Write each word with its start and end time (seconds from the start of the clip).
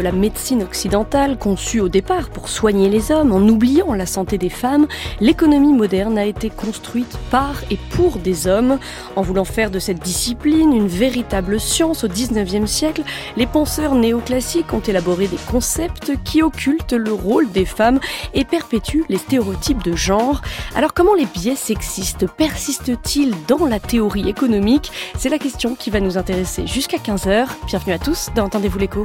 De 0.00 0.04
la 0.04 0.12
médecine 0.12 0.62
occidentale 0.62 1.36
conçue 1.36 1.78
au 1.80 1.90
départ 1.90 2.30
pour 2.30 2.48
soigner 2.48 2.88
les 2.88 3.12
hommes 3.12 3.32
en 3.32 3.40
oubliant 3.40 3.92
la 3.92 4.06
santé 4.06 4.38
des 4.38 4.48
femmes, 4.48 4.86
l'économie 5.20 5.74
moderne 5.74 6.16
a 6.16 6.24
été 6.24 6.48
construite 6.48 7.18
par 7.30 7.56
et 7.70 7.76
pour 7.90 8.16
des 8.16 8.46
hommes. 8.46 8.78
En 9.14 9.20
voulant 9.20 9.44
faire 9.44 9.70
de 9.70 9.78
cette 9.78 9.98
discipline 9.98 10.72
une 10.72 10.86
véritable 10.86 11.60
science 11.60 12.02
au 12.02 12.08
19e 12.08 12.66
siècle, 12.66 13.02
les 13.36 13.46
penseurs 13.46 13.94
néoclassiques 13.94 14.72
ont 14.72 14.80
élaboré 14.80 15.26
des 15.26 15.36
concepts 15.50 16.12
qui 16.24 16.42
occultent 16.42 16.94
le 16.94 17.12
rôle 17.12 17.50
des 17.50 17.66
femmes 17.66 18.00
et 18.32 18.46
perpétuent 18.46 19.04
les 19.10 19.18
stéréotypes 19.18 19.84
de 19.84 19.94
genre. 19.94 20.40
Alors 20.74 20.94
comment 20.94 21.14
les 21.14 21.26
biais 21.26 21.56
sexistes 21.56 22.26
persistent-ils 22.26 23.34
dans 23.46 23.66
la 23.66 23.80
théorie 23.80 24.30
économique? 24.30 24.92
C'est 25.18 25.28
la 25.28 25.38
question 25.38 25.74
qui 25.74 25.90
va 25.90 26.00
nous 26.00 26.16
intéresser 26.16 26.66
jusqu'à 26.66 26.96
15h. 26.96 27.48
Bienvenue 27.66 27.92
à 27.92 27.98
tous 27.98 28.30
dans 28.34 28.44
Entendez-vous 28.44 28.78
l'écho 28.78 29.04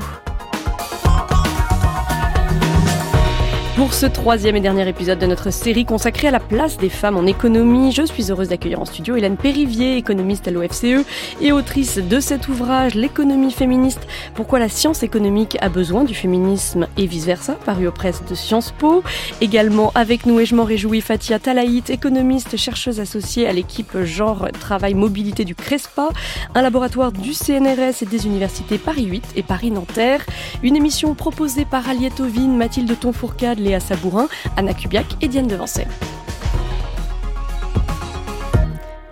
Pour 3.75 3.93
ce 3.93 4.05
troisième 4.05 4.55
et 4.55 4.61
dernier 4.61 4.87
épisode 4.87 5.19
de 5.19 5.25
notre 5.25 5.51
série 5.51 5.83
consacrée 5.83 6.29
à 6.29 6.31
la 6.31 6.39
place 6.39 6.77
des 6.77 6.87
femmes 6.87 7.17
en 7.17 7.25
économie, 7.25 7.91
je 7.91 8.03
suis 8.03 8.31
heureuse 8.31 8.47
d'accueillir 8.47 8.79
en 8.79 8.85
studio 8.85 9.17
Hélène 9.17 9.35
Périvier, 9.35 9.97
économiste 9.97 10.47
à 10.47 10.51
l'OFCE 10.51 11.05
et 11.41 11.51
autrice 11.51 11.97
de 11.97 12.21
cet 12.21 12.47
ouvrage 12.47 12.95
L'économie 12.95 13.51
féministe, 13.51 14.07
pourquoi 14.33 14.59
la 14.59 14.69
science 14.69 15.03
économique 15.03 15.57
a 15.59 15.67
besoin 15.67 16.05
du 16.05 16.13
féminisme 16.13 16.87
et 16.97 17.05
vice-versa, 17.05 17.55
paru 17.65 17.85
aux 17.85 17.91
presses 17.91 18.23
de 18.29 18.33
Sciences 18.33 18.71
Po. 18.71 19.03
Également 19.41 19.91
avec 19.93 20.25
nous, 20.25 20.39
et 20.39 20.45
je 20.45 20.55
m'en 20.55 20.63
réjouis, 20.63 21.01
Fatia 21.01 21.37
Talaït, 21.37 21.89
économiste, 21.89 22.55
chercheuse 22.55 23.01
associée 23.01 23.45
à 23.45 23.51
l'équipe 23.51 24.01
genre, 24.03 24.47
travail, 24.57 24.93
mobilité 24.93 25.43
du 25.43 25.53
CRESPA, 25.53 26.09
un 26.55 26.61
laboratoire 26.61 27.11
du 27.11 27.33
CNRS 27.33 28.03
et 28.03 28.05
des 28.05 28.25
universités 28.25 28.77
Paris 28.77 29.03
8 29.05 29.33
et 29.35 29.43
Paris-Nanterre. 29.43 30.25
Une 30.63 30.77
émission 30.77 31.13
proposée 31.13 31.65
par 31.65 31.89
Aliette 31.89 32.21
Ovine, 32.21 32.55
Mathilde 32.55 32.97
Tonfourcade, 32.97 33.64
Léa 33.65 33.79
Sabourin, 33.79 34.27
Anna 34.57 34.75
Kubiak 34.75 35.07
et 35.21 35.27
Diane 35.27 35.47
Devancey. 35.47 35.87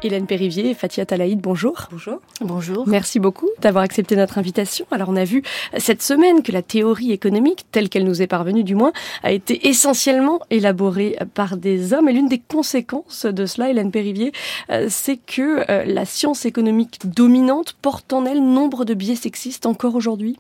Hélène 0.04 0.28
Périvier 0.28 0.76
Fatia 0.76 1.06
Talaïd, 1.06 1.40
bonjour. 1.40 1.88
Bonjour. 1.90 2.20
Bonjour. 2.42 2.88
Merci 2.88 3.20
beaucoup 3.20 3.50
d'avoir 3.62 3.84
accepté 3.84 4.16
notre 4.16 4.38
invitation. 4.38 4.86
Alors 4.92 5.09
on 5.09 5.16
a 5.16 5.24
vu 5.24 5.42
cette 5.78 6.04
semaine 6.04 6.44
que 6.44 6.52
la 6.52 6.62
théorie 6.62 7.12
économique, 7.12 7.66
telle 7.72 7.90
qu'elle 7.90 8.04
nous 8.04 8.22
est 8.22 8.28
parvenue 8.28 8.64
du 8.64 8.76
moins, 8.76 8.92
a 9.24 9.31
été 9.31 9.68
essentiellement 9.70 10.40
élaborée 10.52 11.18
par 11.34 11.58
des 11.58 11.94
hommes. 11.94 12.09
Et 12.09 12.14
l'une 12.14 12.28
des 12.28 12.40
conséquences 12.40 13.26
de 13.26 13.46
cela, 13.48 13.72
Hélène 13.72 13.92
Périvier, 13.92 14.34
euh, 14.70 14.86
c'est 14.90 15.18
que 15.18 15.66
euh, 15.72 15.84
la 15.86 16.06
science 16.06 16.46
économique 16.46 17.00
dominante 17.06 17.74
porte 17.81 18.14
en 18.14 18.26
elle 18.26 18.44
nombre 18.44 18.86
de 18.86 18.94
biais 18.94 19.16
sexistes 19.16 19.66
encore 19.66 19.96
aujourd'hui. 19.96 20.38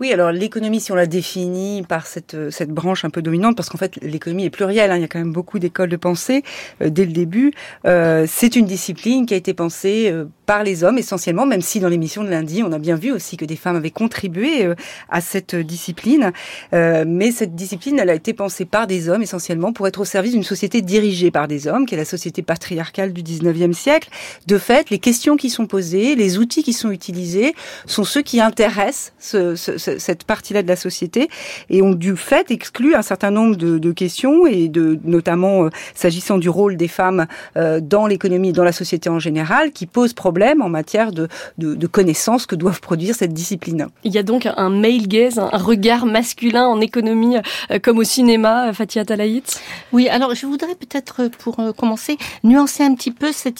Oui, 0.00 0.12
alors 0.12 0.30
l'économie, 0.30 0.80
si 0.80 0.92
on 0.92 0.94
la 0.94 1.06
définit 1.06 1.82
par 1.82 2.06
cette, 2.06 2.34
euh, 2.34 2.50
cette 2.52 2.70
branche 2.70 3.04
un 3.04 3.10
peu 3.10 3.20
dominante, 3.20 3.56
parce 3.56 3.68
qu'en 3.68 3.78
fait 3.78 3.96
l'économie 4.00 4.44
est 4.44 4.50
plurielle, 4.50 4.92
hein, 4.92 4.96
il 4.96 5.00
y 5.00 5.04
a 5.04 5.08
quand 5.08 5.18
même 5.18 5.32
beaucoup 5.32 5.58
d'écoles 5.58 5.88
de 5.88 5.96
pensée 5.96 6.44
euh, 6.82 6.88
dès 6.88 7.04
le 7.04 7.10
début, 7.10 7.52
euh, 7.84 8.24
c'est 8.28 8.54
une 8.54 8.64
discipline 8.64 9.26
qui 9.26 9.34
a 9.34 9.36
été 9.36 9.54
pensée 9.54 10.08
euh, 10.12 10.26
par 10.46 10.62
les 10.62 10.84
hommes 10.84 10.98
essentiellement, 10.98 11.46
même 11.46 11.62
si 11.62 11.80
dans 11.80 11.88
l'émission 11.88 12.22
de 12.22 12.28
lundi, 12.28 12.62
on 12.62 12.70
a 12.70 12.78
bien 12.78 12.94
vu 12.94 13.10
aussi 13.10 13.36
que 13.36 13.44
des 13.44 13.56
femmes 13.56 13.74
avaient 13.74 13.90
contribué 13.90 14.72
à 15.10 15.20
cette 15.20 15.54
discipline. 15.54 16.32
mais 16.72 17.32
cette 17.32 17.54
discipline, 17.54 17.98
elle 17.98 18.08
a 18.08 18.14
été 18.14 18.32
pensée 18.32 18.64
par 18.64 18.86
des 18.86 19.10
hommes 19.10 19.20
essentiellement 19.20 19.74
pour 19.74 19.86
être 19.86 20.00
au 20.00 20.06
service 20.06 20.32
d'une 20.32 20.44
société 20.44 20.80
dirigée 20.80 21.30
par 21.30 21.48
des 21.48 21.66
hommes, 21.66 21.84
qui 21.84 21.96
est 21.96 21.98
la 21.98 22.06
société 22.06 22.40
patriarcale 22.40 23.12
du 23.12 23.22
19e 23.22 23.74
siècle. 23.74 24.08
De 24.46 24.56
fait, 24.56 24.88
les 24.88 24.98
questions 24.98 25.36
qui 25.36 25.50
sont 25.50 25.66
posées, 25.66 26.14
les 26.14 26.38
outils 26.38 26.62
qui 26.62 26.72
sont 26.72 26.90
utilisés 26.90 27.54
sont 27.84 28.04
ceux 28.04 28.22
qui 28.22 28.40
intéressent 28.40 29.12
ce, 29.18 29.54
ce 29.54 29.87
cette 29.98 30.24
partie-là 30.24 30.62
de 30.62 30.68
la 30.68 30.76
société 30.76 31.28
et 31.70 31.82
ont 31.82 31.94
du 31.94 32.16
fait 32.16 32.50
exclu 32.50 32.94
un 32.94 33.02
certain 33.02 33.30
nombre 33.30 33.56
de, 33.56 33.78
de 33.78 33.92
questions 33.92 34.46
et 34.46 34.68
de 34.68 34.98
notamment 35.04 35.64
euh, 35.64 35.70
s'agissant 35.94 36.38
du 36.38 36.48
rôle 36.48 36.76
des 36.76 36.88
femmes 36.88 37.26
euh, 37.56 37.80
dans 37.80 38.06
l'économie 38.06 38.50
et 38.50 38.52
dans 38.52 38.64
la 38.64 38.72
société 38.72 39.08
en 39.08 39.18
général 39.18 39.72
qui 39.72 39.86
posent 39.86 40.12
problème 40.12 40.62
en 40.62 40.68
matière 40.68 41.12
de, 41.12 41.28
de, 41.58 41.74
de, 41.74 41.86
connaissances 41.86 42.46
que 42.46 42.54
doivent 42.54 42.80
produire 42.80 43.14
cette 43.14 43.32
discipline. 43.32 43.88
Il 44.04 44.12
y 44.12 44.18
a 44.18 44.22
donc 44.22 44.46
un 44.46 44.70
male 44.70 45.06
gaze, 45.06 45.38
un 45.38 45.56
regard 45.56 46.06
masculin 46.06 46.66
en 46.66 46.80
économie 46.80 47.36
euh, 47.70 47.78
comme 47.78 47.98
au 47.98 48.04
cinéma, 48.04 48.72
Fatia 48.72 49.04
Talaït? 49.04 49.60
Oui, 49.92 50.08
alors 50.08 50.34
je 50.34 50.46
voudrais 50.46 50.74
peut-être 50.74 51.28
pour 51.38 51.56
commencer 51.76 52.18
nuancer 52.44 52.82
un 52.82 52.94
petit 52.94 53.10
peu 53.10 53.32
cette, 53.32 53.58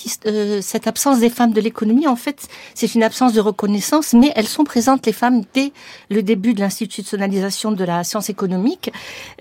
cette 0.62 0.86
absence 0.86 1.20
des 1.20 1.30
femmes 1.30 1.52
de 1.52 1.60
l'économie. 1.60 2.06
En 2.06 2.16
fait, 2.16 2.48
c'est 2.74 2.94
une 2.94 3.02
absence 3.02 3.32
de 3.32 3.40
reconnaissance, 3.40 4.12
mais 4.12 4.32
elles 4.36 4.46
sont 4.46 4.64
présentes 4.64 5.06
les 5.06 5.12
femmes 5.12 5.42
dès 5.54 5.72
le 6.10 6.17
le 6.18 6.22
début 6.24 6.52
de 6.52 6.60
l'institutionnalisation 6.60 7.70
de 7.70 7.84
la 7.84 8.02
science 8.02 8.28
économique 8.28 8.92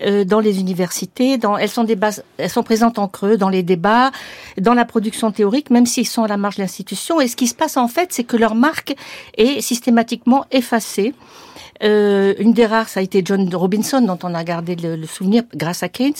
euh, 0.02 0.24
dans 0.24 0.38
les 0.38 0.60
universités. 0.60 1.36
Dans, 1.36 1.58
elles 1.58 1.68
sont 1.68 1.86
elles 2.38 2.50
sont 2.50 2.62
présentes 2.62 2.98
en 3.00 3.08
creux 3.08 3.36
dans 3.36 3.48
les 3.48 3.64
débats, 3.64 4.12
dans 4.58 4.74
la 4.74 4.84
production 4.84 5.32
théorique, 5.32 5.70
même 5.70 5.86
s'ils 5.86 6.06
sont 6.06 6.22
à 6.22 6.28
la 6.28 6.36
marge 6.36 6.56
de 6.56 6.62
l'institution. 6.62 7.20
Et 7.20 7.26
ce 7.26 7.34
qui 7.34 7.48
se 7.48 7.54
passe 7.54 7.76
en 7.76 7.88
fait, 7.88 8.12
c'est 8.12 8.24
que 8.24 8.36
leur 8.36 8.54
marque 8.54 8.94
est 9.36 9.60
systématiquement 9.60 10.44
effacée. 10.52 11.14
Euh, 11.82 12.34
une 12.38 12.52
des 12.52 12.66
rares, 12.66 12.88
ça 12.88 13.00
a 13.00 13.02
été 13.02 13.22
John 13.24 13.48
Robinson, 13.54 14.00
dont 14.00 14.18
on 14.22 14.34
a 14.34 14.44
gardé 14.44 14.76
le, 14.76 14.96
le 14.96 15.06
souvenir 15.06 15.42
grâce 15.54 15.82
à 15.82 15.88
Keynes. 15.88 16.14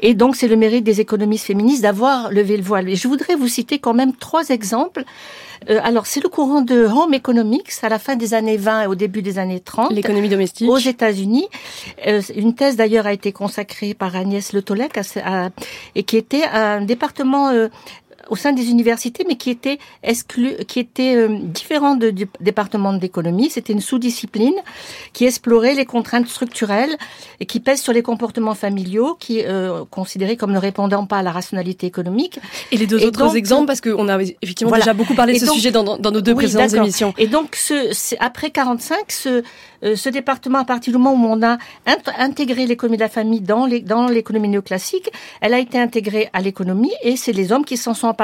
Et 0.00 0.14
donc, 0.14 0.36
c'est 0.36 0.48
le 0.48 0.56
mérite 0.56 0.84
des 0.84 1.00
économistes 1.00 1.46
féministes 1.46 1.82
d'avoir 1.82 2.30
levé 2.30 2.56
le 2.56 2.62
voile. 2.62 2.88
Et 2.88 2.96
je 2.96 3.08
voudrais 3.08 3.34
vous 3.34 3.48
citer 3.48 3.78
quand 3.78 3.94
même 3.94 4.14
trois 4.14 4.48
exemples 4.48 5.04
euh, 5.70 5.80
alors, 5.82 6.06
c'est 6.06 6.22
le 6.22 6.28
courant 6.28 6.62
de 6.62 6.84
Home 6.84 7.14
Economics 7.14 7.70
à 7.82 7.88
la 7.88 7.98
fin 7.98 8.16
des 8.16 8.34
années 8.34 8.56
20 8.56 8.82
et 8.82 8.86
au 8.86 8.94
début 8.94 9.22
des 9.22 9.38
années 9.38 9.60
30. 9.60 9.92
L'économie 9.92 10.28
domestique. 10.28 10.68
Aux 10.68 10.78
États-Unis. 10.78 11.48
Euh, 12.06 12.20
une 12.34 12.54
thèse 12.54 12.76
d'ailleurs 12.76 13.06
a 13.06 13.12
été 13.12 13.32
consacrée 13.32 13.94
par 13.94 14.14
Agnès 14.16 14.52
Le 14.52 14.62
Tollec 14.62 14.98
et 15.94 16.02
qui 16.02 16.16
était 16.16 16.44
un 16.44 16.82
département 16.82 17.50
euh, 17.50 17.68
au 18.32 18.36
sein 18.36 18.54
des 18.54 18.70
universités, 18.70 19.24
mais 19.28 19.36
qui 19.36 19.50
était 19.50 19.78
exclu, 20.02 20.54
qui 20.66 20.80
était 20.80 21.14
euh, 21.16 21.28
différent 21.42 21.96
de, 21.96 22.08
du 22.08 22.26
département 22.40 22.94
d'économie. 22.94 23.50
C'était 23.50 23.74
une 23.74 23.82
sous-discipline 23.82 24.54
qui 25.12 25.26
explorait 25.26 25.74
les 25.74 25.84
contraintes 25.84 26.26
structurelles 26.26 26.96
et 27.40 27.44
qui 27.44 27.60
pèsent 27.60 27.82
sur 27.82 27.92
les 27.92 28.00
comportements 28.02 28.54
familiaux, 28.54 29.18
qui 29.20 29.42
euh, 29.44 29.84
considérés 29.90 30.38
comme 30.38 30.52
ne 30.52 30.58
répondant 30.58 31.04
pas 31.04 31.18
à 31.18 31.22
la 31.22 31.30
rationalité 31.30 31.86
économique. 31.86 32.38
Et 32.70 32.78
les 32.78 32.86
deux 32.86 33.04
autres 33.04 33.36
exemples, 33.36 33.66
parce 33.66 33.82
qu'on 33.82 34.08
a 34.08 34.18
effectivement 34.40 34.76
déjà 34.76 34.94
beaucoup 34.94 35.14
parlé 35.14 35.34
de 35.34 35.38
ce 35.38 35.52
sujet 35.52 35.70
dans, 35.70 35.98
dans, 35.98 36.10
nos 36.10 36.22
deux 36.22 36.34
précédentes 36.34 36.72
émissions. 36.72 37.12
Et 37.18 37.26
donc, 37.26 37.54
ce, 37.54 38.14
après 38.18 38.48
45, 38.48 39.12
ce, 39.12 39.42
euh, 39.84 39.94
ce 39.94 40.08
département, 40.08 40.60
à 40.60 40.64
partir 40.64 40.94
du 40.94 40.98
moment 40.98 41.12
où 41.12 41.30
on 41.30 41.42
a 41.42 41.58
intégré 42.18 42.64
l'économie 42.64 42.96
de 42.96 43.02
la 43.02 43.10
famille 43.10 43.42
dans 43.42 43.66
l'économie 43.66 44.48
néoclassique, 44.48 45.10
elle 45.42 45.52
a 45.52 45.58
été 45.58 45.78
intégrée 45.78 46.30
à 46.32 46.40
l'économie 46.40 46.94
et 47.02 47.16
c'est 47.16 47.32
les 47.32 47.52
hommes 47.52 47.66
qui 47.66 47.76
s'en 47.76 47.92
sont 47.92 48.06
emparés. 48.06 48.21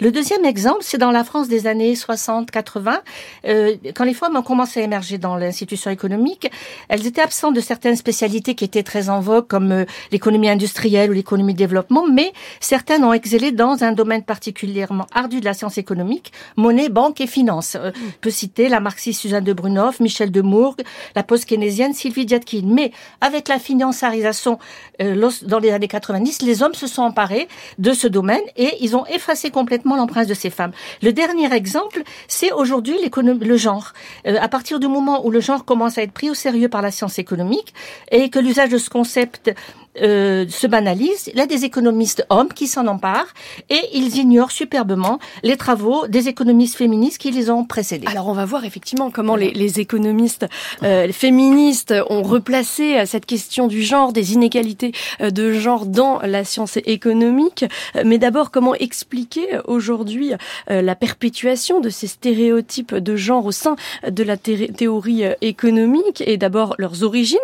Le 0.00 0.10
deuxième 0.10 0.44
exemple, 0.44 0.80
c'est 0.82 0.98
dans 0.98 1.10
la 1.10 1.24
France 1.24 1.48
des 1.48 1.66
années 1.66 1.94
60-80, 1.94 3.00
euh, 3.46 3.76
quand 3.94 4.04
les 4.04 4.14
femmes 4.14 4.36
ont 4.36 4.42
commencé 4.42 4.80
à 4.80 4.82
émerger 4.82 5.18
dans 5.18 5.36
l'institution 5.36 5.90
économique, 5.90 6.50
elles 6.88 7.06
étaient 7.06 7.20
absentes 7.20 7.54
de 7.54 7.60
certaines 7.60 7.96
spécialités 7.96 8.54
qui 8.54 8.64
étaient 8.64 8.82
très 8.82 9.08
en 9.08 9.20
vogue, 9.20 9.46
comme 9.46 9.72
euh, 9.72 9.84
l'économie 10.12 10.48
industrielle 10.48 11.10
ou 11.10 11.12
l'économie 11.12 11.52
de 11.52 11.58
développement, 11.58 12.06
mais 12.06 12.32
certaines 12.60 13.04
ont 13.04 13.12
excellé 13.12 13.52
dans 13.52 13.84
un 13.84 13.92
domaine 13.92 14.22
particulièrement 14.22 15.06
ardu 15.14 15.40
de 15.40 15.44
la 15.44 15.54
science 15.54 15.78
économique, 15.78 16.32
monnaie, 16.56 16.88
banque 16.88 17.20
et 17.20 17.26
finance. 17.26 17.76
Euh, 17.76 17.90
on 18.06 18.12
peut 18.20 18.30
citer 18.30 18.68
la 18.68 18.80
marxiste 18.80 19.20
Suzanne 19.20 19.44
de 19.44 19.52
Brunoff, 19.52 20.00
Michel 20.00 20.30
de 20.30 20.40
Mourgue, 20.40 20.82
la 21.14 21.22
post-keynésienne 21.22 21.94
Sylvie 21.94 22.26
Diatkin. 22.26 22.62
Mais 22.64 22.92
avec 23.20 23.48
la 23.48 23.58
financiarisation 23.58 24.58
euh, 25.00 25.30
dans 25.42 25.58
les 25.58 25.70
années 25.70 25.88
90, 25.88 26.42
les 26.42 26.62
hommes 26.62 26.74
se 26.74 26.86
sont 26.86 27.02
emparés 27.02 27.48
de 27.78 27.92
ce 27.92 28.08
domaine 28.08 28.42
et 28.56 28.72
ils 28.80 28.96
ont 28.96 29.06
effacé 29.06 29.35
complètement 29.50 29.96
l'empreinte 29.96 30.28
de 30.28 30.34
ces 30.34 30.50
femmes. 30.50 30.72
Le 31.02 31.12
dernier 31.12 31.52
exemple, 31.52 32.02
c'est 32.28 32.52
aujourd'hui 32.52 32.96
le 33.02 33.56
genre. 33.56 33.92
Euh, 34.26 34.36
à 34.40 34.48
partir 34.48 34.80
du 34.80 34.88
moment 34.88 35.24
où 35.26 35.30
le 35.30 35.40
genre 35.40 35.64
commence 35.64 35.98
à 35.98 36.02
être 36.02 36.12
pris 36.12 36.30
au 36.30 36.34
sérieux 36.34 36.68
par 36.68 36.82
la 36.82 36.90
science 36.90 37.18
économique 37.18 37.74
et 38.10 38.30
que 38.30 38.38
l'usage 38.38 38.70
de 38.70 38.78
ce 38.78 38.90
concept 38.90 39.52
euh, 40.02 40.46
se 40.48 40.66
banalise. 40.66 41.28
Il 41.32 41.38
y 41.38 41.40
a 41.40 41.46
des 41.46 41.64
économistes 41.64 42.24
hommes 42.30 42.52
qui 42.52 42.66
s'en 42.66 42.86
emparent 42.86 43.32
et 43.70 43.80
ils 43.92 44.16
ignorent 44.16 44.52
superbement 44.52 45.18
les 45.42 45.56
travaux 45.56 46.06
des 46.06 46.28
économistes 46.28 46.76
féministes 46.76 47.18
qui 47.18 47.30
les 47.30 47.50
ont 47.50 47.64
précédés. 47.64 48.06
Alors 48.06 48.28
on 48.28 48.32
va 48.32 48.44
voir 48.44 48.64
effectivement 48.64 49.10
comment 49.10 49.36
les, 49.36 49.50
les 49.50 49.80
économistes 49.80 50.46
euh, 50.82 51.12
féministes 51.12 51.94
ont 52.10 52.22
replacé 52.22 52.98
euh, 52.98 53.06
cette 53.06 53.26
question 53.26 53.66
du 53.66 53.82
genre, 53.82 54.12
des 54.12 54.34
inégalités 54.34 54.92
euh, 55.20 55.30
de 55.30 55.52
genre 55.52 55.86
dans 55.86 56.20
la 56.20 56.44
science 56.44 56.78
économique. 56.84 57.64
Mais 58.04 58.18
d'abord, 58.18 58.50
comment 58.50 58.74
expliquer 58.74 59.46
aujourd'hui 59.66 60.32
la 60.68 60.94
perpétuation 60.94 61.80
de 61.80 61.88
ces 61.88 62.06
stéréotypes 62.06 62.94
de 62.94 63.16
genre 63.16 63.44
au 63.46 63.52
sein 63.52 63.76
de 64.08 64.22
la 64.22 64.36
théorie 64.36 65.24
économique 65.40 66.22
et 66.26 66.36
d'abord 66.36 66.74
leurs 66.78 67.02
origines? 67.02 67.38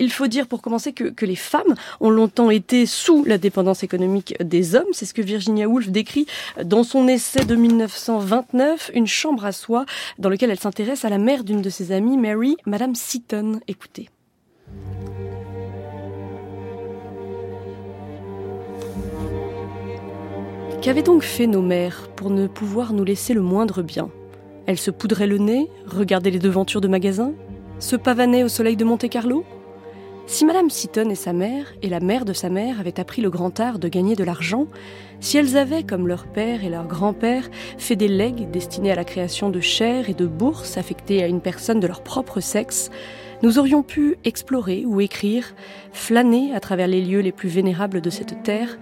Il 0.00 0.10
faut 0.12 0.26
dire 0.26 0.46
pour 0.46 0.62
commencer 0.62 0.92
que, 0.92 1.04
que 1.04 1.26
les 1.26 1.36
femmes 1.36 1.74
ont 2.00 2.10
longtemps 2.10 2.50
été 2.50 2.86
sous 2.86 3.24
la 3.24 3.38
dépendance 3.38 3.82
économique 3.82 4.34
des 4.42 4.74
hommes. 4.74 4.84
C'est 4.92 5.06
ce 5.06 5.14
que 5.14 5.22
Virginia 5.22 5.68
Woolf 5.68 5.88
décrit 5.88 6.26
dans 6.62 6.82
son 6.82 7.08
essai 7.08 7.44
de 7.44 7.54
1929, 7.54 8.90
Une 8.94 9.06
chambre 9.06 9.44
à 9.44 9.52
soi, 9.52 9.84
dans 10.18 10.28
lequel 10.28 10.50
elle 10.50 10.60
s'intéresse 10.60 11.04
à 11.04 11.08
la 11.08 11.18
mère 11.18 11.44
d'une 11.44 11.62
de 11.62 11.70
ses 11.70 11.92
amies, 11.92 12.16
Mary, 12.16 12.56
Madame 12.66 12.94
Seaton. 12.94 13.60
Écoutez. 13.68 14.08
Qu'avaient 20.84 21.02
donc 21.02 21.22
fait 21.22 21.46
nos 21.46 21.62
mères 21.62 22.10
pour 22.14 22.28
ne 22.28 22.46
pouvoir 22.46 22.92
nous 22.92 23.04
laisser 23.04 23.32
le 23.32 23.40
moindre 23.40 23.80
bien? 23.80 24.10
Elles 24.66 24.78
se 24.78 24.90
poudraient 24.90 25.26
le 25.26 25.38
nez, 25.38 25.70
regardaient 25.86 26.30
les 26.30 26.38
devantures 26.38 26.82
de 26.82 26.88
magasins, 26.88 27.32
se 27.78 27.96
pavanaient 27.96 28.44
au 28.44 28.48
soleil 28.48 28.76
de 28.76 28.84
Monte-Carlo 28.84 29.44
si 30.26 30.44
Madame 30.46 30.70
Seaton 30.70 31.10
et 31.10 31.14
sa 31.14 31.32
mère, 31.32 31.66
et 31.82 31.88
la 31.88 32.00
mère 32.00 32.24
de 32.24 32.32
sa 32.32 32.48
mère, 32.48 32.80
avaient 32.80 32.98
appris 32.98 33.20
le 33.20 33.30
grand 33.30 33.60
art 33.60 33.78
de 33.78 33.88
gagner 33.88 34.16
de 34.16 34.24
l'argent, 34.24 34.66
si 35.20 35.36
elles 35.36 35.56
avaient, 35.56 35.84
comme 35.84 36.08
leur 36.08 36.26
père 36.26 36.64
et 36.64 36.70
leur 36.70 36.86
grand-père, 36.86 37.48
fait 37.78 37.96
des 37.96 38.08
legs 38.08 38.50
destinés 38.50 38.90
à 38.90 38.96
la 38.96 39.04
création 39.04 39.50
de 39.50 39.60
chaires 39.60 40.08
et 40.08 40.14
de 40.14 40.26
bourses 40.26 40.78
affectées 40.78 41.22
à 41.22 41.26
une 41.26 41.40
personne 41.40 41.78
de 41.78 41.86
leur 41.86 42.02
propre 42.02 42.40
sexe, 42.40 42.90
nous 43.42 43.58
aurions 43.58 43.82
pu 43.82 44.16
explorer 44.24 44.84
ou 44.86 45.00
écrire, 45.00 45.54
flâner 45.92 46.54
à 46.54 46.60
travers 46.60 46.88
les 46.88 47.02
lieux 47.02 47.20
les 47.20 47.32
plus 47.32 47.50
vénérables 47.50 48.00
de 48.00 48.10
cette 48.10 48.42
terre, 48.42 48.78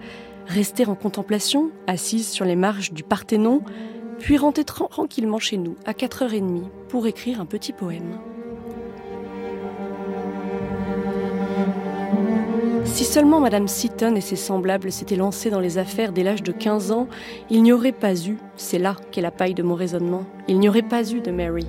rester 0.47 0.87
en 0.87 0.95
contemplation, 0.95 1.71
assises 1.87 2.29
sur 2.29 2.45
les 2.45 2.55
marges 2.55 2.93
du 2.93 3.03
Parthénon, 3.03 3.61
puis 4.19 4.37
rentrer 4.37 4.63
tranquillement 4.63 5.39
chez 5.39 5.57
nous 5.57 5.75
à 5.85 5.91
4h30 5.91 6.63
pour 6.87 7.05
écrire 7.07 7.41
un 7.41 7.45
petit 7.45 7.73
poème. 7.73 8.17
Si 12.93 13.05
seulement 13.05 13.39
Madame 13.39 13.67
Seaton 13.67 14.15
et 14.15 14.21
ses 14.21 14.35
semblables 14.35 14.91
s'étaient 14.91 15.15
lancés 15.15 15.49
dans 15.49 15.59
les 15.59 15.79
affaires 15.79 16.11
dès 16.11 16.21
l'âge 16.21 16.43
de 16.43 16.51
15 16.51 16.91
ans, 16.91 17.07
il 17.49 17.63
n'y 17.63 17.73
aurait 17.73 17.91
pas 17.91 18.13
eu, 18.13 18.37
c'est 18.55 18.77
là 18.77 18.95
qu'est 19.09 19.19
la 19.19 19.31
paille 19.31 19.55
de 19.55 19.63
mon 19.63 19.73
raisonnement, 19.73 20.25
il 20.47 20.59
n'y 20.59 20.69
aurait 20.69 20.83
pas 20.83 21.11
eu 21.11 21.19
de 21.19 21.31
Mary. 21.31 21.65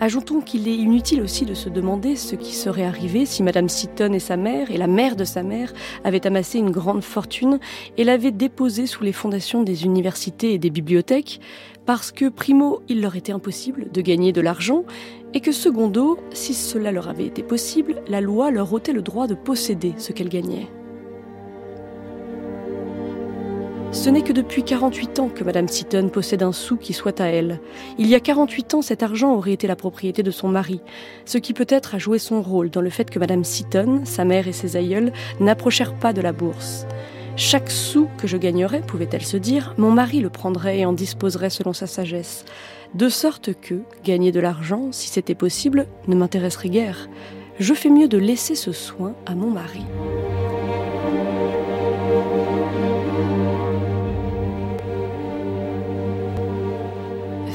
Ajoutons 0.00 0.40
qu'il 0.40 0.66
est 0.66 0.74
inutile 0.74 1.20
aussi 1.20 1.44
de 1.44 1.52
se 1.52 1.68
demander 1.68 2.16
ce 2.16 2.36
qui 2.36 2.54
serait 2.54 2.86
arrivé 2.86 3.26
si 3.26 3.42
Madame 3.42 3.68
Seaton 3.68 4.14
et 4.14 4.18
sa 4.18 4.38
mère, 4.38 4.70
et 4.70 4.78
la 4.78 4.86
mère 4.86 5.14
de 5.14 5.24
sa 5.24 5.42
mère, 5.42 5.74
avaient 6.04 6.26
amassé 6.26 6.58
une 6.58 6.70
grande 6.70 7.04
fortune 7.04 7.58
et 7.98 8.04
l'avaient 8.04 8.30
déposée 8.30 8.86
sous 8.86 9.04
les 9.04 9.12
fondations 9.12 9.62
des 9.62 9.84
universités 9.84 10.54
et 10.54 10.58
des 10.58 10.70
bibliothèques, 10.70 11.38
parce 11.84 12.12
que, 12.12 12.30
primo, 12.30 12.80
il 12.88 13.02
leur 13.02 13.14
était 13.14 13.32
impossible 13.32 13.90
de 13.92 14.00
gagner 14.00 14.32
de 14.32 14.40
l'argent, 14.40 14.84
et 15.34 15.40
que, 15.40 15.52
secondo, 15.52 16.18
si 16.32 16.54
cela 16.54 16.92
leur 16.92 17.08
avait 17.08 17.26
été 17.26 17.42
possible, 17.42 18.02
la 18.08 18.20
loi 18.20 18.50
leur 18.50 18.72
ôtait 18.72 18.92
le 18.92 19.02
droit 19.02 19.26
de 19.26 19.34
posséder 19.34 19.94
ce 19.96 20.12
qu'elles 20.12 20.28
gagnaient. 20.28 20.68
Ce 23.92 24.08
n'est 24.08 24.22
que 24.22 24.32
depuis 24.32 24.62
48 24.62 25.18
ans 25.18 25.28
que 25.28 25.42
Madame 25.42 25.66
Seaton 25.66 26.10
possède 26.10 26.44
un 26.44 26.52
sou 26.52 26.76
qui 26.76 26.92
soit 26.92 27.20
à 27.20 27.24
elle. 27.24 27.60
Il 27.98 28.06
y 28.06 28.14
a 28.14 28.20
48 28.20 28.74
ans, 28.74 28.82
cet 28.82 29.02
argent 29.02 29.34
aurait 29.34 29.52
été 29.52 29.66
la 29.66 29.74
propriété 29.74 30.22
de 30.22 30.30
son 30.30 30.46
mari, 30.46 30.80
ce 31.24 31.38
qui 31.38 31.54
peut-être 31.54 31.96
a 31.96 31.98
joué 31.98 32.20
son 32.20 32.40
rôle 32.40 32.70
dans 32.70 32.82
le 32.82 32.90
fait 32.90 33.10
que 33.10 33.18
Madame 33.18 33.42
Seaton, 33.42 34.02
sa 34.04 34.24
mère 34.24 34.46
et 34.46 34.52
ses 34.52 34.76
aïeuls 34.76 35.12
n'approchèrent 35.40 35.98
pas 35.98 36.12
de 36.12 36.20
la 36.20 36.32
bourse. 36.32 36.86
Chaque 37.34 37.70
sou 37.70 38.06
que 38.16 38.28
je 38.28 38.36
gagnerais, 38.36 38.82
pouvait-elle 38.86 39.24
se 39.24 39.36
dire, 39.36 39.74
mon 39.76 39.90
mari 39.90 40.20
le 40.20 40.30
prendrait 40.30 40.80
et 40.80 40.86
en 40.86 40.92
disposerait 40.92 41.50
selon 41.50 41.72
sa 41.72 41.88
sagesse. 41.88 42.44
De 42.94 43.08
sorte 43.08 43.54
que, 43.60 43.82
gagner 44.04 44.32
de 44.32 44.40
l'argent, 44.40 44.88
si 44.90 45.08
c'était 45.08 45.36
possible, 45.36 45.86
ne 46.08 46.16
m'intéresserait 46.16 46.70
guère. 46.70 47.08
Je 47.60 47.72
fais 47.72 47.88
mieux 47.88 48.08
de 48.08 48.18
laisser 48.18 48.56
ce 48.56 48.72
soin 48.72 49.14
à 49.26 49.36
mon 49.36 49.50
mari. 49.50 49.84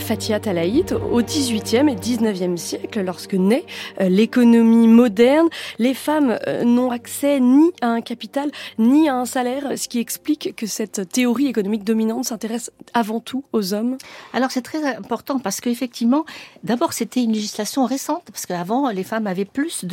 Fatia 0.05 0.39
Talaït 0.39 0.91
au 0.91 1.23
XVIIIe 1.23 1.89
et 1.89 1.95
XIXe 1.95 2.61
siècle, 2.61 3.01
lorsque 3.01 3.33
naît 3.33 3.65
euh, 3.99 4.07
l'économie 4.07 4.87
moderne. 4.87 5.47
Les 5.79 5.95
femmes 5.95 6.37
euh, 6.45 6.63
n'ont 6.63 6.91
accès 6.91 7.39
ni 7.39 7.71
à 7.81 7.87
un 7.87 8.01
capital 8.01 8.51
ni 8.77 9.09
à 9.09 9.15
un 9.15 9.25
salaire, 9.25 9.63
ce 9.75 9.87
qui 9.87 9.97
explique 9.99 10.55
que 10.55 10.67
cette 10.67 11.09
théorie 11.09 11.47
économique 11.47 11.83
dominante 11.83 12.25
s'intéresse 12.25 12.69
avant 12.93 13.19
tout 13.19 13.45
aux 13.51 13.73
hommes. 13.73 13.97
Alors 14.33 14.51
c'est 14.51 14.61
très 14.61 14.95
important 14.95 15.39
parce 15.39 15.59
qu'effectivement, 15.59 16.23
d'abord 16.63 16.93
c'était 16.93 17.23
une 17.23 17.33
législation 17.33 17.85
récente 17.85 18.25
parce 18.31 18.45
qu'avant 18.45 18.91
les 18.91 19.03
femmes 19.03 19.25
avaient 19.25 19.43
plus 19.43 19.85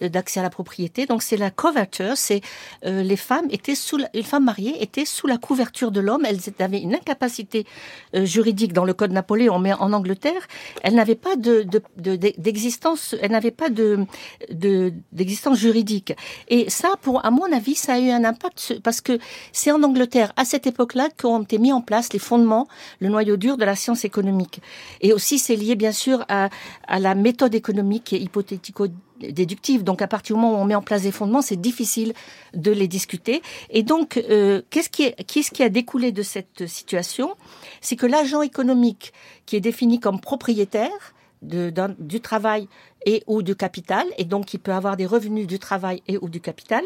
d'accès 0.00 0.38
à 0.38 0.44
la 0.44 0.50
propriété. 0.50 1.06
Donc 1.06 1.20
c'est 1.20 1.36
la 1.36 1.50
coverture, 1.50 2.16
c'est 2.16 2.42
euh, 2.86 3.02
les 3.02 3.16
femmes 3.16 3.48
étaient 3.50 3.74
sous 3.74 3.98
les 4.14 4.22
femmes 4.22 4.44
mariées 4.44 4.80
étaient 4.80 5.04
sous 5.04 5.26
la 5.26 5.36
couverture 5.36 5.90
de 5.90 5.98
l'homme. 5.98 6.24
Elles 6.24 6.38
avaient 6.60 6.80
une 6.80 6.94
incapacité 6.94 7.66
juridique 8.14 8.72
dans 8.72 8.84
le 8.84 8.94
code 8.94 9.10
Napoléon 9.10 9.47
mais 9.58 9.72
en 9.72 9.92
Angleterre, 9.92 10.46
elle 10.82 10.94
n'avait 10.94 11.14
pas 11.14 11.36
de, 11.36 11.64
d'existence, 11.96 13.14
elle 13.22 13.30
n'avait 13.30 13.50
pas 13.50 13.70
de, 13.70 14.04
d'existence 15.12 15.58
juridique. 15.58 16.14
Et 16.48 16.68
ça, 16.68 16.90
pour, 17.00 17.24
à 17.24 17.30
mon 17.30 17.50
avis, 17.52 17.74
ça 17.74 17.94
a 17.94 17.98
eu 17.98 18.10
un 18.10 18.24
impact 18.24 18.80
parce 18.82 19.00
que 19.00 19.18
c'est 19.52 19.70
en 19.70 19.82
Angleterre, 19.82 20.32
à 20.36 20.44
cette 20.44 20.66
époque-là, 20.66 21.08
qu'ont 21.16 21.42
été 21.42 21.58
mis 21.58 21.72
en 21.72 21.80
place 21.80 22.12
les 22.12 22.18
fondements, 22.18 22.68
le 23.00 23.08
noyau 23.08 23.36
dur 23.36 23.56
de 23.56 23.64
la 23.64 23.76
science 23.76 24.04
économique. 24.04 24.60
Et 25.00 25.12
aussi, 25.12 25.38
c'est 25.38 25.56
lié, 25.56 25.74
bien 25.76 25.92
sûr, 25.92 26.24
à, 26.28 26.50
à 26.86 26.98
la 26.98 27.14
méthode 27.14 27.54
économique 27.54 28.12
et 28.12 28.18
hypothético 28.18 28.88
déductive. 29.18 29.84
Donc 29.84 30.02
à 30.02 30.06
partir 30.06 30.36
du 30.36 30.42
moment 30.42 30.58
où 30.58 30.62
on 30.62 30.64
met 30.64 30.74
en 30.74 30.82
place 30.82 31.02
des 31.02 31.12
fondements, 31.12 31.42
c'est 31.42 31.60
difficile 31.60 32.12
de 32.54 32.70
les 32.70 32.88
discuter. 32.88 33.42
Et 33.70 33.82
donc, 33.82 34.16
euh, 34.16 34.62
qu'est-ce 34.70 34.90
qui, 34.90 35.12
qui 35.14 35.62
a 35.62 35.68
découlé 35.68 36.12
de 36.12 36.22
cette 36.22 36.66
situation? 36.66 37.34
C'est 37.80 37.96
que 37.96 38.06
l'agent 38.06 38.42
économique 38.42 39.12
qui 39.46 39.56
est 39.56 39.60
défini 39.60 40.00
comme 40.00 40.20
propriétaire 40.20 41.14
de, 41.42 41.72
du 41.98 42.20
travail 42.20 42.68
et 43.06 43.22
ou 43.26 43.42
du 43.42 43.54
capital, 43.54 44.06
et 44.18 44.24
donc 44.24 44.54
il 44.54 44.58
peut 44.58 44.72
avoir 44.72 44.96
des 44.96 45.06
revenus 45.06 45.46
du 45.46 45.58
travail 45.58 46.02
et 46.08 46.18
ou 46.18 46.28
du 46.28 46.40
capital, 46.40 46.82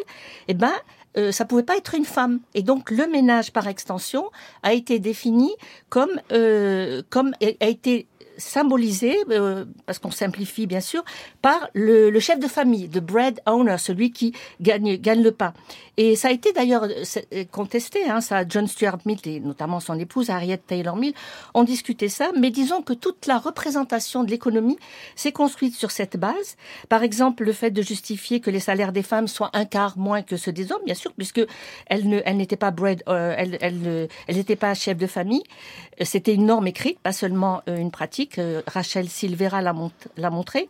eh 0.48 0.54
ben 0.54 0.72
euh, 1.16 1.32
ça 1.32 1.44
pouvait 1.44 1.62
pas 1.62 1.76
être 1.76 1.94
une 1.94 2.04
femme. 2.04 2.40
Et 2.54 2.62
donc 2.62 2.90
le 2.90 3.06
ménage 3.06 3.52
par 3.52 3.66
extension 3.66 4.30
a 4.62 4.72
été 4.72 4.98
défini 4.98 5.50
comme 5.88 6.20
euh, 6.32 7.02
comme 7.10 7.34
a 7.40 7.66
été 7.66 8.06
symbolisé, 8.36 9.16
euh, 9.30 9.64
parce 9.86 9.98
qu'on 9.98 10.10
simplifie 10.10 10.66
bien 10.66 10.80
sûr, 10.80 11.04
par 11.40 11.68
le, 11.74 12.10
le, 12.10 12.20
chef 12.20 12.38
de 12.38 12.48
famille, 12.48 12.88
the 12.88 12.98
bread 12.98 13.40
owner, 13.46 13.76
celui 13.78 14.12
qui 14.12 14.34
gagne, 14.60 14.96
gagne 14.96 15.22
le 15.22 15.32
pain. 15.32 15.52
Et 15.98 16.16
ça 16.16 16.28
a 16.28 16.30
été 16.30 16.52
d'ailleurs 16.52 16.84
euh, 16.84 17.04
euh, 17.34 17.44
contesté, 17.50 18.08
hein, 18.08 18.22
ça, 18.22 18.44
John 18.48 18.66
Stuart 18.66 18.98
Mill 19.04 19.18
et 19.26 19.40
notamment 19.40 19.78
son 19.78 19.98
épouse 19.98 20.30
Harriet 20.30 20.56
Taylor 20.56 20.96
Mill 20.96 21.12
ont 21.52 21.64
discuté 21.64 22.08
ça, 22.08 22.30
mais 22.34 22.50
disons 22.50 22.80
que 22.80 22.94
toute 22.94 23.26
la 23.26 23.38
représentation 23.38 24.24
de 24.24 24.30
l'économie 24.30 24.78
s'est 25.16 25.32
construite 25.32 25.74
sur 25.74 25.90
cette 25.90 26.16
base. 26.16 26.56
Par 26.88 27.02
exemple, 27.02 27.44
le 27.44 27.52
fait 27.52 27.70
de 27.70 27.82
justifier 27.82 28.40
que 28.40 28.48
les 28.48 28.60
salaires 28.60 28.92
des 28.92 29.02
femmes 29.02 29.28
soient 29.28 29.50
un 29.52 29.66
quart 29.66 29.98
moins 29.98 30.22
que 30.22 30.38
ceux 30.38 30.52
des 30.52 30.72
hommes, 30.72 30.80
bien 30.86 30.94
sûr, 30.94 31.12
puisque 31.12 31.42
elles 31.86 32.08
ne, 32.08 32.22
elles 32.24 32.38
n'étaient 32.38 32.56
pas 32.56 32.70
bread, 32.70 33.02
euh, 33.08 33.34
elles, 33.36 33.58
elles 33.60 34.36
n'étaient 34.36 34.56
pas 34.56 34.72
chef 34.72 34.96
de 34.96 35.06
famille. 35.06 35.42
C'était 36.00 36.34
une 36.34 36.46
norme 36.46 36.66
écrite, 36.66 36.98
pas 37.00 37.12
seulement 37.12 37.62
une 37.66 37.90
pratique. 37.90 38.21
Rachel 38.66 39.08
Silvera 39.08 39.62
l'a 39.62 40.30
montré. 40.30 40.68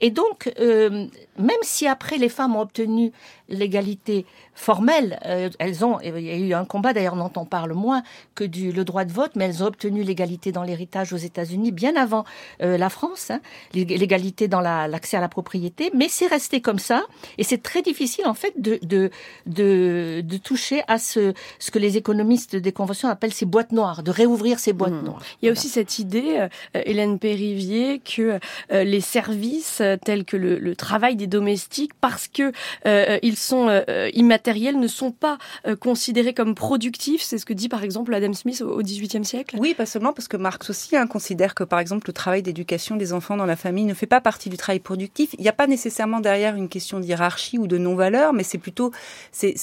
Et 0.00 0.10
donc, 0.10 0.52
euh, 0.60 1.06
même 1.38 1.56
si 1.62 1.86
après 1.86 2.18
les 2.18 2.28
femmes 2.28 2.56
ont 2.56 2.60
obtenu 2.60 3.12
l'égalité 3.48 4.26
formelle, 4.54 5.18
euh, 5.24 5.50
elles 5.58 5.84
ont, 5.84 5.98
il 6.00 6.18
y 6.20 6.30
a 6.30 6.36
eu 6.36 6.52
un 6.54 6.64
combat 6.64 6.92
d'ailleurs 6.92 7.16
dont 7.16 7.32
on 7.36 7.44
parle 7.44 7.72
moins 7.72 8.02
que 8.34 8.44
du 8.44 8.72
le 8.72 8.84
droit 8.84 9.04
de 9.04 9.12
vote, 9.12 9.32
mais 9.34 9.46
elles 9.46 9.62
ont 9.62 9.66
obtenu 9.66 10.02
l'égalité 10.02 10.52
dans 10.52 10.62
l'héritage 10.62 11.12
aux 11.12 11.18
États-Unis 11.18 11.72
bien 11.72 11.96
avant 11.96 12.24
euh, 12.62 12.76
la 12.76 12.90
France, 12.90 13.30
hein, 13.30 13.40
l'égalité 13.74 14.48
dans 14.48 14.60
l'accès 14.60 15.16
à 15.16 15.20
la 15.20 15.28
propriété, 15.28 15.90
mais 15.94 16.08
c'est 16.08 16.26
resté 16.26 16.60
comme 16.60 16.78
ça 16.78 17.02
et 17.38 17.44
c'est 17.44 17.62
très 17.62 17.82
difficile 17.82 18.26
en 18.26 18.34
fait 18.34 18.52
de, 18.60 18.78
de 18.82 19.10
de, 19.46 20.22
de 20.24 20.36
toucher 20.36 20.82
à 20.88 20.98
ce 20.98 21.32
ce 21.58 21.70
que 21.70 21.78
les 21.78 21.96
économistes 21.96 22.56
des 22.56 22.72
conventions 22.72 23.08
appellent 23.08 23.32
ces 23.32 23.46
boîtes 23.46 23.72
noires, 23.72 24.02
de 24.02 24.10
réouvrir 24.10 24.58
ces 24.58 24.72
boîtes 24.72 24.92
mmh. 24.92 25.04
noires. 25.04 25.22
Il 25.40 25.46
y 25.46 25.48
a 25.48 25.52
aussi 25.52 25.68
cette 25.68 25.98
idée, 25.98 26.46
Hélène 26.74 27.18
Périvier, 27.18 28.00
que 28.00 28.38
les 28.70 29.00
services 29.00 29.82
tels 30.04 30.24
que 30.24 30.36
le, 30.36 30.58
le 30.58 30.76
travail 30.76 31.16
des 31.16 31.21
domestiques, 31.26 31.92
parce 32.00 32.28
que 32.28 32.52
euh, 32.86 33.18
ils 33.22 33.36
sont 33.36 33.68
euh, 33.68 34.10
matériels 34.22 34.78
ne 34.78 34.86
sont 34.86 35.10
pas 35.10 35.38
considérés 35.80 36.32
comme 36.32 36.54
productifs. 36.54 37.22
C'est 37.22 37.38
ce 37.38 37.44
que 37.44 37.52
dit 37.52 37.68
par 37.68 37.82
exemple 37.82 38.14
Adam 38.14 38.32
Smith 38.32 38.62
au 38.62 38.80
XVIIIe 38.82 39.24
siècle. 39.24 39.56
Oui, 39.58 39.74
pas 39.74 39.86
seulement 39.86 40.12
parce 40.12 40.28
que 40.28 40.36
Marx 40.36 40.70
aussi 40.70 40.96
hein, 40.96 41.06
considère 41.06 41.54
que 41.54 41.64
par 41.64 41.80
exemple 41.80 42.08
le 42.08 42.12
travail 42.12 42.42
d'éducation 42.42 42.96
des 42.96 43.12
enfants 43.12 43.36
dans 43.36 43.46
la 43.46 43.56
famille 43.56 43.84
ne 43.84 43.94
fait 43.94 44.06
pas 44.06 44.20
partie 44.20 44.48
du 44.48 44.56
travail 44.56 44.80
productif. 44.80 45.34
Il 45.38 45.42
n'y 45.42 45.48
a 45.48 45.52
pas 45.52 45.66
nécessairement 45.66 46.20
derrière 46.20 46.54
une 46.54 46.68
question 46.68 47.00
d'hierarchie 47.00 47.58
ou 47.58 47.66
de 47.66 47.78
non-valeur, 47.78 48.32
mais 48.32 48.44
c'est 48.44 48.58
plutôt 48.58 48.92
ces, 49.32 49.56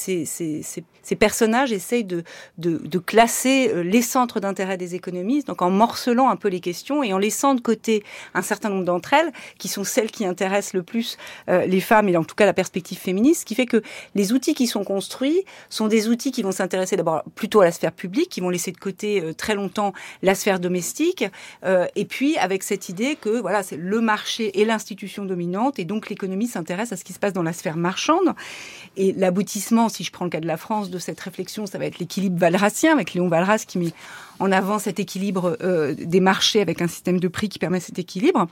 personnages 1.20 1.72
essayent 1.72 2.04
de, 2.04 2.24
de, 2.58 3.00
classer 3.00 3.72
euh, 3.74 3.82
les 3.82 4.02
centres 4.02 4.40
d'intérêt 4.40 4.78
des 4.78 4.96
économistes, 4.96 5.48
donc 5.48 5.62
en 5.62 5.70
morcelant 5.70 6.30
un 6.30 6.36
peu 6.36 6.50
les 6.50 6.60
questions 6.60 7.04
et 7.04 7.14
en 7.14 7.18
laissant 7.18 7.56
de 7.56 7.62
côté 7.62 8.04
un 8.34 8.42
certain 8.42 8.70
nombre 8.70 8.86
d'entre 8.86 9.14
elles, 9.14 9.32
qui 9.58 9.68
sont 9.68 9.84
celles 9.84 10.12
qui 10.12 10.26
intéressent 10.26 10.74
le 10.74 10.84
plus 10.84 11.18
euh, 11.50 11.66
les 11.66 11.82
femmes 11.82 12.10
et 12.10 12.18
en 12.18 12.24
tout 12.24 12.36
cas 12.36 12.46
la 12.46 12.54
perspective 12.54 12.98
féministe, 12.98 13.42
ce 13.42 13.46
qui 13.46 13.56
fait 13.56 13.66
que 13.66 13.82
les 14.16 14.34
outils 14.34 14.54
qui 14.54 14.68
sont 14.68 14.84
construits 14.84 15.44
sont 15.70 15.88
des 15.88 16.08
outils 16.08 16.32
qui 16.32 16.44
vont 16.44 16.52
s'intéresser 16.52 16.96
d'abord 16.96 17.24
plutôt 17.36 17.62
à 17.62 17.66
la 17.66 17.72
sphère 17.72 17.92
publique, 17.92 18.30
qui 18.30 18.42
vont 18.42 18.50
laisser 18.50 18.72
de 18.72 18.78
côté 18.78 19.22
euh, 19.22 19.34
très 19.34 19.56
longtemps 19.56 19.94
la 20.24 20.36
sphère 20.36 20.60
domestique, 20.60 21.26
et 21.96 22.06
puis 22.06 22.38
avec 22.38 22.64
cette 22.64 22.90
idée 22.90 23.16
que 23.16 23.30
voilà 23.30 23.64
c'est 23.64 23.78
le 23.78 24.02
marché 24.02 24.60
et 24.60 24.66
l'institution 24.66 25.26
dominante 25.26 25.80
et 25.80 25.86
donc 25.86 26.10
l'économie 26.10 26.48
s'intéresse 26.48 26.92
à 26.92 26.98
ce 26.98 27.04
qui 27.04 27.14
se 27.14 27.20
passe 27.20 27.34
dans 27.34 27.44
la 27.44 27.54
sphère 27.54 27.78
marchande 27.78 28.34
et 28.98 29.14
l'aboutissement, 29.14 29.90
si 29.90 30.04
je 30.04 30.12
prends 30.12 30.26
le 30.26 30.32
cas 30.32 30.40
de 30.40 30.48
la 30.48 30.58
France, 30.58 30.90
de 30.90 31.00
cette 31.00 31.20
réflexion, 31.20 31.66
ça 31.66 31.78
va 31.78 31.86
être 31.86 32.00
l'équilibre 32.00 32.38
valracien 32.38 32.94
avec 32.94 33.14
Léon 33.14 33.28
Valras 33.28 33.64
qui 33.68 33.78
met 33.78 33.94
en 34.40 34.52
avant 34.52 34.80
cet 34.80 35.00
équilibre 35.00 35.58
euh, 35.62 35.94
des 35.98 36.20
marchés 36.20 36.62
avec 36.62 36.82
un 36.82 36.88
système 36.88 37.20
de 37.20 37.28
prix 37.28 37.50
qui 37.50 37.60
permet 37.60 37.80
cet 37.80 38.00
équilibre. 38.00 38.48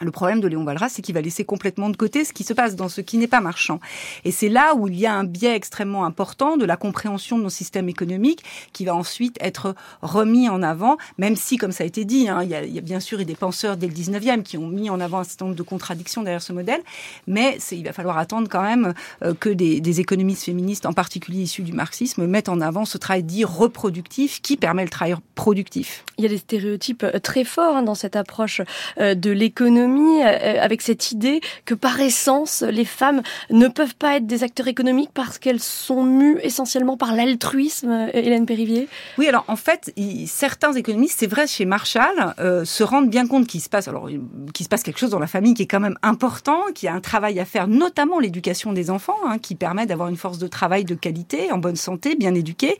Le 0.00 0.10
problème 0.10 0.40
de 0.40 0.48
Léon 0.48 0.64
Valras, 0.64 0.90
c'est 0.90 1.00
qu'il 1.00 1.14
va 1.14 1.22
laisser 1.22 1.44
complètement 1.44 1.88
de 1.88 1.96
côté 1.96 2.24
ce 2.24 2.34
qui 2.34 2.44
se 2.44 2.52
passe 2.52 2.76
dans 2.76 2.88
ce 2.88 3.00
qui 3.00 3.16
n'est 3.16 3.26
pas 3.26 3.40
marchand. 3.40 3.80
Et 4.24 4.30
c'est 4.30 4.50
là 4.50 4.74
où 4.74 4.88
il 4.88 4.96
y 4.96 5.06
a 5.06 5.14
un 5.14 5.24
biais 5.24 5.56
extrêmement 5.56 6.04
important 6.04 6.58
de 6.58 6.66
la 6.66 6.76
compréhension 6.76 7.38
de 7.38 7.44
nos 7.44 7.50
systèmes 7.50 7.88
économiques 7.88 8.44
qui 8.74 8.84
va 8.84 8.94
ensuite 8.94 9.38
être 9.40 9.74
remis 10.02 10.50
en 10.50 10.62
avant, 10.62 10.98
même 11.16 11.34
si, 11.34 11.56
comme 11.56 11.72
ça 11.72 11.84
a 11.84 11.86
été 11.86 12.04
dit, 12.04 12.28
hein, 12.28 12.42
il, 12.42 12.50
y 12.50 12.78
a, 12.78 12.82
bien 12.82 13.00
sûr 13.00 13.24
des 13.24 13.34
penseurs 13.34 13.78
dès 13.78 13.86
le 13.86 13.94
19e 13.94 14.42
qui 14.42 14.58
ont 14.58 14.68
mis 14.68 14.90
en 14.90 15.00
avant 15.00 15.20
un 15.20 15.24
certain 15.24 15.46
nombre 15.46 15.56
de 15.56 15.62
contradictions 15.62 16.22
derrière 16.22 16.42
ce 16.42 16.52
modèle, 16.52 16.82
mais 17.26 17.58
il 17.72 17.84
va 17.84 17.92
falloir 17.92 18.18
attendre 18.18 18.48
quand 18.50 18.62
même 18.62 18.92
euh, 19.22 19.32
que 19.32 19.48
des, 19.48 19.80
des, 19.80 20.00
économistes 20.00 20.44
féministes, 20.44 20.84
en 20.84 20.92
particulier 20.92 21.42
issus 21.42 21.62
du 21.62 21.72
marxisme, 21.72 22.26
mettent 22.26 22.50
en 22.50 22.60
avant 22.60 22.84
ce 22.84 22.98
travail 22.98 23.22
dit 23.22 23.44
reproductif 23.44 24.42
qui 24.42 24.58
permet 24.58 24.84
le 24.84 24.90
travail 24.90 25.16
productif. 25.34 26.04
Il 26.18 26.22
y 26.22 26.26
a 26.26 26.30
des 26.30 26.38
stéréotypes 26.38 27.04
euh, 27.04 27.18
très 27.18 27.44
forts 27.44 27.76
hein, 27.76 27.82
dans 27.82 27.94
cette 27.94 28.16
approche 28.16 28.60
euh, 28.98 29.14
de 29.14 29.30
l'économie 29.30 29.85
euh, 29.86 30.60
avec 30.60 30.82
cette 30.82 31.12
idée 31.12 31.40
que 31.64 31.74
par 31.74 32.00
essence, 32.00 32.62
les 32.62 32.84
femmes 32.84 33.22
ne 33.50 33.68
peuvent 33.68 33.94
pas 33.94 34.16
être 34.16 34.26
des 34.26 34.42
acteurs 34.42 34.68
économiques 34.68 35.10
parce 35.14 35.38
qu'elles 35.38 35.60
sont 35.60 36.04
mues 36.04 36.38
essentiellement 36.42 36.96
par 36.96 37.14
l'altruisme, 37.14 37.90
euh, 37.90 38.10
Hélène 38.12 38.46
Périvier? 38.46 38.88
Oui, 39.18 39.28
alors 39.28 39.44
en 39.48 39.56
fait, 39.56 39.92
certains 40.26 40.72
économistes, 40.72 41.16
c'est 41.18 41.26
vrai 41.26 41.46
chez 41.46 41.64
Marshall, 41.64 42.34
euh, 42.38 42.64
se 42.64 42.82
rendent 42.82 43.10
bien 43.10 43.26
compte 43.26 43.46
qu'il 43.46 43.60
se 43.60 43.68
passe 43.68 43.88
alors 43.88 44.08
qu'il 44.54 44.64
se 44.64 44.68
passe 44.68 44.82
quelque 44.82 44.98
chose 44.98 45.10
dans 45.10 45.18
la 45.18 45.26
famille 45.26 45.54
qui 45.54 45.62
est 45.62 45.66
quand 45.66 45.80
même 45.80 45.98
important, 46.02 46.60
qu'il 46.74 46.86
y 46.86 46.90
a 46.90 46.94
un 46.94 47.00
travail 47.00 47.38
à 47.40 47.44
faire, 47.44 47.68
notamment 47.68 48.18
l'éducation 48.18 48.72
des 48.72 48.90
enfants, 48.90 49.16
hein, 49.26 49.38
qui 49.38 49.54
permet 49.54 49.86
d'avoir 49.86 50.08
une 50.08 50.16
force 50.16 50.38
de 50.38 50.48
travail 50.48 50.84
de 50.84 50.94
qualité, 50.94 51.52
en 51.52 51.58
bonne 51.58 51.76
santé, 51.76 52.14
bien 52.16 52.34
éduquée. 52.34 52.78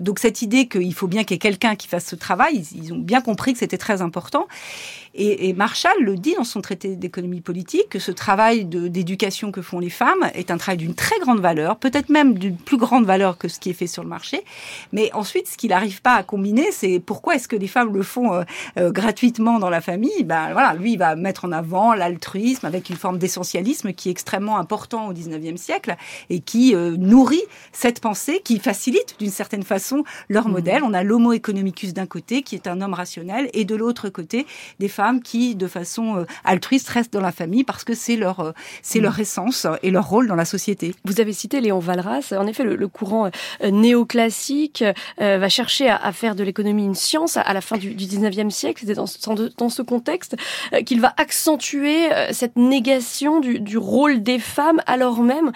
donc 0.00 0.18
cette 0.18 0.42
idée 0.42 0.68
qu'il 0.68 0.94
faut 0.94 1.06
bien 1.06 1.24
qu'il 1.24 1.34
y 1.34 1.36
ait 1.36 1.38
quelqu'un 1.38 1.76
qui 1.76 1.88
fasse 1.88 2.06
ce 2.06 2.16
travail, 2.16 2.64
ils 2.74 2.92
ont 2.92 2.98
bien 2.98 3.20
compris 3.20 3.52
que 3.52 3.58
c'était 3.58 3.78
très 3.78 4.02
important. 4.02 4.46
Et, 5.14 5.48
et, 5.48 5.52
Marshall 5.52 5.94
le 6.00 6.16
dit 6.16 6.34
dans 6.34 6.44
son 6.44 6.60
traité 6.60 6.96
d'économie 6.96 7.40
politique 7.40 7.88
que 7.88 8.00
ce 8.00 8.10
travail 8.10 8.64
d'éducation 8.64 9.52
que 9.52 9.62
font 9.62 9.78
les 9.78 9.90
femmes 9.90 10.28
est 10.34 10.50
un 10.50 10.58
travail 10.58 10.78
d'une 10.78 10.94
très 10.94 11.18
grande 11.20 11.40
valeur, 11.40 11.76
peut-être 11.76 12.08
même 12.08 12.34
d'une 12.34 12.56
plus 12.56 12.76
grande 12.76 13.04
valeur 13.04 13.38
que 13.38 13.46
ce 13.46 13.60
qui 13.60 13.70
est 13.70 13.74
fait 13.74 13.86
sur 13.86 14.02
le 14.02 14.08
marché. 14.08 14.42
Mais 14.92 15.12
ensuite, 15.12 15.46
ce 15.46 15.56
qu'il 15.56 15.70
n'arrive 15.70 16.02
pas 16.02 16.14
à 16.14 16.24
combiner, 16.24 16.66
c'est 16.72 16.98
pourquoi 16.98 17.36
est-ce 17.36 17.46
que 17.46 17.54
les 17.54 17.68
femmes 17.68 17.94
le 17.94 18.02
font 18.02 18.34
euh, 18.34 18.42
euh, 18.78 18.90
gratuitement 18.90 19.60
dans 19.60 19.70
la 19.70 19.80
famille? 19.80 20.24
Ben 20.24 20.52
voilà, 20.52 20.74
lui, 20.74 20.94
il 20.94 20.98
va 20.98 21.14
mettre 21.14 21.44
en 21.44 21.52
avant 21.52 21.94
l'altruisme 21.94 22.66
avec 22.66 22.90
une 22.90 22.96
forme 22.96 23.18
d'essentialisme 23.18 23.92
qui 23.92 24.08
est 24.08 24.12
extrêmement 24.12 24.58
important 24.58 25.06
au 25.06 25.12
19e 25.12 25.56
siècle 25.56 25.94
et 26.28 26.40
qui 26.40 26.74
euh, 26.74 26.96
nourrit 26.96 27.44
cette 27.72 28.00
pensée, 28.00 28.40
qui 28.42 28.58
facilite 28.58 29.14
d'une 29.20 29.30
certaine 29.30 29.62
façon 29.62 30.02
leur 30.28 30.48
mmh. 30.48 30.52
modèle. 30.52 30.82
On 30.82 30.92
a 30.92 31.04
l'homo 31.04 31.32
economicus 31.32 31.94
d'un 31.94 32.06
côté, 32.06 32.42
qui 32.42 32.56
est 32.56 32.66
un 32.66 32.80
homme 32.80 32.94
rationnel, 32.94 33.48
et 33.52 33.64
de 33.64 33.76
l'autre 33.76 34.08
côté, 34.08 34.46
des 34.80 34.88
femmes 34.88 35.03
qui, 35.22 35.54
de 35.54 35.66
façon 35.66 36.18
euh, 36.18 36.24
altruiste, 36.44 36.88
restent 36.88 37.12
dans 37.12 37.20
la 37.20 37.32
famille 37.32 37.64
parce 37.64 37.84
que 37.84 37.94
c'est 37.94 38.16
leur, 38.16 38.40
euh, 38.40 38.52
c'est 38.82 39.00
leur 39.00 39.18
mm. 39.18 39.20
essence 39.20 39.66
et 39.82 39.90
leur 39.90 40.08
rôle 40.08 40.26
dans 40.28 40.34
la 40.34 40.44
société. 40.44 40.94
Vous 41.04 41.20
avez 41.20 41.32
cité 41.32 41.60
Léon 41.60 41.78
Valras. 41.78 42.32
En 42.36 42.46
effet, 42.46 42.64
le, 42.64 42.88
courant 42.88 43.30
euh, 43.62 43.70
néoclassique 43.70 44.84
va 45.18 45.48
chercher 45.48 45.88
à, 45.88 46.12
faire 46.12 46.34
de 46.34 46.44
l'économie 46.44 46.84
une 46.84 46.94
science 46.94 47.36
à 47.36 47.52
la 47.52 47.60
fin 47.60 47.76
du, 47.76 47.94
du 47.94 48.04
19e 48.04 48.50
siècle. 48.50 48.80
C'était 48.80 48.94
dans, 48.94 49.06
dans, 49.56 49.68
ce 49.68 49.82
contexte 49.82 50.36
qu'il 50.86 51.00
va 51.00 51.14
accentuer 51.16 52.08
cette 52.30 52.56
négation 52.56 53.40
du, 53.40 53.60
du, 53.60 53.78
rôle 53.78 54.22
des 54.22 54.38
femmes, 54.38 54.80
alors 54.86 55.22
même 55.22 55.52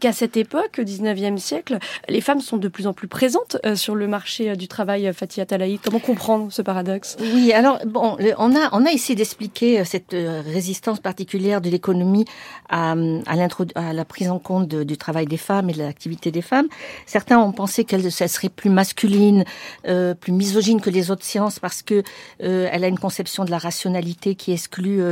qu'à 0.00 0.12
cette 0.12 0.36
époque, 0.36 0.78
au 0.78 0.82
19e 0.82 1.38
siècle, 1.38 1.78
les 2.08 2.20
femmes 2.20 2.40
sont 2.40 2.56
de 2.56 2.68
plus 2.68 2.86
en 2.86 2.92
plus 2.92 3.08
présentes 3.08 3.56
sur 3.74 3.94
le 3.94 4.06
marché 4.06 4.56
du 4.56 4.68
travail. 4.68 5.10
Fatih 5.14 5.40
Atalaï, 5.40 5.78
comment 5.82 6.00
comprendre 6.00 6.52
ce 6.52 6.62
paradoxe? 6.62 7.16
Oui, 7.20 7.52
alors 7.52 7.78
bon, 7.86 8.16
on 8.38 8.56
a 8.56 8.68
on 8.72 8.84
a 8.84 8.91
essayer 8.92 9.14
d'expliquer 9.14 9.80
euh, 9.80 9.84
cette 9.84 10.14
euh, 10.14 10.42
résistance 10.44 11.00
particulière 11.00 11.60
de 11.60 11.68
l'économie 11.70 12.24
à, 12.68 12.94
à, 13.26 13.92
la 13.92 14.04
prise 14.04 14.30
en 14.30 14.38
compte 14.38 14.68
du 14.68 14.96
travail 14.96 15.26
des 15.26 15.36
femmes 15.36 15.70
et 15.70 15.72
de 15.72 15.78
l'activité 15.78 16.30
des 16.30 16.42
femmes. 16.42 16.68
Certains 17.06 17.38
ont 17.38 17.52
pensé 17.52 17.84
qu'elle 17.84 18.10
serait 18.10 18.48
plus 18.48 18.70
masculine, 18.70 19.44
euh, 19.86 20.14
plus 20.14 20.32
misogyne 20.32 20.80
que 20.80 20.90
les 20.90 21.10
autres 21.10 21.24
sciences 21.24 21.58
parce 21.58 21.82
que 21.82 22.02
elle 22.38 22.84
a 22.84 22.88
une 22.88 22.98
conception 22.98 23.44
de 23.44 23.50
la 23.50 23.58
rationalité 23.58 24.34
qui 24.34 24.52
exclut 24.52 25.02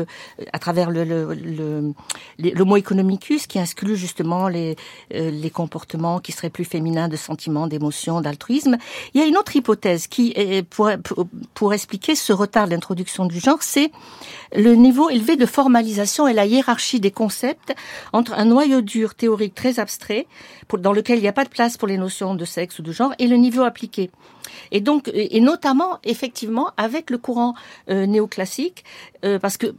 à 0.52 0.58
travers 0.58 0.90
le, 0.90 1.92
mot 2.64 2.76
economicus, 2.76 3.46
qui 3.46 3.58
exclut 3.58 3.96
justement 3.96 4.48
les, 4.48 4.76
comportements 5.52 6.18
qui 6.20 6.32
seraient 6.32 6.50
plus 6.50 6.64
féminins 6.64 7.08
de 7.08 7.16
sentiments, 7.16 7.66
d'émotions, 7.66 8.20
d'altruisme. 8.20 8.78
Il 9.14 9.20
y 9.20 9.24
a 9.24 9.26
une 9.26 9.36
autre 9.36 9.54
hypothèse 9.56 10.06
qui, 10.06 10.32
est, 10.36 10.62
pour, 10.62 10.90
pour 11.54 11.74
expliquer 11.74 12.14
ce 12.14 12.32
retard 12.32 12.68
d'introduction 12.68 13.26
du 13.26 13.40
genre, 13.40 13.62
c'est 13.70 13.92
le 14.54 14.74
niveau 14.74 15.10
élevé 15.10 15.36
de 15.36 15.46
formalisation 15.46 16.26
et 16.26 16.32
la 16.32 16.44
hiérarchie 16.44 16.98
des 16.98 17.12
concepts 17.12 17.72
entre 18.12 18.32
un 18.34 18.46
noyau 18.46 18.80
dur 18.80 19.14
théorique 19.14 19.54
très 19.54 19.78
abstrait, 19.78 20.26
dans 20.76 20.92
lequel 20.92 21.18
il 21.18 21.22
n'y 21.22 21.28
a 21.28 21.32
pas 21.32 21.44
de 21.44 21.50
place 21.50 21.76
pour 21.76 21.86
les 21.86 21.98
notions 21.98 22.34
de 22.34 22.44
sexe 22.44 22.80
ou 22.80 22.82
de 22.82 22.90
genre, 22.90 23.14
et 23.20 23.28
le 23.28 23.36
niveau 23.36 23.62
appliqué. 23.62 24.10
Et 24.72 24.80
donc, 24.80 25.08
et 25.14 25.40
notamment, 25.40 25.98
effectivement, 26.02 26.72
avec 26.76 27.10
le 27.10 27.18
courant 27.18 27.54
euh, 27.90 28.06
néoclassique, 28.06 28.84
euh, 29.24 29.38
parce 29.38 29.56
que 29.56 29.74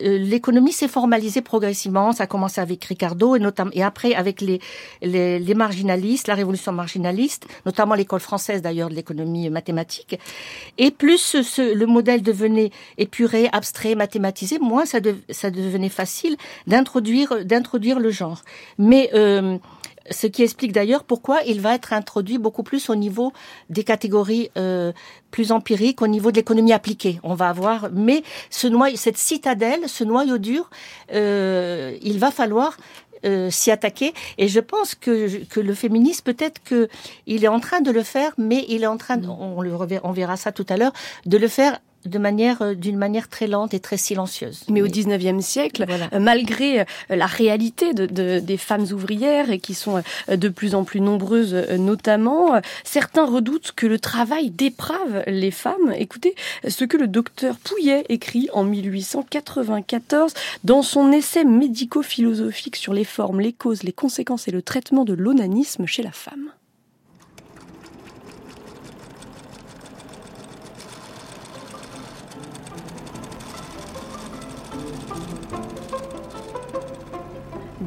l'économie 0.00 0.72
s'est 0.72 0.88
formalisée 0.88 1.40
progressivement. 1.40 2.12
Ça 2.12 2.24
a 2.24 2.26
commencé 2.26 2.60
avec 2.60 2.84
Ricardo 2.84 3.36
et, 3.36 3.38
notamment, 3.38 3.70
et 3.74 3.82
après 3.82 4.14
avec 4.14 4.40
les, 4.40 4.60
les, 5.02 5.38
les 5.38 5.54
marginalistes, 5.54 6.28
la 6.28 6.34
révolution 6.34 6.72
marginaliste, 6.72 7.46
notamment 7.66 7.94
l'école 7.94 8.20
française 8.20 8.62
d'ailleurs 8.62 8.88
de 8.88 8.94
l'économie 8.94 9.50
mathématique. 9.50 10.18
Et 10.78 10.90
plus 10.90 11.18
ce, 11.42 11.74
le 11.74 11.86
modèle 11.86 12.22
devenait 12.22 12.70
épuré, 12.98 13.48
abstrait, 13.52 13.94
mathématisé, 13.94 14.58
moins 14.58 14.84
ça, 14.84 14.98
ça 15.30 15.50
devenait 15.50 15.88
facile 15.88 16.36
d'introduire 16.66 17.44
d'introduire 17.44 18.00
le 18.00 18.10
genre. 18.10 18.42
Mais 18.78 19.10
euh, 19.14 19.58
ce 20.10 20.26
qui 20.26 20.42
explique 20.42 20.72
d'ailleurs 20.72 21.04
pourquoi 21.04 21.42
il 21.46 21.60
va 21.60 21.74
être 21.74 21.92
introduit 21.92 22.38
beaucoup 22.38 22.62
plus 22.62 22.90
au 22.90 22.94
niveau 22.94 23.32
des 23.70 23.84
catégories 23.84 24.50
euh, 24.56 24.92
plus 25.30 25.52
empiriques, 25.52 26.02
au 26.02 26.06
niveau 26.06 26.30
de 26.30 26.36
l'économie 26.36 26.72
appliquée. 26.72 27.20
On 27.22 27.34
va 27.34 27.48
avoir, 27.48 27.88
mais 27.92 28.22
ce 28.50 28.66
noyau, 28.66 28.96
cette 28.96 29.16
citadelle, 29.16 29.88
ce 29.88 30.04
noyau 30.04 30.38
dur, 30.38 30.70
euh, 31.12 31.96
il 32.02 32.18
va 32.18 32.30
falloir 32.30 32.76
euh, 33.24 33.50
s'y 33.50 33.70
attaquer. 33.70 34.12
Et 34.36 34.48
je 34.48 34.60
pense 34.60 34.94
que, 34.94 35.44
que 35.44 35.60
le 35.60 35.74
féminisme, 35.74 36.22
peut-être 36.24 36.62
que 36.62 36.88
il 37.26 37.44
est 37.44 37.48
en 37.48 37.60
train 37.60 37.80
de 37.80 37.90
le 37.90 38.02
faire, 38.02 38.32
mais 38.36 38.64
il 38.68 38.82
est 38.82 38.86
en 38.86 38.98
train, 38.98 39.20
on, 39.24 39.62
le 39.62 39.72
on 40.02 40.12
verra 40.12 40.36
ça 40.36 40.52
tout 40.52 40.66
à 40.68 40.76
l'heure, 40.76 40.92
de 41.24 41.38
le 41.38 41.48
faire 41.48 41.80
de 42.04 42.18
manière 42.18 42.62
euh, 42.62 42.74
d'une 42.74 42.96
manière 42.96 43.28
très 43.28 43.46
lente 43.46 43.74
et 43.74 43.80
très 43.80 43.96
silencieuse. 43.96 44.64
Mais 44.68 44.82
au 44.82 44.86
XIXe 44.86 45.44
siècle, 45.44 45.86
euh, 45.88 46.18
malgré 46.18 46.80
euh, 46.80 46.84
la 47.08 47.26
réalité 47.26 47.94
de, 47.94 48.06
de, 48.06 48.38
des 48.40 48.56
femmes 48.56 48.86
ouvrières 48.92 49.50
et 49.50 49.58
qui 49.58 49.74
sont 49.74 50.02
de 50.28 50.48
plus 50.48 50.74
en 50.74 50.84
plus 50.84 51.00
nombreuses, 51.00 51.54
notamment, 51.78 52.60
certains 52.82 53.26
redoutent 53.26 53.72
que 53.72 53.86
le 53.86 53.98
travail 53.98 54.50
déprave 54.50 55.24
les 55.26 55.50
femmes. 55.50 55.92
Écoutez 55.96 56.34
ce 56.66 56.84
que 56.84 56.96
le 56.96 57.06
docteur 57.06 57.56
Pouillet 57.56 58.04
écrit 58.08 58.48
en 58.52 58.64
1894 58.64 60.34
dans 60.64 60.82
son 60.82 61.12
essai 61.12 61.44
médico-philosophique 61.44 62.76
sur 62.76 62.94
les 62.94 63.04
formes, 63.04 63.40
les 63.40 63.52
causes, 63.52 63.82
les 63.82 63.92
conséquences 63.92 64.48
et 64.48 64.50
le 64.50 64.62
traitement 64.62 65.04
de 65.04 65.14
l'onanisme 65.14 65.86
chez 65.86 66.02
la 66.02 66.12
femme. 66.12 66.50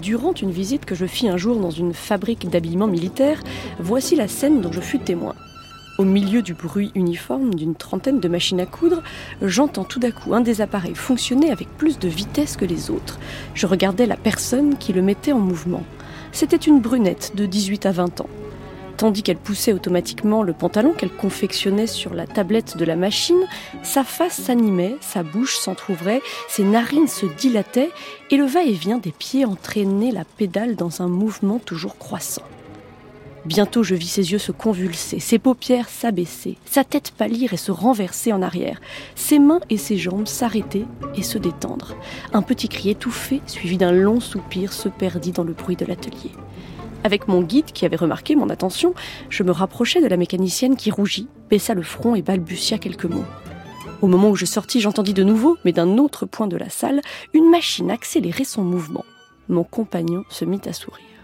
Durant 0.07 0.31
une 0.31 0.51
visite 0.51 0.85
que 0.85 0.95
je 0.95 1.05
fis 1.05 1.27
un 1.27 1.35
jour 1.35 1.59
dans 1.59 1.69
une 1.69 1.93
fabrique 1.93 2.49
d'habillement 2.49 2.87
militaire, 2.87 3.43
voici 3.77 4.15
la 4.15 4.29
scène 4.29 4.61
dont 4.61 4.71
je 4.71 4.79
fus 4.79 4.99
témoin. 4.99 5.35
Au 5.97 6.05
milieu 6.05 6.41
du 6.41 6.53
bruit 6.53 6.93
uniforme 6.95 7.53
d'une 7.53 7.75
trentaine 7.75 8.21
de 8.21 8.29
machines 8.29 8.61
à 8.61 8.65
coudre, 8.65 9.03
j'entends 9.41 9.83
tout 9.83 9.99
d'un 9.99 10.11
coup 10.11 10.33
un 10.33 10.39
des 10.39 10.61
appareils 10.61 10.95
fonctionner 10.95 11.51
avec 11.51 11.67
plus 11.77 11.99
de 11.99 12.07
vitesse 12.07 12.55
que 12.55 12.63
les 12.63 12.89
autres. 12.89 13.19
Je 13.53 13.67
regardais 13.67 14.05
la 14.05 14.15
personne 14.15 14.77
qui 14.77 14.93
le 14.93 15.01
mettait 15.01 15.33
en 15.33 15.39
mouvement. 15.39 15.83
C'était 16.31 16.55
une 16.55 16.79
brunette 16.79 17.33
de 17.35 17.45
18 17.45 17.85
à 17.85 17.91
20 17.91 18.21
ans. 18.21 18.29
Tandis 18.97 19.21
qu'elle 19.21 19.37
poussait 19.37 19.73
automatiquement 19.73 20.41
le 20.41 20.53
pantalon 20.53 20.93
qu'elle 20.93 21.11
confectionnait 21.11 21.85
sur 21.85 22.15
la 22.15 22.25
tablette 22.25 22.77
de 22.77 22.85
la 22.85 22.95
machine, 22.95 23.45
sa 23.83 24.03
face 24.03 24.41
s'animait, 24.41 24.97
sa 25.01 25.21
bouche 25.21 25.57
s'entr'ouvrait, 25.57 26.23
ses 26.49 26.63
narines 26.63 27.07
se 27.07 27.27
dilataient 27.27 27.91
et 28.31 28.37
le 28.37 28.45
va-et-vient 28.45 28.97
des 28.97 29.11
pieds 29.11 29.45
entraînait 29.45 30.11
la 30.11 30.25
pédale 30.25 30.75
dans 30.75 31.03
un 31.03 31.07
mouvement 31.07 31.59
toujours 31.59 31.99
croissant. 31.99 32.41
Bientôt 33.45 33.83
je 33.83 33.95
vis 33.95 34.07
ses 34.07 34.31
yeux 34.31 34.39
se 34.39 34.51
convulser, 34.51 35.19
ses 35.19 35.39
paupières 35.39 35.87
s'abaisser, 35.87 36.57
sa 36.65 36.83
tête 36.83 37.11
pâlir 37.11 37.53
et 37.53 37.57
se 37.57 37.71
renverser 37.71 38.33
en 38.33 38.41
arrière, 38.41 38.81
ses 39.15 39.37
mains 39.37 39.61
et 39.69 39.77
ses 39.77 39.97
jambes 39.97 40.27
s'arrêter 40.27 40.85
et 41.15 41.23
se 41.23 41.37
détendre. 41.37 41.95
Un 42.33 42.41
petit 42.41 42.67
cri 42.67 42.89
étouffé, 42.89 43.41
suivi 43.45 43.77
d'un 43.77 43.93
long 43.93 44.19
soupir, 44.19 44.73
se 44.73 44.89
perdit 44.89 45.31
dans 45.31 45.45
le 45.45 45.53
bruit 45.53 45.77
de 45.77 45.85
l'atelier. 45.85 46.31
Avec 47.03 47.27
mon 47.27 47.41
guide 47.41 47.71
qui 47.71 47.85
avait 47.85 47.95
remarqué 47.95 48.35
mon 48.35 48.49
attention, 48.49 48.93
je 49.29 49.43
me 49.43 49.51
rapprochai 49.51 50.01
de 50.01 50.07
la 50.07 50.17
mécanicienne 50.17 50.75
qui 50.75 50.91
rougit, 50.91 51.27
baissa 51.49 51.73
le 51.73 51.83
front 51.83 52.15
et 52.15 52.21
balbutia 52.21 52.77
quelques 52.77 53.05
mots. 53.05 53.25
Au 54.01 54.07
moment 54.07 54.29
où 54.29 54.35
je 54.35 54.45
sortis, 54.45 54.81
j'entendis 54.81 55.13
de 55.13 55.23
nouveau, 55.23 55.57
mais 55.65 55.71
d'un 55.71 55.97
autre 55.97 56.25
point 56.25 56.47
de 56.47 56.57
la 56.57 56.69
salle, 56.69 57.01
une 57.33 57.49
machine 57.49 57.89
accélérer 57.89 58.43
son 58.43 58.63
mouvement. 58.63 59.05
Mon 59.49 59.63
compagnon 59.63 60.23
se 60.29 60.45
mit 60.45 60.61
à 60.65 60.73
sourire. 60.73 61.16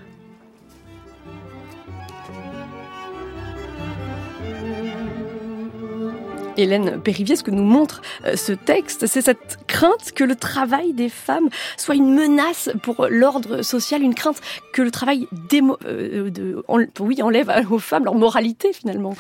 Hélène 6.58 7.02
Périvier, 7.02 7.36
ce 7.36 7.44
que 7.44 7.52
nous 7.52 7.64
montre 7.64 8.02
euh, 8.26 8.36
ce 8.36 8.52
texte, 8.52 9.08
c'est 9.08 9.22
cette 9.22 9.60
crainte 9.68 10.12
que 10.16 10.24
le 10.24 10.36
travail 10.36 10.94
des 10.94 11.10
femmes 11.10 11.50
soit 11.78 11.96
une 11.96 12.14
menace 12.14 12.70
pour 12.84 13.08
l'ordre 13.10 13.62
social, 13.62 14.02
une 14.02 14.16
crainte 14.16 14.42
que 14.74 14.82
le 14.82 14.92
travail 14.92 15.28
euh, 15.86 16.30
oui, 17.00 17.22
enlève 17.22 17.52
aux 17.70 17.80
femmes 17.80 18.06
leur 18.06 18.16
moralité 18.16 18.74
finalement. 18.74 19.16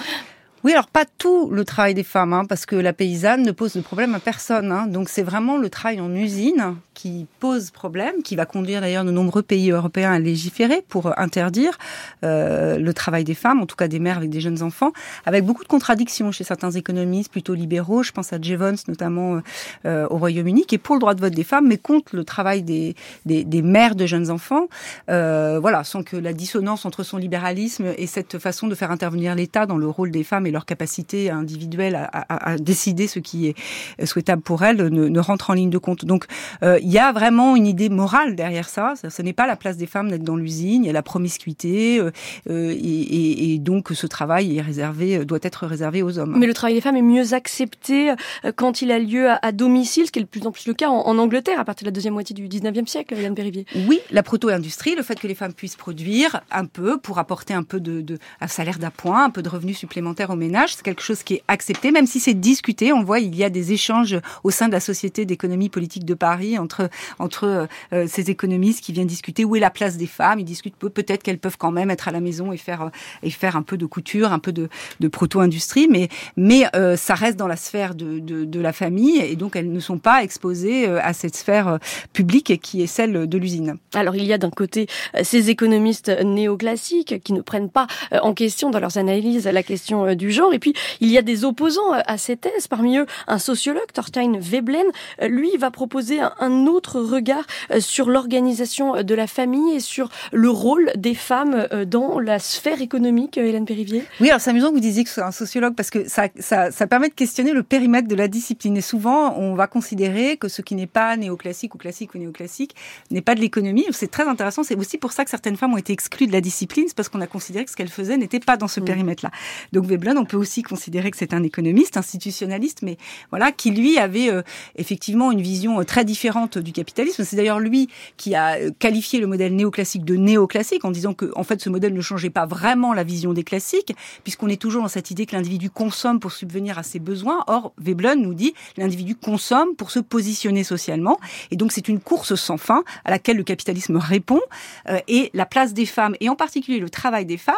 Oui, 0.63 0.71
alors 0.71 0.87
pas 0.87 1.03
tout 1.17 1.49
le 1.49 1.65
travail 1.65 1.93
des 1.93 2.03
femmes, 2.03 2.31
hein, 2.31 2.45
parce 2.45 2.65
que 2.65 2.77
la 2.77 2.93
paysanne 2.93 3.43
ne 3.43 3.51
pose 3.51 3.73
de 3.73 3.81
problème 3.81 4.15
à 4.15 4.19
personne. 4.19 4.71
Hein. 4.71 4.87
donc 4.87 5.09
c'est 5.09 5.21
vraiment 5.21 5.57
le 5.57 5.69
travail 5.69 5.99
en 5.99 6.13
usine 6.15 6.75
qui 6.93 7.27
pose 7.39 7.71
problème, 7.71 8.21
qui 8.23 8.37
va 8.37 8.45
conduire 8.45 8.79
d'ailleurs 8.79 9.03
de 9.03 9.11
nombreux 9.11 9.41
pays 9.41 9.71
européens 9.71 10.13
à 10.13 10.19
légiférer 10.19 10.81
pour 10.87 11.19
interdire 11.19 11.77
euh, 12.23 12.77
le 12.77 12.93
travail 12.93 13.25
des 13.25 13.33
femmes, 13.33 13.61
en 13.61 13.65
tout 13.65 13.75
cas 13.75 13.89
des 13.89 13.99
mères 13.99 14.17
avec 14.17 14.29
des 14.29 14.39
jeunes 14.39 14.61
enfants, 14.61 14.93
avec 15.25 15.43
beaucoup 15.43 15.63
de 15.63 15.67
contradictions 15.67 16.31
chez 16.31 16.45
certains 16.45 16.71
économistes 16.71 17.31
plutôt 17.31 17.55
libéraux. 17.55 18.03
Je 18.03 18.13
pense 18.13 18.31
à 18.31 18.41
Jevons 18.41 18.75
notamment 18.87 19.41
euh, 19.85 20.07
au 20.09 20.17
Royaume-Uni, 20.17 20.65
qui 20.65 20.75
est 20.75 20.77
pour 20.77 20.95
le 20.95 21.01
droit 21.01 21.13
de 21.13 21.19
vote 21.19 21.33
des 21.33 21.43
femmes, 21.43 21.67
mais 21.67 21.77
contre 21.77 22.15
le 22.15 22.23
travail 22.23 22.63
des, 22.63 22.95
des, 23.25 23.43
des 23.43 23.61
mères 23.61 23.95
de 23.95 24.05
jeunes 24.05 24.29
enfants. 24.29 24.67
Euh, 25.09 25.59
voilà, 25.59 25.83
sans 25.83 26.03
que 26.03 26.15
la 26.15 26.31
dissonance 26.31 26.85
entre 26.85 27.03
son 27.03 27.17
libéralisme 27.17 27.93
et 27.97 28.07
cette 28.07 28.37
façon 28.37 28.67
de 28.67 28.75
faire 28.75 28.91
intervenir 28.91 29.35
l'État 29.35 29.65
dans 29.65 29.77
le 29.77 29.87
rôle 29.87 30.11
des 30.11 30.23
femmes 30.23 30.47
et 30.47 30.52
leur 30.53 30.65
capacité 30.65 31.29
individuelle 31.29 31.95
à, 31.95 32.05
à, 32.05 32.51
à, 32.51 32.57
décider 32.57 33.07
ce 33.07 33.19
qui 33.19 33.47
est 33.47 34.05
souhaitable 34.05 34.41
pour 34.41 34.63
elles 34.63 34.77
ne, 34.77 35.07
ne 35.07 35.19
rentre 35.19 35.49
en 35.49 35.53
ligne 35.53 35.69
de 35.69 35.77
compte. 35.77 36.05
Donc, 36.05 36.25
euh, 36.61 36.79
il 36.81 36.91
y 36.91 36.99
a 36.99 37.11
vraiment 37.11 37.55
une 37.55 37.67
idée 37.67 37.89
morale 37.89 38.35
derrière 38.35 38.69
ça. 38.69 38.93
Ce 38.95 39.21
n'est 39.21 39.33
pas 39.33 39.47
la 39.47 39.55
place 39.55 39.77
des 39.77 39.87
femmes 39.87 40.09
d'être 40.09 40.23
dans 40.23 40.35
l'usine. 40.35 40.83
Il 40.83 40.87
y 40.87 40.89
a 40.89 40.93
la 40.93 41.03
promiscuité 41.03 41.99
euh, 41.99 42.11
euh 42.49 42.71
et, 42.71 42.75
et, 42.75 43.53
et, 43.53 43.59
donc 43.59 43.89
ce 43.93 44.07
travail 44.07 44.57
est 44.57 44.61
réservé, 44.61 45.25
doit 45.25 45.39
être 45.41 45.65
réservé 45.65 46.01
aux 46.01 46.17
hommes. 46.19 46.35
Mais 46.37 46.47
le 46.47 46.53
travail 46.53 46.75
des 46.75 46.81
femmes 46.81 46.95
est 46.95 47.01
mieux 47.01 47.33
accepté 47.33 48.13
quand 48.55 48.81
il 48.81 48.91
a 48.91 48.99
lieu 48.99 49.29
à, 49.29 49.39
à 49.41 49.51
domicile, 49.51 50.05
ce 50.05 50.11
qui 50.11 50.19
est 50.19 50.23
de 50.23 50.27
plus 50.27 50.45
en 50.45 50.51
plus 50.51 50.67
le 50.67 50.73
cas 50.73 50.89
en, 50.89 51.07
en, 51.07 51.17
Angleterre 51.17 51.59
à 51.59 51.65
partir 51.65 51.85
de 51.85 51.89
la 51.89 51.93
deuxième 51.93 52.13
moitié 52.13 52.33
du 52.33 52.47
19e 52.47 52.87
siècle, 52.87 53.13
Hélène 53.15 53.35
Périvier. 53.35 53.65
Oui, 53.87 53.99
la 54.11 54.23
proto-industrie, 54.23 54.95
le 54.95 55.03
fait 55.03 55.19
que 55.19 55.27
les 55.27 55.35
femmes 55.35 55.53
puissent 55.53 55.75
produire 55.75 56.41
un 56.51 56.65
peu 56.65 56.97
pour 56.97 57.19
apporter 57.19 57.53
un 57.53 57.63
peu 57.63 57.79
de, 57.79 58.01
de 58.01 58.17
un 58.41 58.47
salaire 58.47 58.79
d'appoint, 58.79 59.25
un 59.25 59.29
peu 59.29 59.41
de 59.41 59.49
revenus 59.49 59.77
supplémentaires 59.77 60.29
au 60.29 60.35
c'est 60.67 60.83
quelque 60.83 61.01
chose 61.01 61.23
qui 61.23 61.35
est 61.35 61.43
accepté, 61.47 61.91
même 61.91 62.07
si 62.07 62.19
c'est 62.19 62.33
discuté. 62.33 62.93
On 62.93 63.03
voit 63.03 63.19
il 63.19 63.35
y 63.35 63.43
a 63.43 63.49
des 63.49 63.73
échanges 63.73 64.17
au 64.43 64.51
sein 64.51 64.67
de 64.67 64.73
la 64.73 64.79
Société 64.79 65.25
d'économie 65.25 65.69
politique 65.69 66.05
de 66.05 66.13
Paris 66.13 66.57
entre 66.57 66.89
entre 67.19 67.67
euh, 67.93 68.07
ces 68.07 68.29
économistes 68.29 68.83
qui 68.83 68.93
viennent 68.93 69.07
discuter 69.07 69.45
où 69.45 69.55
est 69.55 69.59
la 69.59 69.69
place 69.69 69.97
des 69.97 70.07
femmes? 70.07 70.39
Ils 70.39 70.45
discutent 70.45 70.75
peut-être 70.75 71.23
qu'elles 71.23 71.39
peuvent 71.39 71.57
quand 71.57 71.71
même 71.71 71.89
être 71.89 72.07
à 72.07 72.11
la 72.11 72.19
maison 72.19 72.51
et 72.51 72.57
faire 72.57 72.91
et 73.21 73.29
faire 73.29 73.55
un 73.55 73.61
peu 73.61 73.77
de 73.77 73.85
couture, 73.85 74.31
un 74.31 74.39
peu 74.39 74.51
de, 74.51 74.69
proto-industrie, 75.07 75.87
mais 75.89 76.09
mais 76.37 76.65
euh, 76.75 76.95
ça 76.95 77.13
reste 77.13 77.37
dans 77.37 77.47
la 77.47 77.55
sphère 77.55 77.95
de, 77.95 78.19
de, 78.19 78.45
de, 78.45 78.59
la 78.59 78.73
famille 78.73 79.19
et 79.19 79.35
donc 79.35 79.55
elles 79.55 79.71
ne 79.71 79.79
sont 79.79 79.97
pas 79.97 80.23
exposées 80.23 80.87
euh, 80.87 80.99
à 81.01 81.13
cette 81.13 81.35
sphère 81.35 81.67
euh, 81.67 81.77
publique 82.13 82.59
qui 82.61 82.81
est 82.81 82.87
celle 82.87 83.27
de 83.27 83.37
l'usine. 83.37 83.77
Alors 83.93 84.15
il 84.15 84.23
y 84.25 84.33
a 84.33 84.37
d'un 84.37 84.49
côté 84.49 84.87
ces 85.21 85.49
économistes 85.49 86.09
néoclassiques 86.23 87.21
qui 87.23 87.33
ne 87.33 87.41
prennent 87.41 87.69
pas 87.69 87.87
en 88.11 88.33
question 88.33 88.69
dans 88.69 88.79
leurs 88.79 88.97
analyses 88.97 89.45
la 89.45 89.63
question 89.63 90.15
du 90.15 90.31
genre 90.33 90.53
et 90.53 90.59
puis 90.59 90.73
il 90.99 91.09
y 91.09 91.17
a 91.17 91.21
des 91.21 91.45
opposants 91.45 91.91
à 91.91 92.17
ces 92.17 92.35
thèses. 92.35 92.67
Parmi 92.67 92.97
eux, 92.97 93.05
un 93.27 93.39
sociologue, 93.39 93.91
Thorstein 93.93 94.37
Veblen, 94.39 94.85
lui 95.21 95.55
va 95.57 95.71
proposer 95.71 96.19
un 96.39 96.67
autre 96.67 96.99
regard 96.99 97.45
euh, 97.71 97.79
sur 97.79 98.09
l'organisation 98.09 98.95
euh, 98.95 99.03
de 99.03 99.15
la 99.15 99.27
famille 99.27 99.75
et 99.75 99.79
sur 99.79 100.09
le 100.31 100.49
rôle 100.49 100.91
des 100.95 101.15
femmes 101.15 101.67
euh, 101.71 101.85
dans 101.85 102.19
la 102.19 102.39
sphère 102.39 102.81
économique, 102.81 103.37
Hélène 103.37 103.65
Périvier 103.65 104.03
Oui, 104.19 104.29
alors 104.29 104.41
c'est 104.41 104.49
amusant 104.49 104.69
que 104.69 104.75
vous 104.75 104.79
disiez 104.79 105.03
que 105.03 105.09
c'est 105.09 105.21
un 105.21 105.31
sociologue 105.31 105.75
parce 105.75 105.89
que 105.89 106.07
ça, 106.07 106.27
ça, 106.39 106.71
ça 106.71 106.87
permet 106.87 107.09
de 107.09 107.13
questionner 107.13 107.53
le 107.53 107.63
périmètre 107.63 108.07
de 108.07 108.15
la 108.15 108.27
discipline. 108.27 108.77
Et 108.77 108.81
souvent, 108.81 109.35
on 109.37 109.55
va 109.55 109.67
considérer 109.67 110.37
que 110.37 110.47
ce 110.47 110.61
qui 110.61 110.75
n'est 110.75 110.87
pas 110.87 111.15
néoclassique 111.17 111.75
ou 111.75 111.77
classique 111.77 112.15
ou 112.15 112.17
néoclassique 112.17 112.75
n'est 113.11 113.21
pas 113.21 113.35
de 113.35 113.41
l'économie. 113.41 113.85
C'est 113.91 114.11
très 114.11 114.27
intéressant. 114.27 114.63
C'est 114.63 114.75
aussi 114.75 114.97
pour 114.97 115.11
ça 115.11 115.23
que 115.23 115.29
certaines 115.29 115.57
femmes 115.57 115.73
ont 115.73 115.77
été 115.77 115.93
exclues 115.93 116.27
de 116.27 116.31
la 116.31 116.41
discipline, 116.41 116.85
c'est 116.87 116.95
parce 116.95 117.09
qu'on 117.09 117.21
a 117.21 117.27
considéré 117.27 117.65
que 117.65 117.71
ce 117.71 117.75
qu'elles 117.75 117.89
faisaient 117.89 118.17
n'était 118.17 118.39
pas 118.39 118.57
dans 118.57 118.67
ce 118.67 118.79
mmh. 118.79 118.85
périmètre-là. 118.85 119.31
Donc 119.71 119.85
Veblen, 119.85 120.12
on 120.17 120.25
peut 120.25 120.37
aussi 120.37 120.63
considérer 120.63 121.11
que 121.11 121.17
c'est 121.17 121.33
un 121.33 121.43
économiste, 121.43 121.97
institutionnaliste, 121.97 122.81
mais 122.81 122.97
voilà, 123.29 123.51
qui 123.51 123.71
lui 123.71 123.97
avait 123.97 124.29
euh, 124.29 124.41
effectivement 124.75 125.31
une 125.31 125.41
vision 125.41 125.83
très 125.83 126.05
différente 126.05 126.57
du 126.57 126.71
capitalisme 126.71 127.23
c'est 127.23 127.35
d'ailleurs 127.35 127.59
lui 127.59 127.89
qui 128.17 128.35
a 128.35 128.55
euh, 128.55 128.71
qualifié 128.77 129.19
le 129.19 129.27
modèle 129.27 129.55
néoclassique 129.55 130.05
de 130.05 130.15
néoclassique 130.15 130.85
en 130.85 130.91
disant 130.91 131.13
que, 131.13 131.31
en 131.35 131.43
fait, 131.43 131.61
ce 131.61 131.69
modèle 131.69 131.93
ne 131.93 132.01
changeait 132.01 132.29
pas 132.29 132.45
vraiment 132.45 132.93
la 132.93 133.03
vision 133.03 133.33
des 133.33 133.43
classiques, 133.43 133.95
puisqu'on 134.23 134.47
est 134.47 134.61
toujours 134.61 134.81
dans 134.83 134.87
cette 134.87 135.11
idée 135.11 135.25
que 135.25 135.35
l'individu 135.35 135.69
consomme 135.69 136.19
pour 136.19 136.31
subvenir 136.31 136.77
à 136.77 136.83
ses 136.83 136.99
besoins. 136.99 137.43
Or, 137.47 137.73
Veblen 137.77 138.21
nous 138.21 138.33
dit 138.33 138.53
l'individu 138.77 139.15
consomme 139.15 139.75
pour 139.75 139.91
se 139.91 139.99
positionner 139.99 140.63
socialement, 140.63 141.19
et 141.51 141.55
donc 141.55 141.71
c'est 141.71 141.87
une 141.87 141.99
course 141.99 142.35
sans 142.35 142.57
fin 142.57 142.83
à 143.05 143.11
laquelle 143.11 143.37
le 143.37 143.43
capitalisme 143.43 143.97
répond. 143.97 144.41
Euh, 144.89 144.99
et 145.07 145.29
la 145.33 145.45
place 145.45 145.73
des 145.73 145.85
femmes, 145.85 146.15
et 146.19 146.29
en 146.29 146.35
particulier 146.35 146.79
le 146.79 146.89
travail 146.89 147.25
des 147.25 147.37
femmes, 147.37 147.55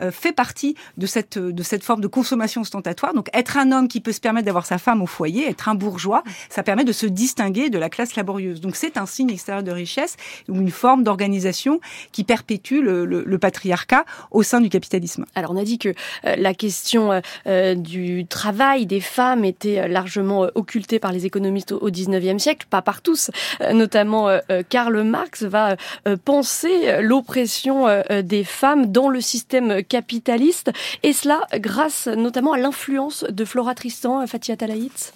euh, 0.00 0.10
fait 0.10 0.32
partie 0.32 0.74
de 0.96 1.06
cette 1.06 1.38
de 1.38 1.62
cette 1.62 1.84
forme 1.84 1.91
de 2.00 2.08
consommation 2.08 2.60
ostentatoire. 2.62 3.14
Donc, 3.14 3.28
être 3.32 3.56
un 3.56 3.72
homme 3.72 3.88
qui 3.88 4.00
peut 4.00 4.12
se 4.12 4.20
permettre 4.20 4.46
d'avoir 4.46 4.66
sa 4.66 4.78
femme 4.78 5.02
au 5.02 5.06
foyer, 5.06 5.48
être 5.48 5.68
un 5.68 5.74
bourgeois, 5.74 6.22
ça 6.48 6.62
permet 6.62 6.84
de 6.84 6.92
se 6.92 7.06
distinguer 7.06 7.70
de 7.70 7.78
la 7.78 7.90
classe 7.90 8.16
laborieuse. 8.16 8.60
Donc, 8.60 8.76
c'est 8.76 8.96
un 8.96 9.06
signe 9.06 9.30
extérieur 9.30 9.62
de 9.62 9.70
richesse 9.70 10.16
ou 10.48 10.56
une 10.56 10.70
forme 10.70 11.02
d'organisation 11.02 11.80
qui 12.12 12.24
perpétue 12.24 12.80
le, 12.80 13.04
le, 13.04 13.22
le, 13.24 13.38
patriarcat 13.38 14.04
au 14.30 14.42
sein 14.42 14.60
du 14.60 14.68
capitalisme. 14.68 15.24
Alors 15.34 15.50
on 15.50 15.56
a 15.56 15.64
dit 15.64 15.78
que 15.78 15.88
euh, 16.24 16.36
la 16.36 16.54
question 16.54 17.20
euh, 17.46 17.74
du 17.74 18.26
travail 18.26 18.86
des 18.86 19.00
femmes 19.00 19.44
était 19.44 19.80
euh, 19.80 19.88
largement 19.88 20.46
occultée 20.54 20.98
par 20.98 21.12
les 21.12 21.26
économistes 21.26 21.72
au, 21.72 21.78
au 21.78 21.90
19e 21.90 22.38
siècle, 22.38 22.66
pas 22.70 22.82
par 22.82 23.02
tous, 23.02 23.30
euh, 23.60 23.72
notamment 23.72 24.28
euh, 24.28 24.40
Karl 24.68 25.02
Marx 25.02 25.42
va 25.42 25.76
euh, 26.06 26.16
penser 26.16 27.00
l'oppression 27.00 27.86
des 28.22 28.44
femmes 28.44 28.86
dans 28.86 29.08
le 29.08 29.20
système 29.20 29.82
capitaliste 29.82 30.70
et 31.02 31.12
cela 31.12 31.40
grâce 31.54 31.81
notamment 32.06 32.52
à 32.52 32.58
l'influence 32.58 33.24
de 33.24 33.44
Flora 33.44 33.74
Tristan, 33.74 34.26
Fatia 34.26 34.56
Talaït. 34.56 35.12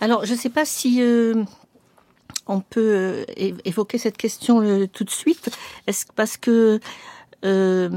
Alors, 0.00 0.24
je 0.24 0.34
ne 0.34 0.38
sais 0.38 0.50
pas 0.50 0.64
si 0.64 1.00
euh, 1.00 1.44
on 2.46 2.60
peut 2.60 2.80
euh, 2.80 3.24
évoquer 3.64 3.98
cette 3.98 4.16
question 4.16 4.60
euh, 4.60 4.86
tout 4.86 5.04
de 5.04 5.10
suite. 5.10 5.50
Est-ce 5.86 6.06
parce 6.14 6.36
que 6.36 6.80
euh, 7.44 7.90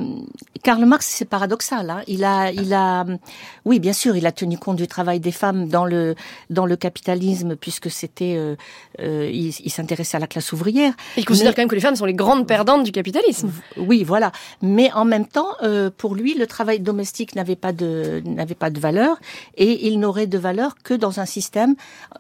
Karl 0.63 0.83
Marx, 0.85 1.05
c'est 1.05 1.25
paradoxal. 1.25 1.89
Hein. 1.89 2.01
Il 2.07 2.23
a, 2.23 2.51
il 2.51 2.73
a, 2.73 3.05
oui, 3.65 3.79
bien 3.79 3.93
sûr, 3.93 4.15
il 4.15 4.25
a 4.25 4.31
tenu 4.31 4.57
compte 4.57 4.77
du 4.77 4.87
travail 4.87 5.19
des 5.19 5.31
femmes 5.31 5.67
dans 5.67 5.85
le 5.85 6.15
dans 6.49 6.65
le 6.65 6.75
capitalisme, 6.75 7.55
puisque 7.55 7.89
c'était, 7.89 8.35
euh, 8.37 8.55
euh, 8.99 9.29
il, 9.31 9.53
il 9.63 9.71
s'intéressait 9.71 10.17
à 10.17 10.19
la 10.19 10.27
classe 10.27 10.51
ouvrière. 10.51 10.93
Il 11.15 11.25
considère 11.25 11.53
quand 11.55 11.61
même 11.61 11.69
que 11.69 11.75
les 11.75 11.81
femmes 11.81 11.95
sont 11.95 12.05
les 12.05 12.13
grandes 12.13 12.47
perdantes 12.47 12.83
du 12.83 12.91
capitalisme. 12.91 13.51
Oui, 13.77 14.03
voilà. 14.03 14.31
Mais 14.61 14.91
en 14.93 15.05
même 15.05 15.25
temps, 15.25 15.49
euh, 15.63 15.89
pour 15.95 16.15
lui, 16.15 16.33
le 16.33 16.47
travail 16.47 16.79
domestique 16.79 17.35
n'avait 17.35 17.55
pas 17.55 17.71
de 17.71 18.21
n'avait 18.25 18.55
pas 18.55 18.69
de 18.69 18.79
valeur, 18.79 19.17
et 19.55 19.87
il 19.87 19.99
n'aurait 19.99 20.27
de 20.27 20.37
valeur 20.37 20.75
que 20.83 20.93
dans 20.93 21.19
un 21.19 21.25
système, 21.25 21.75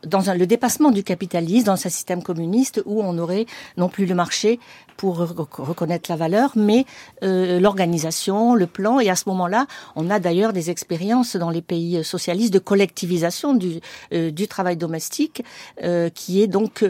dans 0.05 0.29
un, 0.29 0.35
le 0.35 0.47
dépassement 0.47 0.91
du 0.91 1.03
capitalisme, 1.03 1.65
dans 1.65 1.73
un 1.73 1.89
système 1.89 2.23
communiste 2.23 2.81
où 2.85 3.01
on 3.01 3.17
aurait 3.17 3.45
non 3.75 3.89
plus 3.89 4.05
le 4.05 4.15
marché 4.15 4.59
pour 4.97 5.17
reconnaître 5.17 6.09
la 6.11 6.17
valeur, 6.17 6.51
mais 6.55 6.85
euh, 7.23 7.59
l'organisation, 7.59 8.55
le 8.55 8.67
plan. 8.67 8.99
Et 8.99 9.09
à 9.09 9.15
ce 9.15 9.29
moment-là, 9.29 9.67
on 9.95 10.09
a 10.09 10.19
d'ailleurs 10.19 10.53
des 10.53 10.69
expériences 10.69 11.35
dans 11.35 11.49
les 11.49 11.61
pays 11.61 12.03
socialistes 12.03 12.53
de 12.53 12.59
collectivisation 12.59 13.53
du, 13.53 13.79
euh, 14.13 14.31
du 14.31 14.47
travail 14.47 14.75
domestique, 14.77 15.43
euh, 15.83 16.09
qui 16.09 16.41
est 16.41 16.47
donc 16.47 16.83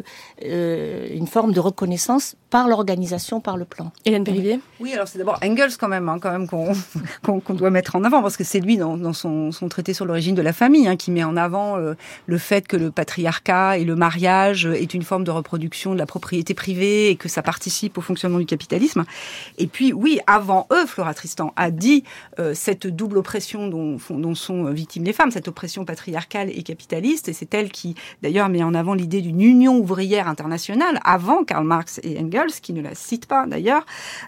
euh, 0.43 1.07
une 1.11 1.27
forme 1.27 1.51
de 1.51 1.59
reconnaissance 1.59 2.35
par 2.49 2.67
l'organisation, 2.67 3.41
par 3.41 3.57
le 3.57 3.65
plan. 3.65 3.91
Hélène 4.05 4.23
Périvier 4.23 4.59
Oui, 4.79 4.93
alors 4.93 5.07
c'est 5.07 5.17
d'abord 5.17 5.37
Engels 5.43 5.75
quand 5.77 5.89
même, 5.89 6.07
hein, 6.07 6.17
quand 6.21 6.31
même 6.31 6.47
qu'on 6.47 6.71
qu'on 7.23 7.39
qu'on 7.39 7.53
doit 7.53 7.69
mettre 7.69 7.95
en 7.95 8.03
avant, 8.03 8.21
parce 8.21 8.37
que 8.37 8.43
c'est 8.43 8.59
lui 8.59 8.77
dans, 8.77 8.97
dans 8.97 9.13
son, 9.13 9.51
son 9.51 9.67
traité 9.67 9.93
sur 9.93 10.05
l'origine 10.05 10.35
de 10.35 10.41
la 10.41 10.53
famille 10.53 10.87
hein, 10.87 10.95
qui 10.95 11.11
met 11.11 11.23
en 11.23 11.35
avant 11.35 11.77
euh, 11.77 11.95
le 12.25 12.37
fait 12.37 12.67
que 12.67 12.77
le 12.77 12.91
patriarcat 12.91 13.77
et 13.77 13.83
le 13.83 13.95
mariage 13.95 14.65
est 14.65 14.93
une 14.93 15.03
forme 15.03 15.23
de 15.23 15.31
reproduction 15.31 15.93
de 15.93 15.97
la 15.97 16.05
propriété 16.05 16.53
privée 16.53 17.09
et 17.09 17.15
que 17.15 17.27
ça 17.27 17.41
participe 17.41 17.96
au 17.97 18.01
fonctionnement 18.01 18.39
du 18.39 18.45
capitalisme. 18.45 19.05
Et 19.57 19.67
puis 19.67 19.93
oui, 19.93 20.19
avant 20.27 20.67
eux, 20.71 20.85
Flora 20.85 21.13
Tristan 21.13 21.53
a 21.55 21.71
dit 21.71 22.03
euh, 22.39 22.53
cette 22.53 22.87
double 22.87 23.17
oppression 23.17 23.67
dont, 23.67 23.97
dont 24.09 24.35
sont 24.35 24.65
victimes 24.71 25.03
les 25.03 25.13
femmes, 25.13 25.31
cette 25.31 25.47
oppression 25.47 25.85
patriarcale 25.85 26.49
et 26.49 26.63
capitaliste, 26.63 27.29
et 27.29 27.33
c'est 27.33 27.53
elle 27.53 27.71
qui 27.71 27.95
d'ailleurs 28.21 28.49
met 28.49 28.63
en 28.63 28.73
avant 28.73 28.93
l'idée 28.93 29.21
d'une 29.21 29.41
union 29.41 29.77
ouvrière 29.77 30.27
internationale 30.27 30.99
avant 31.03 31.43
Karl 31.43 31.65
Marx 31.65 31.99
et 32.03 32.19
Engels 32.19 32.53
qui 32.61 32.73
ne 32.73 32.81
la 32.81 32.95
cite 32.95 33.25
pas 33.25 33.45
d'ailleurs, 33.45 33.85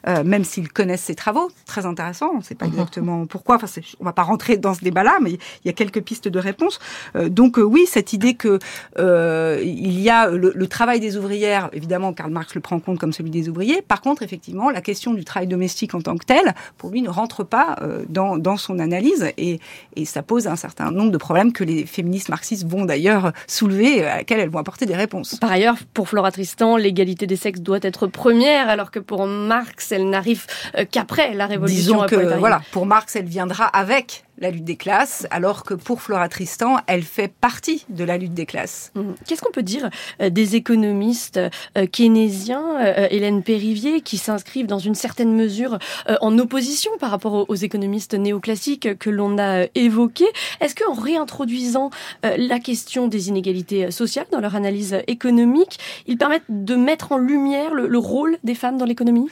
euh, 0.08 0.24
même 0.24 0.44
s'ils 0.44 0.72
connaissent 0.72 1.04
ses 1.04 1.16
travaux. 1.16 1.50
Très 1.66 1.86
intéressant. 1.86 2.32
On 2.34 2.38
ne 2.38 2.44
sait 2.44 2.56
pas 2.56 2.66
exactement 2.66 3.26
pourquoi. 3.26 3.56
Enfin, 3.56 3.68
on 4.00 4.06
va 4.06 4.14
pas 4.14 4.24
rentrer 4.24 4.58
dans 4.58 4.74
ce 4.74 4.82
débat-là, 4.82 5.18
mais 5.22 5.32
il 5.32 5.40
y 5.66 5.70
a 5.70 5.74
quelques 5.74 6.02
pistes 6.02 6.28
de 6.28 6.40
réponse. 6.40 6.80
Euh, 7.16 7.30
donc 7.30 7.60
euh, 7.60 7.64
oui, 7.64 7.86
cette 7.88 8.14
idée 8.14 8.34
que 8.34 8.60
euh, 8.98 9.62
il 9.64 10.00
y 10.00 10.10
a 10.10 10.30
le, 10.30 10.52
le, 10.56 10.68
travail 10.68 11.00
des 11.00 11.18
ouvrières, 11.18 11.70
évidemment, 11.74 12.14
Karl 12.14 12.32
Marx 12.32 12.56
le 12.56 12.62
prend 12.62 12.78
en 12.78 12.80
compte 12.80 13.00
comme 13.00 13.14
celui 13.14 13.30
des 13.30 13.50
Par 13.88 14.02
contre, 14.02 14.24
effectivement, 14.24 14.70
la 14.70 14.82
question 14.82 15.14
du 15.14 15.24
travail 15.24 15.48
domestique 15.48 15.96
en 15.96 16.02
tant 16.02 16.16
que 16.18 16.26
tel, 16.26 16.54
pour 16.78 16.90
lui, 16.90 17.02
ne 17.02 17.10
rentre 17.10 17.44
pas 17.44 17.78
euh, 17.82 18.04
dans, 18.10 18.38
dans 18.38 18.58
son 18.58 18.80
analyse 18.80 19.32
et, 19.38 19.60
et 19.96 20.06
ça 20.06 20.22
pose 20.24 20.48
un 20.48 20.56
certain 20.56 20.92
nombre 20.92 21.12
de 21.12 21.18
problèmes 21.18 21.54
que 21.54 21.64
les 21.64 21.86
féministes 21.86 22.30
marxistes 22.30 22.66
vont 22.68 22.86
d'ailleurs 22.86 23.32
soulever, 23.48 24.06
à 24.06 24.18
laquelle 24.18 24.40
elles 24.40 24.50
vont 24.50 24.60
apporter 24.60 24.86
des 24.86 24.96
réponses. 24.96 25.38
Par 25.40 25.52
ailleurs, 25.52 25.78
pour 25.94 26.10
Flora 26.10 26.32
Tristan, 26.32 26.78
l'égalité 26.78 27.28
des 27.28 27.36
sexes 27.36 27.62
doit 27.62 27.80
être 27.82 28.08
première, 28.08 28.70
alors 28.70 28.92
que 28.92 29.00
pour 29.00 29.26
Marx, 29.28 29.92
elle 29.92 30.10
n'arrive 30.10 30.46
euh, 30.78 30.86
qu'après 30.90 31.34
la 31.34 31.46
révolution. 31.46 32.06
Disons 32.06 32.06
que, 32.06 32.38
voilà, 32.38 32.62
pour 32.72 32.86
Marx, 32.86 33.16
elle 33.16 33.26
viendra 33.26 33.66
avec 33.66 34.24
la 34.40 34.52
lutte 34.52 34.64
des 34.64 34.76
classes, 34.76 35.28
alors 35.32 35.64
que 35.64 35.74
pour 35.74 36.02
Flora 36.02 36.30
Tristan, 36.30 36.78
elle 36.88 37.04
fait 37.04 37.32
partie 37.32 37.86
de 37.90 38.04
la 38.04 38.18
lutte 38.18 38.34
des 38.34 38.46
classes. 38.46 38.92
Mmh. 38.96 39.02
Qu'est-ce 39.28 39.42
qu'on 39.42 39.52
peut 39.52 39.64
dire 39.64 39.90
euh, 40.22 40.30
des 40.30 40.56
économistes 40.56 41.40
euh, 41.78 41.86
keynésiens, 41.86 42.80
euh, 42.80 43.08
Hélène 43.12 43.44
Périvier, 43.44 44.02
qui 44.02 44.18
s'inscrivent 44.18 44.68
dans 44.68 44.80
une 44.80 44.96
certaine 44.96 45.34
mesure 45.36 45.78
en 46.22 46.38
opposition 46.40 46.92
par 47.00 47.12
rapport 47.12 47.34
aux, 47.34 47.46
aux 47.48 47.56
économistes 47.56 48.14
néoclassiques 48.14 48.98
que 48.98 49.10
l'on 49.10 49.38
a 49.38 49.66
évoqués? 49.76 50.30
Est-ce 50.62 50.76
qu'en 50.76 50.94
réintroduisant 50.94 51.90
la 52.24 52.60
question 52.60 53.08
des 53.08 53.30
inégalités 53.30 53.92
sociales 53.92 54.26
dans 54.32 54.40
leur 54.40 54.56
analyse 54.56 54.98
économique, 55.08 55.80
ils 56.08 56.18
permettent 56.18 56.44
de 56.50 56.76
mettre 56.76 57.12
en 57.12 57.18
lumière 57.18 57.74
le, 57.74 57.88
le 57.88 57.98
rôle 57.98 58.38
des 58.44 58.56
femmes 58.56 58.78
dans 58.78 58.86
l'économie? 58.86 59.28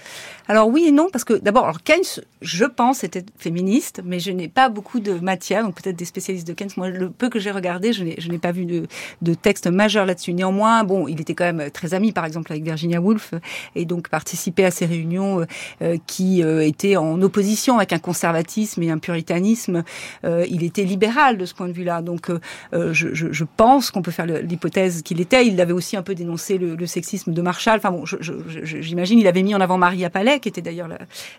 Alors 0.48 0.68
oui 0.70 0.86
et 0.88 0.92
non, 0.92 1.10
parce 1.12 1.26
que 1.26 1.34
d'abord, 1.34 1.84
Keynes, 1.84 2.24
je 2.42 2.66
pense, 2.66 3.04
était 3.04 3.26
féministe, 3.38 4.02
mais 4.06 4.20
je 4.20 4.32
n'ai 4.32 4.48
pas 4.48 4.70
beaucoup 4.70 4.97
de 5.02 5.14
matière, 5.14 5.64
donc 5.64 5.76
peut-être 5.82 5.96
des 5.96 6.06
spécialistes 6.06 6.48
de 6.48 6.54
Keynes. 6.54 6.70
Moi, 6.78 6.90
le 6.90 7.10
peu 7.10 7.30
que 7.30 7.40
j'ai 7.40 7.52
regardé, 7.52 7.94
je 7.94 8.04
n'ai 8.04 8.38
pas 8.38 8.52
vu 8.52 8.66
de, 8.66 8.88
de 9.22 9.34
texte 9.34 9.68
majeur 9.68 10.06
là-dessus. 10.06 10.34
Néanmoins, 10.34 10.84
bon, 10.84 11.08
il 11.08 11.22
était 11.22 11.34
quand 11.34 11.52
même 11.52 11.70
très 11.72 11.94
ami, 11.94 12.12
par 12.12 12.26
exemple, 12.26 12.52
avec 12.52 12.64
Virginia 12.64 13.02
Woolf, 13.02 13.34
et 13.76 13.86
donc 13.86 14.10
participait 14.10 14.66
à 14.66 14.72
ces 14.72 14.86
réunions 14.86 15.46
euh, 15.82 15.98
qui 16.08 16.44
euh, 16.44 16.66
étaient 16.66 16.96
en 16.96 17.22
opposition 17.22 17.78
avec 17.78 17.94
un 17.94 18.00
conservatisme 18.00 18.82
et 18.84 18.90
un 18.90 18.98
puritanisme. 18.98 19.84
Euh, 20.26 20.46
il 20.50 20.64
était 20.64 20.84
libéral 20.84 21.38
de 21.38 21.46
ce 21.46 21.54
point 21.54 21.68
de 21.68 21.74
vue-là. 21.74 22.02
Donc, 22.02 22.30
euh, 22.30 22.94
je, 22.94 23.14
je, 23.14 23.44
pense 23.58 23.92
qu'on 23.92 24.02
peut 24.02 24.12
faire 24.12 24.26
l'hypothèse 24.26 25.02
qu'il 25.02 25.22
était. 25.22 25.48
Il 25.48 25.60
avait 25.62 25.74
aussi 25.74 25.98
un 25.98 26.04
peu 26.04 26.16
dénoncé 26.16 26.58
le, 26.58 26.76
le 26.76 26.86
sexisme 26.86 27.34
de 27.34 27.42
Marshall. 27.42 27.78
Enfin 27.78 27.92
bon, 27.92 28.04
j'imagine, 28.06 29.20
il 29.20 29.28
avait 29.28 29.44
mis 29.44 29.56
en 29.56 29.62
avant 29.62 29.78
Maria 29.78 30.10
Palais, 30.10 30.40
qui 30.40 30.50
était 30.50 30.62
d'ailleurs 30.62 30.90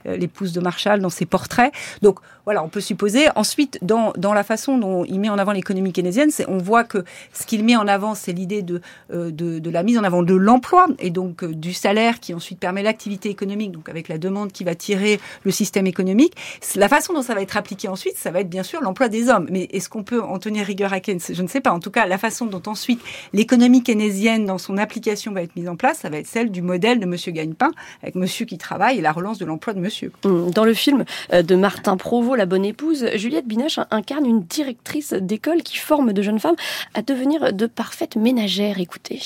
l'épouse 0.05 0.53
de 0.53 0.61
Marshall 0.61 1.01
dans 1.01 1.11
ses 1.11 1.27
portraits. 1.27 1.73
Donc, 2.03 2.19
voilà, 2.45 2.65
on 2.65 2.69
peut 2.69 2.81
supposer. 2.81 3.27
Ensuite, 3.49 3.79
dans, 3.81 4.13
dans 4.19 4.35
la 4.35 4.45
façon 4.45 4.77
dont 4.77 5.07
il 5.07 5.19
met 5.21 5.31
en 5.31 5.39
avant 5.39 5.53
l'économie 5.53 5.91
keynésienne, 5.91 6.29
on 6.49 6.59
voit 6.59 6.85
que 6.85 7.03
ce 7.33 7.47
qu'il 7.47 7.65
met 7.65 7.77
en 7.77 7.89
avant, 7.89 8.15
c'est 8.15 8.33
l'idée 8.33 8.61
de, 8.61 8.83
euh, 9.11 9.31
de, 9.31 9.71
la 9.71 9.83
mise 9.83 9.97
en 9.97 10.05
avant 10.05 10.23
de 10.23 10.35
l'emploi 10.35 10.87
et 10.99 11.09
donc 11.09 11.43
euh, 11.43 11.55
du 11.55 11.73
salaire 11.73 12.21
qui 12.21 12.35
ensuite 12.35 12.59
permet 12.59 12.83
l'activité 12.83 13.31
économique, 13.31 13.73
donc 13.73 13.89
avec 13.89 14.09
la 14.09 14.19
demande 14.19 14.53
qui 14.53 14.65
va 14.65 14.75
tirer 14.75 15.19
le 15.45 15.51
système 15.51 15.87
économique. 15.87 16.35
La 16.77 16.91
façon 16.91 17.15
dont 17.15 17.23
ça 17.23 17.35
va 17.35 17.41
être 17.41 17.57
appliqué 17.57 17.89
ensuite, 17.89 18.19
ça 18.19 18.31
va 18.31 18.41
être 18.41 18.51
bien 18.51 18.63
sûr 18.63 18.83
l'emploi 18.83 19.09
des 19.09 19.31
hommes. 19.31 19.47
Mais 19.51 19.67
est-ce 19.73 19.89
qu'on 19.89 20.03
peut 20.03 20.23
en 20.23 20.39
tenir 20.39 20.67
rigueur 20.67 20.93
à 20.93 21.01
Keynes? 21.01 21.21
Je 21.27 21.43
ne 21.43 21.49
sais 21.49 21.63
pas. 21.63 21.73
En 21.73 21.81
tout 21.81 21.91
cas, 21.91 22.05
la 22.05 22.19
façon 22.19 22.45
dont 22.45 22.63
ensuite 22.67 23.01
l'économie 23.33 23.83
keynésienne, 23.83 24.45
dans 24.45 24.59
son 24.59 24.77
application, 24.77 25.33
va 25.33 25.41
être 25.41 25.57
mise 25.57 25.71
en 25.71 25.77
place, 25.77 26.01
ça 26.01 26.11
va 26.11 26.19
être 26.19 26.27
celle 26.27 26.51
du 26.51 26.61
modèle 26.61 27.01
de 27.01 27.07
Monsieur 27.07 27.33
Gagnepain, 27.33 27.71
avec 28.03 28.15
Monsieur 28.15 28.45
qui 28.45 28.59
travaille 28.59 28.99
et 28.99 29.01
la 29.01 29.13
relance 29.13 29.39
de 29.39 29.47
l'emploi 29.47 29.73
de 29.73 29.81
Monsieur. 29.81 30.13
Dans 30.23 30.65
le 30.67 30.75
film 30.75 31.07
euh, 31.33 31.41
de 31.41 31.57
Martin 31.57 31.97
Provost, 31.97 32.37
La 32.37 32.45
bonne 32.45 32.67
épouse, 32.67 33.07
Juliette 33.39 33.47
Binoche 33.47 33.79
incarne 33.93 34.27
une 34.27 34.43
directrice 34.43 35.13
d'école 35.13 35.63
qui 35.63 35.77
forme 35.77 36.13
de 36.13 36.23
jeunes 36.23 36.41
femmes 36.41 36.57
à 36.95 37.03
devenir 37.03 37.53
de 37.53 37.67
parfaites 37.67 38.17
ménagères. 38.17 38.81
Écoutez. 38.81 39.21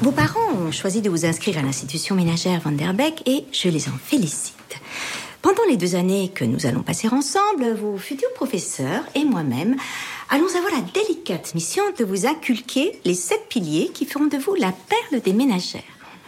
Vos 0.00 0.12
parents 0.12 0.52
ont 0.54 0.70
choisi 0.70 1.00
de 1.00 1.10
vous 1.10 1.26
inscrire 1.26 1.58
à 1.58 1.62
l'institution 1.62 2.14
ménagère 2.14 2.60
Van 2.60 2.70
der 2.70 2.94
Beek 2.94 3.26
et 3.26 3.46
je 3.50 3.68
les 3.68 3.88
en 3.88 3.98
félicite. 4.00 4.54
Pendant 5.42 5.64
les 5.68 5.76
deux 5.76 5.96
années 5.96 6.30
que 6.32 6.44
nous 6.44 6.66
allons 6.66 6.82
passer 6.82 7.08
ensemble, 7.08 7.72
vos 7.72 7.96
futurs 7.96 8.32
professeurs 8.34 9.02
et 9.16 9.24
moi-même 9.24 9.74
allons 10.30 10.54
avoir 10.56 10.72
la 10.72 10.86
délicate 10.94 11.52
mission 11.56 11.82
de 11.98 12.04
vous 12.04 12.26
inculquer 12.26 13.00
les 13.04 13.14
sept 13.14 13.48
piliers 13.48 13.90
qui 13.92 14.06
feront 14.06 14.26
de 14.26 14.36
vous 14.36 14.54
la 14.54 14.72
perle 14.88 15.20
des 15.20 15.32
ménagères. 15.32 15.82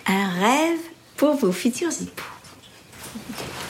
Un 0.09 0.29
rêve 0.31 0.81
pour 1.17 1.35
vos 1.35 1.53
futurs 1.53 1.93
époux. 2.03 2.38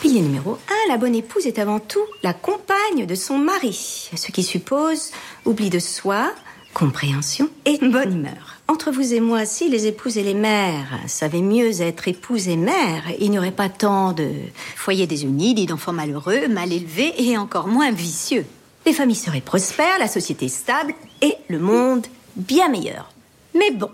Pilier 0.00 0.20
numéro 0.20 0.58
1, 0.86 0.92
la 0.92 0.96
bonne 0.96 1.14
épouse 1.14 1.46
est 1.46 1.58
avant 1.58 1.80
tout 1.80 2.04
la 2.22 2.32
compagne 2.32 3.06
de 3.06 3.14
son 3.14 3.36
mari, 3.38 4.08
ce 4.14 4.30
qui 4.30 4.42
suppose 4.42 5.10
oubli 5.44 5.70
de 5.70 5.78
soi, 5.78 6.32
compréhension 6.72 7.48
et 7.64 7.78
bonne 7.78 8.14
humeur. 8.14 8.56
Entre 8.68 8.90
vous 8.90 9.14
et 9.14 9.20
moi, 9.20 9.44
si 9.44 9.68
les 9.68 9.86
épouses 9.86 10.18
et 10.18 10.22
les 10.22 10.34
mères 10.34 11.00
savaient 11.06 11.42
mieux 11.42 11.80
être 11.80 12.06
épouses 12.06 12.48
et 12.48 12.56
mères, 12.56 13.04
il 13.18 13.30
n'y 13.30 13.38
aurait 13.38 13.50
pas 13.50 13.68
tant 13.68 14.12
de 14.12 14.30
foyers 14.76 15.06
désunis, 15.06 15.54
ni 15.54 15.66
d'enfants 15.66 15.92
malheureux, 15.92 16.46
mal 16.48 16.72
élevés 16.72 17.14
et 17.18 17.36
encore 17.36 17.66
moins 17.66 17.90
vicieux. 17.90 18.44
Les 18.86 18.92
familles 18.92 19.16
seraient 19.16 19.40
prospères, 19.40 19.98
la 19.98 20.08
société 20.08 20.48
stable 20.48 20.94
et 21.22 21.34
le 21.48 21.58
monde 21.58 22.06
bien 22.36 22.68
meilleur. 22.68 23.10
Mais 23.54 23.70
bon, 23.72 23.90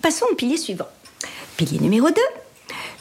passons 0.00 0.26
au 0.30 0.34
pilier 0.34 0.56
suivant. 0.56 0.88
Pilier 1.56 1.80
numéro 1.80 2.08
2, 2.08 2.14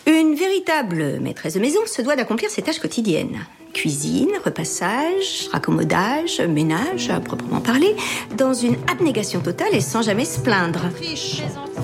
une 0.07 0.35
véritable 0.35 1.19
maîtresse 1.19 1.53
de 1.53 1.59
maison 1.59 1.79
se 1.85 2.01
doit 2.01 2.15
d'accomplir 2.15 2.49
ses 2.49 2.61
tâches 2.61 2.79
quotidiennes. 2.79 3.45
Cuisine, 3.73 4.31
repassage, 4.43 5.47
raccommodage, 5.51 6.41
ménage, 6.41 7.09
à 7.09 7.19
proprement 7.19 7.61
parler, 7.61 7.95
dans 8.37 8.53
une 8.53 8.75
abnégation 8.91 9.39
totale 9.39 9.73
et 9.73 9.81
sans 9.81 10.01
jamais 10.01 10.25
se 10.25 10.39
plaindre. 10.39 10.89
Fiche, 10.99 11.41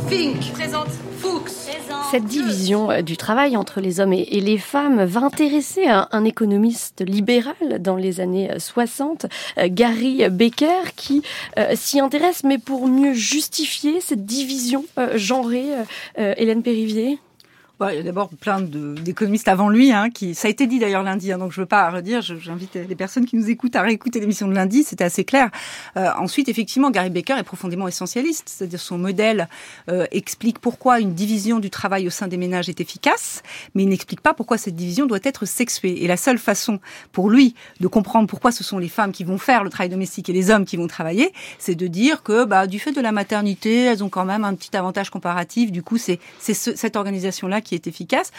Fink, 0.09 0.51
présente, 0.53 0.89
Fuchs. 1.19 1.67
Cette 2.11 2.25
division 2.25 3.01
du 3.01 3.17
travail 3.17 3.57
entre 3.57 3.81
les 3.81 3.99
hommes 3.99 4.13
et 4.13 4.39
les 4.39 4.57
femmes 4.57 5.03
va 5.03 5.21
intéresser 5.21 5.87
un, 5.87 6.07
un 6.11 6.23
économiste 6.23 7.03
libéral 7.05 7.55
dans 7.79 7.97
les 7.97 8.21
années 8.21 8.49
60, 8.57 9.25
Gary 9.65 10.29
Becker, 10.29 10.93
qui 10.95 11.21
euh, 11.57 11.75
s'y 11.75 11.99
intéresse, 11.99 12.43
mais 12.45 12.59
pour 12.59 12.87
mieux 12.87 13.13
justifier 13.13 13.99
cette 13.99 14.25
division 14.25 14.85
euh, 14.97 15.17
genrée, 15.17 15.67
euh, 16.17 16.33
Hélène 16.37 16.63
Périvier 16.63 17.19
Bah, 17.79 17.93
il 17.93 17.97
y 17.97 17.99
a 17.99 18.03
d'abord 18.03 18.29
plein 18.29 18.59
d'économistes 18.59 19.47
avant 19.47 19.69
lui, 19.69 19.91
hein, 19.91 20.09
qui 20.09 20.33
ça 20.33 20.47
a 20.47 20.51
été 20.51 20.65
dit 20.65 20.79
d'ailleurs 20.79 21.03
lundi, 21.03 21.31
hein, 21.31 21.37
donc 21.37 21.51
je 21.51 21.61
veux 21.61 21.67
pas 21.67 21.91
redire. 21.91 22.21
J'invite 22.23 22.73
les 22.73 22.95
personnes 22.95 23.27
qui 23.27 23.35
nous 23.35 23.51
écoutent 23.51 23.75
à 23.75 23.83
réécouter 23.83 24.19
l'émission 24.19 24.47
de 24.47 24.55
lundi, 24.55 24.83
c'était 24.83 25.03
assez 25.03 25.23
clair. 25.23 25.51
Euh, 25.95 26.09
ensuite, 26.17 26.49
effectivement, 26.49 26.89
Gary 26.89 27.11
Baker 27.11 27.35
est 27.37 27.43
profondément 27.43 27.87
essentialiste, 27.87 28.49
c'est-à-dire 28.49 28.79
son 28.79 28.97
modèle 28.97 29.47
euh, 29.89 30.07
explique 30.09 30.57
pourquoi 30.57 30.99
une 30.99 31.13
division 31.13 31.59
du 31.59 31.69
travail 31.69 32.07
au 32.07 32.09
sein 32.09 32.27
des 32.27 32.37
ménages 32.37 32.67
est 32.67 32.81
efficace, 32.81 33.43
mais 33.75 33.83
il 33.83 33.89
n'explique 33.89 34.21
pas 34.21 34.33
pourquoi 34.33 34.57
cette 34.57 34.75
division 34.75 35.05
doit 35.05 35.19
être 35.23 35.45
sexuée. 35.45 36.03
Et 36.03 36.07
la 36.07 36.17
seule 36.17 36.39
façon 36.39 36.79
pour 37.11 37.29
lui 37.29 37.53
de 37.79 37.85
comprendre 37.85 38.27
pourquoi 38.27 38.51
ce 38.51 38.63
sont 38.63 38.79
les 38.79 38.89
femmes 38.89 39.11
qui 39.11 39.23
vont 39.23 39.37
faire 39.37 39.63
le 39.63 39.69
travail 39.69 39.89
domestique 39.89 40.29
et 40.29 40.33
les 40.33 40.49
hommes 40.49 40.65
qui 40.65 40.77
vont 40.77 40.87
travailler, 40.87 41.31
c'est 41.59 41.75
de 41.75 41.85
dire 41.85 42.23
que 42.23 42.43
bah, 42.43 42.65
du 42.65 42.79
fait 42.79 42.91
de 42.91 43.01
la 43.01 43.11
maternité, 43.11 43.83
elles 43.83 44.03
ont 44.03 44.09
quand 44.09 44.25
même 44.25 44.45
un 44.45 44.55
petit 44.55 44.75
avantage 44.75 45.11
comparatif. 45.11 45.71
Du 45.71 45.83
coup, 45.83 45.97
c'est 45.97 46.19
cette 46.39 46.95
organisation-là 46.95 47.61
qui 47.67 47.75
est 47.75 47.85
efficace. 47.87 48.31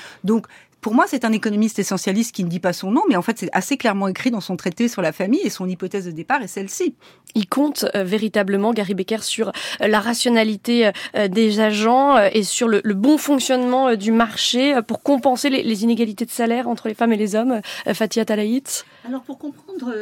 Pour 0.81 0.95
moi, 0.95 1.07
c'est 1.09 1.25
un 1.25 1.33
économiste 1.33 1.79
essentialiste 1.79 2.35
qui 2.35 2.45
ne 2.45 2.49
dit 2.49 2.61
pas 2.61 2.73
son 2.73 2.91
nom, 2.91 3.03
mais 3.09 3.17
en 3.17 3.23
fait, 3.23 3.39
c'est 3.39 3.51
assez 3.53 3.77
clairement 3.77 4.09
écrit 4.09 4.31
dans 4.31 4.41
son 4.41 4.57
traité 4.57 4.89
sur 4.89 5.03
la 5.03 5.13
famille 5.13 5.41
et 5.43 5.51
son 5.51 5.69
hypothèse 5.69 6.07
de 6.07 6.13
départ 6.13 6.43
est 6.43 6.49
celle-ci. 6.49 6.95
Il 7.35 7.49
compte 7.49 7.85
euh, 7.95 8.05
véritablement, 8.05 8.73
Gary 8.73 8.95
Becker, 8.95 9.23
sur 9.23 9.49
euh, 9.49 9.89
la 9.89 10.01
rationalité 10.01 10.91
euh, 11.17 11.29
des 11.29 11.61
agents 11.61 12.17
et 12.19 12.43
sur 12.43 12.69
le, 12.69 12.81
bon 12.95 13.19
fonctionnement 13.19 13.95
du 13.95 14.13
marché 14.13 14.81
pour 14.87 15.03
compenser 15.03 15.51
les, 15.51 15.85
inégalités 15.85 16.25
de 16.25 16.31
salaire 16.31 16.69
entre 16.69 16.89
les 16.89 16.95
femmes 16.95 17.13
et 17.13 17.17
les 17.17 17.35
hommes. 17.37 17.61
Fatia 17.93 18.25
Talaït 18.25 18.85
Alors, 19.07 19.23
pour 19.23 19.39
comprendre 19.39 19.95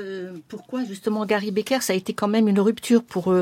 pourquoi 0.49 0.85
justement 0.85 1.27
Gary 1.27 1.51
Becker, 1.51 1.83
ça 1.83 1.93
a 1.93 1.97
été 1.97 2.15
quand 2.15 2.29
même 2.29 2.49
une 2.49 2.61
rupture 2.61 3.03
pour 3.03 3.35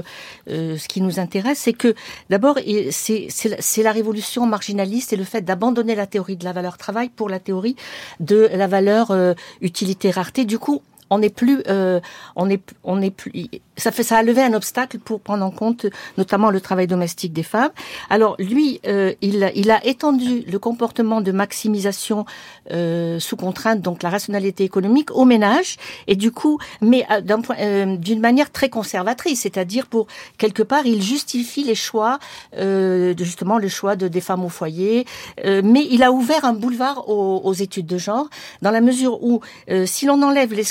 ce 0.48 0.88
qui 0.88 1.00
nous 1.00 1.20
intéresse, 1.20 1.60
c'est 1.60 1.72
que 1.72 1.94
d'abord, 2.30 2.58
c'est 2.90 3.82
la 3.82 3.92
révolution 3.92 4.46
marginaliste 4.46 5.12
et 5.12 5.16
le 5.16 5.24
fait 5.24 5.42
d'abandonner 5.42 5.94
la 5.94 6.06
théorie 6.06 6.36
de 6.36 6.44
la 6.44 6.52
valeur 6.52 6.76
travail 6.76 7.10
pour 7.10 7.23
la 7.28 7.40
théorie 7.40 7.76
de 8.20 8.48
la 8.52 8.66
valeur 8.66 9.10
euh, 9.10 9.34
utilité-rareté. 9.60 10.44
Du 10.44 10.58
coup, 10.58 10.82
on 11.14 11.18
n'est 11.18 11.30
plus, 11.30 11.62
euh, 11.68 12.00
on 12.36 12.50
est, 12.50 12.60
on 12.82 13.00
plus. 13.10 13.48
Ça 13.76 13.90
a 14.16 14.22
levé 14.22 14.42
un 14.42 14.52
obstacle 14.52 14.98
pour 14.98 15.20
prendre 15.20 15.44
en 15.44 15.50
compte, 15.50 15.86
notamment 16.18 16.50
le 16.50 16.60
travail 16.60 16.86
domestique 16.86 17.32
des 17.32 17.42
femmes. 17.42 17.70
Alors 18.10 18.36
lui, 18.38 18.80
euh, 18.86 19.14
il, 19.20 19.42
a 19.70 19.86
étendu 19.86 20.44
le 20.46 20.58
comportement 20.58 21.20
de 21.20 21.32
maximisation 21.32 22.24
euh, 22.72 23.18
sous 23.18 23.36
contrainte, 23.36 23.80
donc 23.80 24.02
la 24.02 24.10
rationalité 24.10 24.64
économique, 24.64 25.10
au 25.12 25.24
ménage, 25.24 25.76
et 26.06 26.16
du 26.16 26.30
coup, 26.30 26.58
mais 26.80 27.06
d'un 27.22 27.40
point, 27.40 27.56
d'une 27.96 28.20
manière 28.20 28.50
très 28.50 28.68
conservatrice, 28.68 29.40
c'est-à-dire 29.40 29.86
pour 29.86 30.06
quelque 30.38 30.62
part, 30.62 30.86
il 30.86 31.02
justifie 31.02 31.64
les 31.64 31.74
choix, 31.74 32.18
justement 32.56 33.58
le 33.58 33.68
choix 33.68 33.96
de 33.96 34.08
des 34.08 34.20
femmes 34.20 34.44
au 34.44 34.48
foyer, 34.48 35.04
mais 35.44 35.86
il 35.90 36.02
a 36.02 36.12
ouvert 36.12 36.44
un 36.44 36.54
boulevard 36.54 37.08
aux, 37.08 37.52
études 37.52 37.86
de 37.86 37.98
genre, 37.98 38.28
dans 38.62 38.70
la 38.70 38.80
mesure 38.80 39.22
où, 39.22 39.40
si 39.84 40.06
l'on 40.06 40.22
enlève 40.22 40.52
les 40.52 40.64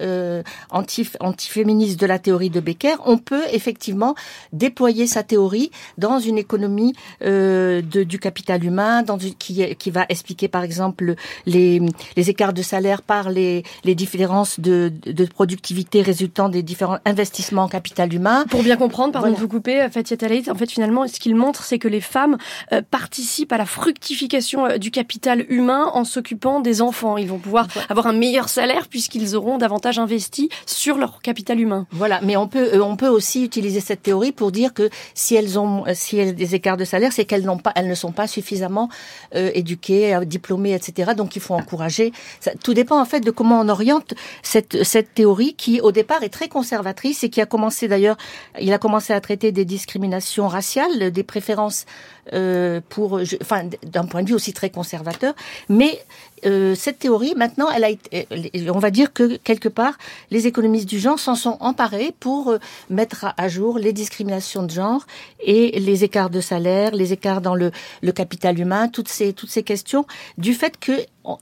euh, 0.00 0.42
anti, 0.70 1.08
antiféministe 1.20 2.00
de 2.00 2.06
la 2.06 2.18
théorie 2.18 2.50
de 2.50 2.60
Becker, 2.60 2.96
on 3.04 3.18
peut 3.18 3.44
effectivement 3.52 4.14
déployer 4.52 5.06
sa 5.06 5.22
théorie 5.22 5.70
dans 5.98 6.18
une 6.18 6.38
économie 6.38 6.94
euh, 7.22 7.82
de, 7.82 8.04
du 8.04 8.18
capital 8.18 8.64
humain, 8.64 9.02
dans 9.02 9.18
qui, 9.18 9.74
qui 9.76 9.90
va 9.90 10.04
expliquer 10.08 10.48
par 10.48 10.62
exemple 10.62 11.14
les, 11.46 11.80
les 12.16 12.30
écarts 12.30 12.52
de 12.52 12.62
salaire 12.62 13.02
par 13.02 13.30
les, 13.30 13.62
les 13.84 13.94
différences 13.94 14.60
de, 14.60 14.92
de 15.04 15.24
productivité 15.24 16.02
résultant 16.02 16.48
des 16.48 16.62
différents 16.62 16.98
investissements 17.04 17.64
en 17.64 17.68
capital 17.68 18.12
humain. 18.12 18.44
Pour 18.50 18.62
bien 18.62 18.76
comprendre, 18.76 19.12
pardon 19.12 19.30
de 19.30 19.36
vous 19.36 19.48
couper, 19.48 19.82
euh, 19.82 19.90
Fatia 19.90 20.16
Talaït, 20.16 20.48
en 20.48 20.54
fait 20.54 20.70
finalement, 20.70 21.06
ce 21.06 21.18
qu'il 21.20 21.34
montre, 21.34 21.62
c'est 21.64 21.78
que 21.78 21.88
les 21.88 22.00
femmes 22.00 22.36
euh, 22.72 22.82
participent 22.90 23.52
à 23.52 23.58
la 23.58 23.66
fructification 23.66 24.66
euh, 24.66 24.78
du 24.78 24.90
capital 24.90 25.44
humain 25.48 25.90
en 25.92 26.04
s'occupant 26.04 26.60
des 26.60 26.82
enfants. 26.82 27.16
Ils 27.16 27.28
vont 27.28 27.38
pouvoir 27.38 27.66
avoir 27.88 28.06
un 28.06 28.12
meilleur 28.12 28.48
salaire 28.48 28.88
puisqu'ils 28.88 29.36
auront 29.36 29.58
davantage 29.58 29.73
investi 29.98 30.48
sur 30.66 30.96
leur 30.96 31.20
capital 31.22 31.60
humain. 31.60 31.86
Voilà, 31.92 32.20
mais 32.22 32.36
on 32.36 32.48
peut 32.48 32.74
euh, 32.74 32.82
on 32.82 32.96
peut 32.96 33.08
aussi 33.08 33.44
utiliser 33.44 33.80
cette 33.80 34.02
théorie 34.02 34.32
pour 34.32 34.52
dire 34.52 34.74
que 34.74 34.90
si 35.14 35.34
elles 35.34 35.58
ont 35.58 35.86
euh, 35.86 35.92
si 35.94 36.18
elles 36.18 36.34
des 36.34 36.54
écarts 36.54 36.76
de 36.76 36.84
salaire, 36.84 37.12
c'est 37.12 37.24
qu'elles 37.24 37.44
n'ont 37.44 37.58
pas 37.58 37.72
elles 37.74 37.88
ne 37.88 37.94
sont 37.94 38.12
pas 38.12 38.26
suffisamment 38.26 38.88
euh, 39.34 39.50
éduquées, 39.54 40.18
diplômées, 40.26 40.74
etc. 40.74 41.12
Donc 41.16 41.36
il 41.36 41.42
faut 41.42 41.54
encourager. 41.54 42.12
Ça, 42.40 42.52
tout 42.62 42.74
dépend 42.74 43.00
en 43.00 43.04
fait 43.04 43.20
de 43.20 43.30
comment 43.30 43.60
on 43.60 43.68
oriente 43.68 44.14
cette 44.42 44.84
cette 44.84 45.14
théorie 45.14 45.54
qui 45.54 45.80
au 45.80 45.92
départ 45.92 46.22
est 46.22 46.28
très 46.28 46.48
conservatrice 46.48 47.24
et 47.24 47.30
qui 47.30 47.40
a 47.40 47.46
commencé 47.46 47.88
d'ailleurs 47.88 48.16
il 48.60 48.72
a 48.72 48.78
commencé 48.78 49.12
à 49.12 49.20
traiter 49.20 49.52
des 49.52 49.64
discriminations 49.64 50.48
raciales, 50.48 51.10
des 51.10 51.22
préférences 51.22 51.86
euh, 52.32 52.80
pour, 52.88 53.20
enfin, 53.42 53.64
d'un 53.82 54.06
point 54.06 54.22
de 54.22 54.28
vue 54.28 54.34
aussi 54.34 54.54
très 54.54 54.70
conservateur. 54.70 55.34
Mais 55.68 56.02
euh, 56.46 56.74
cette 56.74 56.98
théorie, 56.98 57.34
maintenant, 57.36 57.68
elle 57.70 57.84
a 57.84 57.90
été, 57.90 58.26
on 58.68 58.78
va 58.78 58.90
dire 58.90 59.12
que 59.12 59.36
quelque 59.36 59.68
part, 59.68 59.96
les 60.30 60.46
économistes 60.46 60.88
du 60.88 60.98
genre 60.98 61.18
s'en 61.18 61.34
sont 61.34 61.56
emparés 61.60 62.14
pour 62.20 62.50
euh, 62.50 62.58
mettre 62.90 63.26
à, 63.36 63.48
jour 63.48 63.78
les 63.78 63.92
discriminations 63.92 64.62
de 64.62 64.70
genre 64.70 65.06
et 65.40 65.78
les 65.78 66.04
écarts 66.04 66.30
de 66.30 66.40
salaire, 66.40 66.94
les 66.94 67.12
écarts 67.12 67.40
dans 67.40 67.54
le, 67.54 67.70
le 68.02 68.12
capital 68.12 68.58
humain, 68.58 68.88
toutes 68.88 69.08
ces 69.08 69.32
toutes 69.32 69.50
ces 69.50 69.62
questions 69.62 70.06
du 70.38 70.54
fait 70.54 70.78
que 70.78 70.92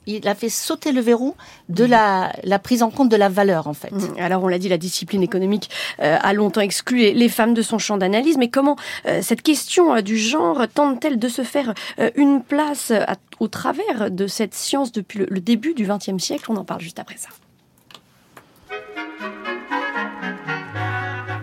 il 0.07 0.27
a 0.27 0.35
fait 0.35 0.49
sauter 0.49 0.91
le 0.91 1.01
verrou 1.01 1.35
de 1.69 1.85
la, 1.85 2.33
la, 2.43 2.59
prise 2.59 2.83
en 2.83 2.89
compte 2.89 3.09
de 3.09 3.15
la 3.15 3.29
valeur, 3.29 3.67
en 3.67 3.73
fait. 3.73 3.91
Mmh. 3.91 4.15
Alors, 4.17 4.43
on 4.43 4.47
l'a 4.47 4.59
dit, 4.59 4.69
la 4.69 4.77
discipline 4.77 5.23
économique 5.23 5.69
euh, 5.99 6.17
a 6.21 6.33
longtemps 6.33 6.61
exclu 6.61 7.11
les 7.11 7.29
femmes 7.29 7.53
de 7.53 7.61
son 7.61 7.77
champ 7.77 7.97
d'analyse, 7.97 8.37
mais 8.37 8.49
comment 8.49 8.75
euh, 9.05 9.21
cette 9.21 9.41
question 9.41 9.95
euh, 9.95 10.01
du 10.01 10.17
genre 10.17 10.65
tente-t-elle 10.73 11.19
de 11.19 11.27
se 11.27 11.43
faire 11.43 11.73
une 12.15 12.41
place 12.41 12.91
au 13.39 13.47
travers 13.47 14.09
de 14.09 14.27
cette 14.27 14.53
science 14.53 14.91
depuis 14.91 15.19
le, 15.19 15.27
le 15.29 15.39
début 15.39 15.73
du 15.73 15.85
XXe 15.85 16.21
siècle? 16.21 16.45
On 16.49 16.55
en 16.55 16.65
parle 16.65 16.81
juste 16.81 16.99
après 16.99 17.17
ça. 17.17 17.29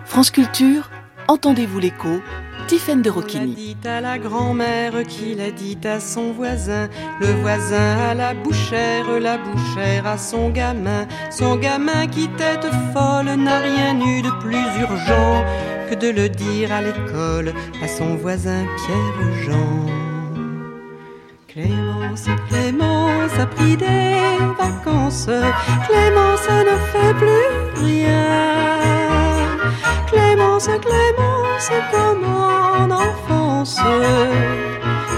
France 0.05 0.31
Culture, 0.31 0.89
entendez-vous 1.27 1.79
l'écho 1.79 2.19
Tiffaine 2.71 3.01
de 3.01 3.11
dit 3.47 3.75
à 3.83 3.99
la 3.99 4.17
grand-mère 4.17 5.03
qui 5.03 5.35
l'a 5.35 5.51
dit 5.51 5.77
à 5.83 5.99
son 5.99 6.31
voisin, 6.31 6.87
le 7.19 7.27
voisin 7.41 7.97
à 8.09 8.13
la 8.13 8.33
bouchère, 8.33 9.19
la 9.19 9.37
bouchère 9.37 10.07
à 10.07 10.17
son 10.17 10.51
gamin, 10.51 11.05
son 11.31 11.57
gamin 11.57 12.07
qui 12.07 12.29
tête 12.29 12.65
folle 12.93 13.35
n'a 13.35 13.59
rien 13.59 13.99
eu 13.99 14.21
de 14.21 14.29
plus 14.39 14.65
urgent 14.79 15.43
que 15.89 15.95
de 15.95 16.11
le 16.11 16.29
dire 16.29 16.71
à 16.71 16.81
l'école 16.81 17.53
à 17.83 17.89
son 17.89 18.15
voisin 18.15 18.63
Pierre-Jean. 18.77 19.85
Clémence, 21.49 22.27
Clémence 22.47 23.37
a 23.37 23.47
pris 23.47 23.75
des 23.75 24.15
vacances, 24.57 25.27
Clémence 25.89 26.47
ne 26.47 26.77
fait 26.93 27.13
plus 27.15 27.83
rien. 27.85 29.10
Clémence, 30.07 30.65
Clémence, 30.65 31.69
comme 31.91 32.25
en 32.25 32.91
enfance, 32.91 33.79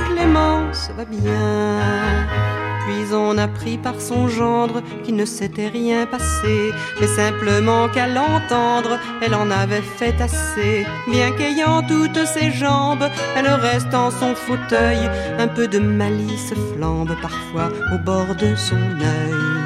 Clémence 0.07 0.91
va 0.97 1.05
bien. 1.05 2.23
Puis 2.86 3.13
on 3.13 3.38
apprit 3.38 3.77
par 3.77 4.01
son 4.01 4.27
gendre 4.27 4.81
qu'il 5.03 5.15
ne 5.15 5.25
s'était 5.25 5.69
rien 5.69 6.05
passé, 6.05 6.71
mais 6.99 7.07
simplement 7.07 7.88
qu'à 7.88 8.07
l'entendre, 8.07 8.99
elle 9.21 9.36
en 9.36 9.49
avait 9.49 9.81
fait 9.81 10.19
assez. 10.21 10.86
Bien 11.09 11.31
qu'ayant 11.31 11.81
toutes 11.81 12.25
ses 12.25 12.51
jambes, 12.51 13.07
elle 13.38 13.47
reste 13.47 13.93
en 13.93 14.12
son 14.12 14.36
fauteuil, 14.36 15.09
un 15.39 15.47
peu 15.47 15.67
de 15.67 15.79
malice 15.79 16.53
flambe 16.75 17.15
parfois 17.21 17.69
au 17.93 17.97
bord 17.99 18.36
de 18.36 18.53
son 18.55 18.75
œil. 18.75 19.63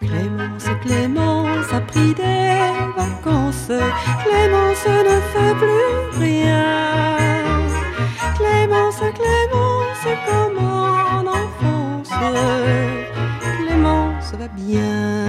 Clémence, 0.00 0.66
Clémence 0.82 1.72
a 1.72 1.80
pris 1.80 2.14
des 2.14 2.33
Clémence 3.66 4.86
ne 4.86 5.20
fait 5.32 5.54
plus 5.56 6.20
rien. 6.20 6.64
Clémence, 8.36 9.00
Clémence, 9.18 10.06
comme 10.26 10.58
en 10.58 11.26
enfance? 11.26 12.10
Clémence 13.58 14.34
va 14.38 14.48
bien. 14.48 15.24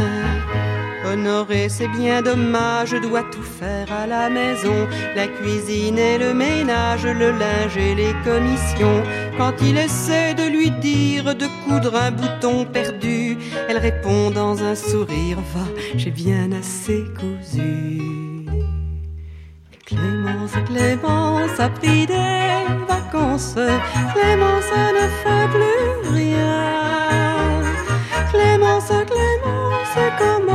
Honoré, 1.05 1.69
c'est 1.69 1.87
bien 1.87 2.21
dommage, 2.21 2.89
je 2.89 2.97
dois 2.97 3.23
tout 3.31 3.41
faire 3.41 3.87
à 3.91 4.05
la 4.05 4.29
maison, 4.29 4.87
la 5.15 5.27
cuisine 5.27 5.97
et 5.97 6.17
le 6.17 6.33
ménage, 6.33 7.05
le 7.05 7.31
linge 7.31 7.77
et 7.77 7.95
les 7.95 8.13
commissions. 8.25 9.01
Quand 9.37 9.53
il 9.61 9.77
essaie 9.77 10.33
de 10.33 10.43
lui 10.49 10.71
dire 10.71 11.35
de 11.35 11.47
coudre 11.63 11.95
un 11.95 12.11
bouton 12.11 12.65
perdu, 12.65 13.37
elle 13.69 13.77
répond 13.77 14.29
dans 14.31 14.61
un 14.63 14.75
sourire, 14.75 15.37
va, 15.53 15.65
j'ai 15.95 16.11
bien 16.11 16.51
assez 16.51 17.05
cousu. 17.17 18.24
Clémence, 19.85 20.51
Clémence 20.65 21.59
a 21.59 21.69
pris 21.69 22.07
des 22.07 22.65
vacances, 22.87 23.55
Clémence 24.13 24.71
ne 24.97 25.07
fait 25.21 25.47
plus 25.53 26.15
rien. 26.15 27.61
Clémence, 28.31 28.87
Clémence, 28.87 29.97
comment 30.17 30.45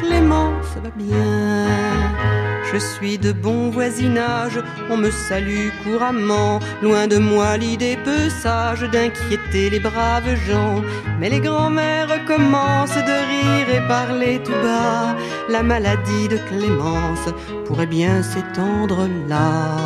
Clémence 0.00 0.76
va 0.82 0.90
bien. 0.96 2.53
Je 2.74 2.80
suis 2.80 3.18
de 3.18 3.30
bon 3.30 3.70
voisinage, 3.70 4.58
on 4.90 4.96
me 4.96 5.10
salue 5.10 5.68
couramment, 5.84 6.58
loin 6.82 7.06
de 7.06 7.18
moi 7.18 7.56
l'idée 7.56 7.96
peu 8.04 8.28
sage 8.28 8.82
d'inquiéter 8.94 9.70
les 9.70 9.78
braves 9.78 10.34
gens. 10.48 10.82
Mais 11.20 11.28
les 11.30 11.38
grands-mères 11.38 12.24
commencent 12.26 13.04
de 13.10 13.16
rire 13.30 13.68
et 13.76 13.86
parler 13.86 14.40
tout 14.44 14.58
bas, 14.64 15.14
la 15.48 15.62
maladie 15.62 16.26
de 16.26 16.38
Clémence 16.48 17.28
pourrait 17.64 17.86
bien 17.86 18.22
s'étendre 18.24 19.08
là. 19.28 19.76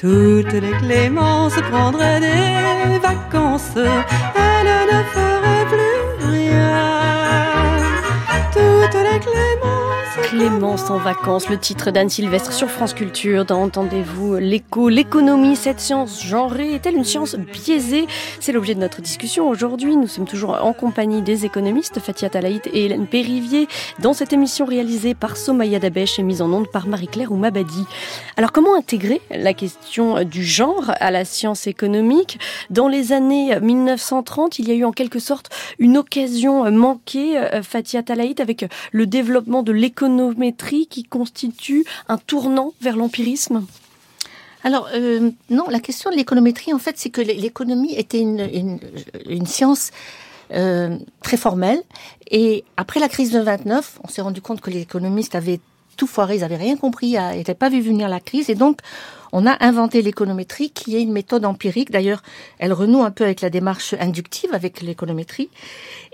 Toutes 0.00 0.58
les 0.66 0.76
Clémences 0.82 1.60
prendraient 1.70 2.20
des 2.20 2.98
vacances, 3.00 3.76
elles 3.76 4.80
ne 4.92 5.00
feraient 5.14 5.66
plus 5.72 6.30
rien. 6.30 6.86
Toutes 8.54 9.00
les 9.08 9.20
Clémences 9.20 9.95
Clémence 10.22 10.90
en 10.90 10.96
vacances, 10.96 11.50
le 11.50 11.58
titre 11.58 11.90
d'Anne 11.90 12.08
Sylvestre 12.08 12.52
sur 12.52 12.70
France 12.70 12.94
Culture. 12.94 13.44
Dans 13.44 13.62
Entendez-vous 13.62 14.36
l'écho, 14.36 14.88
l'économie, 14.88 15.56
cette 15.56 15.78
science 15.78 16.24
genrée 16.24 16.74
est-elle 16.74 16.96
une 16.96 17.04
science 17.04 17.36
biaisée? 17.36 18.06
C'est 18.40 18.52
l'objet 18.52 18.74
de 18.74 18.80
notre 18.80 19.02
discussion 19.02 19.48
aujourd'hui. 19.48 19.96
Nous 19.96 20.06
sommes 20.06 20.26
toujours 20.26 20.62
en 20.64 20.72
compagnie 20.72 21.20
des 21.20 21.44
économistes 21.44 22.00
Fatia 22.00 22.30
Talaït 22.30 22.66
et 22.72 22.86
Hélène 22.86 23.06
Périvier 23.06 23.68
dans 23.98 24.14
cette 24.14 24.32
émission 24.32 24.64
réalisée 24.64 25.14
par 25.14 25.36
Somaya 25.36 25.78
Dabesh 25.78 26.18
et 26.18 26.22
mise 26.22 26.40
en 26.40 26.52
onde 26.52 26.70
par 26.70 26.86
Marie-Claire 26.86 27.30
ou 27.30 27.36
Mabadi. 27.36 27.84
Alors 28.36 28.52
comment 28.52 28.74
intégrer 28.74 29.20
la 29.30 29.52
question 29.52 30.24
du 30.24 30.44
genre 30.44 30.92
à 30.98 31.10
la 31.10 31.24
science 31.24 31.66
économique? 31.66 32.38
Dans 32.70 32.88
les 32.88 33.12
années 33.12 33.60
1930, 33.60 34.58
il 34.58 34.68
y 34.68 34.72
a 34.72 34.74
eu 34.74 34.84
en 34.84 34.92
quelque 34.92 35.18
sorte 35.18 35.50
une 35.78 35.98
occasion 35.98 36.70
manquée, 36.70 37.38
euh, 37.38 37.62
Fatia 37.62 38.02
Talaït, 38.02 38.40
avec 38.40 38.64
le 38.92 39.06
développement 39.06 39.62
de 39.62 39.72
l'économie 39.72 40.05
l'économétrie 40.06 40.86
qui 40.86 41.04
constitue 41.04 41.84
un 42.08 42.18
tournant 42.18 42.72
vers 42.80 42.96
l'empirisme? 42.96 43.66
Alors 44.64 44.88
euh, 44.94 45.30
non, 45.50 45.68
la 45.68 45.80
question 45.80 46.10
de 46.10 46.16
l'économétrie, 46.16 46.72
en 46.72 46.78
fait, 46.78 46.98
c'est 46.98 47.10
que 47.10 47.20
l'économie 47.20 47.94
était 47.94 48.20
une, 48.20 48.80
science 49.46 49.90
euh, 50.52 50.98
très 51.22 51.36
formelle. 51.36 51.82
Et 52.30 52.64
après 52.76 52.98
la 52.98 53.08
crise 53.08 53.30
de 53.30 53.38
29, 53.38 54.00
on 54.02 54.08
s'est 54.08 54.22
rendu 54.22 54.40
compte 54.40 54.60
que 54.60 54.70
les 54.70 54.80
économistes 54.80 55.34
avaient 55.34 55.60
tout 55.96 56.06
foiré, 56.06 56.36
ils 56.36 56.40
n'avaient 56.40 56.56
rien 56.56 56.76
compris, 56.76 57.12
n'avaient 57.12 57.54
pas 57.54 57.68
vu 57.68 57.80
venir 57.80 58.08
la 58.08 58.20
crise. 58.20 58.50
Et 58.50 58.54
donc, 58.54 58.80
on 59.32 59.46
a 59.46 59.56
inventé 59.64 60.02
l'économétrie, 60.02 60.70
qui 60.70 60.96
est 60.96 61.02
une 61.02 61.12
méthode 61.12 61.44
empirique. 61.44 61.90
D'ailleurs, 61.90 62.22
elle 62.58 62.72
renoue 62.72 63.02
un 63.02 63.10
peu 63.10 63.24
avec 63.24 63.40
la 63.40 63.50
démarche 63.50 63.94
inductive, 63.98 64.52
avec 64.52 64.82
l'économétrie. 64.82 65.50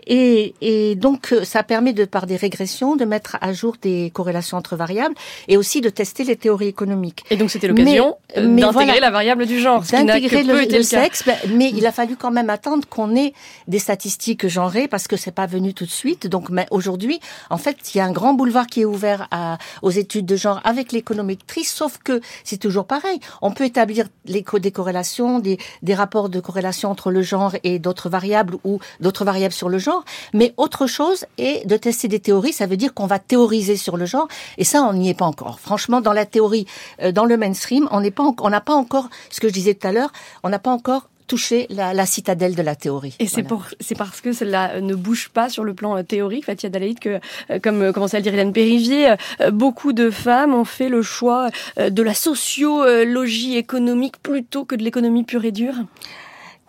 Et, 0.07 0.55
et, 0.61 0.95
donc, 0.95 1.33
euh, 1.33 1.45
ça 1.45 1.63
permet 1.63 1.93
de, 1.93 2.05
par 2.05 2.27
des 2.27 2.37
régressions, 2.37 2.97
de 2.97 3.05
mettre 3.05 3.37
à 3.41 3.53
jour 3.53 3.77
des 3.81 4.11
corrélations 4.13 4.57
entre 4.57 4.77
variables 4.77 5.15
et 5.49 5.57
aussi 5.57 5.81
de 5.81 5.89
tester 5.89 6.25
les 6.25 6.37
théories 6.37 6.69
économiques. 6.69 7.25
Et 7.31 7.37
donc, 7.37 7.51
c'était 7.51 7.69
l'occasion 7.69 8.17
euh, 8.37 8.57
d'intégrer 8.57 9.01
la 9.01 9.11
variable 9.11 9.47
du 9.47 9.61
genre, 9.61 9.83
d'intégrer 9.83 10.43
le, 10.43 10.71
le 10.71 10.83
sexe. 10.83 11.25
mais 11.49 11.71
il 11.71 11.87
a 11.87 11.93
fallu 11.93 12.17
quand 12.17 12.31
même 12.31 12.51
attendre 12.51 12.87
qu'on 12.89 13.15
ait 13.17 13.33
des 13.69 13.79
statistiques 13.79 14.49
genrées 14.49 14.89
parce 14.89 15.07
que 15.07 15.17
c'est 15.17 15.31
pas 15.33 15.47
venu 15.47 15.75
tout 15.75 15.85
de 15.85 15.91
suite. 15.91 16.27
Donc, 16.27 16.51
mais 16.51 16.67
aujourd'hui, 16.71 17.21
en 17.51 17.59
fait, 17.59 17.77
il 17.95 17.99
y 17.99 18.01
a 18.01 18.05
un 18.05 18.13
grand 18.13 18.35
boulevard 18.35 18.67
qui 18.67 18.81
est 18.83 18.85
ouvert 18.85 19.29
à, 19.31 19.59
aux 19.83 19.91
études 19.91 20.27
de 20.27 20.37
genre 20.37 20.61
avec 20.65 20.93
l'économétrie, 20.93 21.65
sauf 21.65 21.99
que 21.99 22.21
c'est 22.45 22.59
toujours 22.59 22.87
pareil. 22.87 23.21
On 23.41 23.53
peut 23.53 23.65
établir 23.65 24.07
les, 24.27 24.45
des 24.61 24.73
corrélations, 24.73 25.39
des, 25.39 25.59
des 25.83 25.95
rapports 25.95 26.29
de 26.29 26.41
corrélation 26.41 26.91
entre 26.91 27.11
le 27.11 27.23
genre 27.23 27.55
et 27.65 27.79
d'autres 27.79 28.09
variables 28.09 28.57
ou 28.65 28.81
d'autres 29.01 29.25
variables 29.25 29.55
sur 29.55 29.69
le 29.69 29.79
genre 29.79 29.92
mais 30.33 30.55
autre 30.57 30.87
chose 30.87 31.27
est 31.39 31.67
de 31.67 31.77
tester 31.77 32.09
des 32.09 32.21
théories, 32.21 32.53
ça 32.53 32.67
veut 32.67 32.77
dire 32.77 32.95
qu'on 32.95 33.07
va 33.07 33.19
théoriser 33.19 33.77
sur 33.77 33.97
le 33.97 34.07
genre, 34.07 34.29
et 34.59 34.65
ça, 34.65 34.83
on 34.83 34.93
n'y 34.93 35.11
est 35.11 35.15
pas 35.15 35.25
encore. 35.25 35.61
Franchement, 35.61 36.01
dans 36.01 36.13
la 36.13 36.27
théorie, 36.27 36.67
euh, 37.03 37.13
dans 37.13 37.25
le 37.25 37.37
mainstream, 37.37 37.89
on 37.91 38.01
n'est 38.01 38.11
pas, 38.11 38.25
on 38.41 38.51
n'a 38.51 38.61
pas 38.61 38.75
encore, 38.75 39.09
ce 39.31 39.41
que 39.41 39.49
je 39.49 39.53
disais 39.53 39.75
tout 39.75 39.87
à 39.87 39.93
l'heure, 39.93 40.13
on 40.43 40.49
n'a 40.49 40.59
pas 40.59 40.71
encore 40.71 41.09
touché 41.29 41.67
la, 41.71 42.05
citadelle 42.05 42.55
de 42.55 42.63
la 42.63 42.77
théorie. 42.77 43.17
Et 43.19 43.27
c'est 43.27 43.43
parce 43.43 44.21
que 44.21 44.33
cela 44.33 44.81
ne 44.81 44.95
bouge 44.95 45.31
pas 45.31 45.49
sur 45.49 45.65
le 45.65 45.73
plan 45.73 45.97
euh, 45.97 46.03
théorique, 46.03 46.45
Fatia 46.45 46.69
Dalaïd, 46.69 46.99
que 46.99 47.21
euh, 47.51 47.59
comme 47.63 47.93
commençait 47.93 48.19
à 48.19 48.21
le 48.21 48.25
dire 48.25 48.35
Hélène 48.35 48.53
Périvier, 48.53 49.15
beaucoup 49.51 49.93
de 49.93 50.11
femmes 50.11 50.53
ont 50.53 50.65
fait 50.65 50.89
le 50.89 51.01
choix 51.03 51.49
de 51.79 52.03
la 52.03 52.15
sociologie 52.15 53.57
économique 53.57 54.19
plutôt 54.23 54.65
que 54.65 54.75
de 54.75 54.83
l'économie 54.83 55.25
pure 55.25 55.45
et 55.45 55.53
dure? 55.53 55.75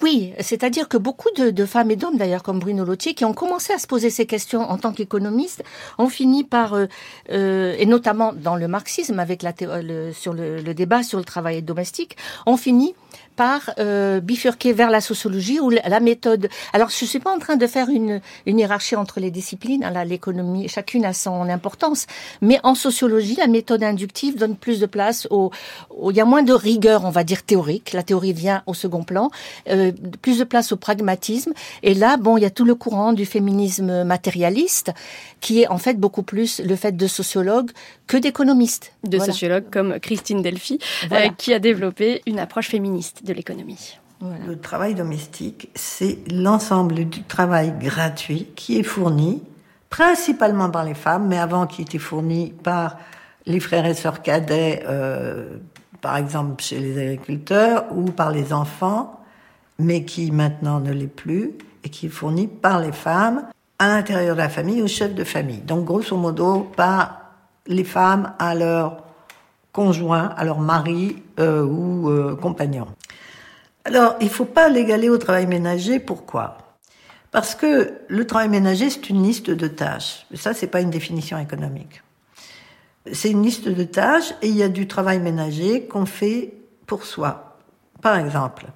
Oui, 0.04 0.34
c'est-à-dire 0.42 0.90
que 0.90 0.98
beaucoup 0.98 1.30
de, 1.38 1.66
femmes 1.66 1.90
et 1.90 1.96
d'hommes, 1.96 2.18
d'ailleurs, 2.18 2.44
comme 2.44 2.60
Bruno 2.60 2.84
Lotier, 2.84 3.14
qui 3.14 3.24
ont 3.24 3.34
commencé 3.34 3.72
à 3.72 3.78
se 3.78 3.88
poser 3.88 4.10
ces 4.10 4.26
questions 4.26 4.60
en 4.60 4.78
tant 4.78 4.92
qu'économistes, 4.92 5.64
ont 5.98 6.10
fini 6.10 6.44
par, 6.44 6.74
euh, 6.74 6.88
euh, 7.32 7.74
et 7.80 7.86
notamment 7.86 8.34
dans 8.34 8.58
le 8.58 8.68
marxisme, 8.68 9.18
avec 9.18 9.46
sur 10.12 10.34
le, 10.34 10.74
débat 10.74 11.04
sur 11.04 11.20
le 11.20 11.24
travail 11.24 11.62
domestique, 11.62 12.18
ont 12.46 12.58
fini 12.58 12.96
par 13.36 13.72
euh, 13.80 14.20
bifurquer 14.20 14.74
vers 14.74 14.90
la 14.90 15.02
sociologie 15.02 15.60
ou 15.60 15.70
la 15.70 16.00
méthode. 16.00 16.50
Alors, 16.74 16.90
je 16.90 17.06
suis 17.06 17.20
pas 17.20 17.34
en 17.34 17.40
train 17.40 17.56
de 17.56 17.68
faire 17.68 17.90
une, 17.90 18.22
une 18.46 18.60
hiérarchie 18.60 18.96
entre 18.96 19.20
les 19.20 19.32
disciplines. 19.32 19.84
Hein, 19.84 20.04
l'économie, 20.06 20.68
chacune 20.68 21.06
a 21.06 21.14
son 21.14 21.50
importance. 21.50 22.06
Mais 22.42 22.60
en 22.64 22.76
sociologie, 22.76 23.36
la 23.36 23.48
méthode 23.48 23.84
inductive 23.84 24.38
donne 24.38 24.56
plus 24.56 24.80
de 24.80 24.86
place 24.86 25.28
au, 25.30 25.52
il 26.10 26.16
y 26.16 26.22
a 26.22 26.26
moins 26.26 26.44
de 26.44 26.54
rigueur, 26.54 27.06
on 27.06 27.10
va 27.10 27.24
dire 27.24 27.44
théorique. 27.44 27.94
La 27.94 28.04
théorie 28.04 28.34
vient 28.34 28.64
au 28.68 28.74
second 28.74 29.04
plan. 29.04 29.30
Euh, 29.70 29.92
plus 30.22 30.40
de 30.40 30.44
place 30.44 30.72
au 30.72 30.78
pragmatisme. 30.78 31.54
Et 31.82 31.94
là, 31.94 32.18
bon, 32.18 32.38
il 32.38 32.42
y 32.42 32.46
a 32.46 32.50
tout 32.50 32.66
le 32.66 32.76
courant 32.76 33.14
du 33.14 33.26
féminisme 33.26 34.04
matérialiste, 34.04 34.92
qui 35.42 35.62
est 35.62 35.68
en 35.68 35.78
fait 35.78 36.00
beaucoup 36.00 36.24
plus 36.24 36.62
le 36.64 36.76
fait 36.76 36.96
de 36.96 37.08
sociologues 37.08 37.72
que 38.08 38.18
d'économistes. 38.18 38.94
De 39.04 39.20
sociologues 39.20 39.70
comme 39.72 40.00
Christine 40.00 40.42
Delphi, 40.42 40.80
euh, 41.12 41.30
qui 41.38 41.54
a 41.54 41.60
développé 41.60 42.22
une 42.26 42.40
approche 42.40 42.70
féministe 42.70 43.23
de 43.24 43.34
l'économie. 43.34 43.98
Le 44.48 44.58
travail 44.58 44.96
domestique, 44.96 45.70
c'est 45.76 46.20
l'ensemble 46.32 47.06
du 47.10 47.24
travail 47.24 47.74
gratuit 47.78 48.48
qui 48.56 48.80
est 48.80 48.84
fourni 48.84 49.44
principalement 49.90 50.70
par 50.70 50.86
les 50.86 50.94
femmes, 50.94 51.28
mais 51.28 51.38
avant 51.38 51.68
qui 51.68 51.82
était 51.82 52.00
fourni 52.00 52.54
par 52.64 52.98
les 53.46 53.60
frères 53.60 53.86
et 53.86 53.94
sœurs 53.94 54.22
cadets, 54.22 54.84
euh, 54.88 55.58
par 56.02 56.18
exemple 56.18 56.64
chez 56.64 56.80
les 56.80 57.00
agriculteurs, 57.00 57.86
ou 57.92 58.06
par 58.06 58.32
les 58.32 58.54
enfants, 58.54 59.20
mais 59.78 60.04
qui 60.06 60.32
maintenant 60.32 60.80
ne 60.80 60.92
l'est 60.92 61.08
plus, 61.08 61.52
et 61.84 61.90
qui 61.90 62.06
est 62.06 62.10
fourni 62.10 62.48
par 62.48 62.80
les 62.80 62.94
femmes 62.94 63.44
à 63.78 63.88
l'intérieur 63.88 64.36
de 64.36 64.42
la 64.42 64.50
famille, 64.50 64.82
au 64.82 64.88
chef 64.88 65.14
de 65.14 65.24
famille. 65.24 65.60
Donc 65.60 65.86
grosso 65.86 66.16
modo, 66.16 66.72
par 66.76 67.34
les 67.68 67.84
femmes 67.84 68.34
à 68.40 68.56
leur 68.56 69.04
conjoint, 69.74 70.34
à 70.38 70.46
leur 70.46 70.60
mari 70.60 71.22
euh, 71.40 71.64
ou 71.66 72.10
euh, 72.10 72.36
compagnon. 72.36 72.88
Alors, 73.86 74.16
il 74.22 74.28
ne 74.28 74.32
faut 74.32 74.46
pas 74.46 74.70
l'égaler 74.70 75.10
au 75.10 75.18
travail 75.18 75.46
ménager. 75.46 76.00
Pourquoi? 76.00 76.58
Parce 77.32 77.56
que 77.56 77.94
le 78.08 78.28
travail 78.28 78.48
ménager, 78.48 78.90
c'est 78.90 79.10
une 79.10 79.24
liste 79.24 79.50
de 79.50 79.68
tâches. 79.68 80.26
Ça, 80.36 80.54
c'est 80.54 80.68
pas 80.68 80.82
une 80.82 80.90
définition 80.90 81.38
économique. 81.38 82.02
C'est 83.12 83.32
une 83.32 83.44
liste 83.44 83.68
de 83.68 83.84
tâches 83.84 84.34
et 84.42 84.48
il 84.48 84.56
y 84.56 84.64
a 84.64 84.70
du 84.70 84.88
travail 84.88 85.20
ménager 85.20 85.86
qu'on 85.88 86.06
fait 86.06 86.54
pour 86.86 87.04
soi. 87.06 87.58
Par 88.02 88.18
exemple, 88.18 88.68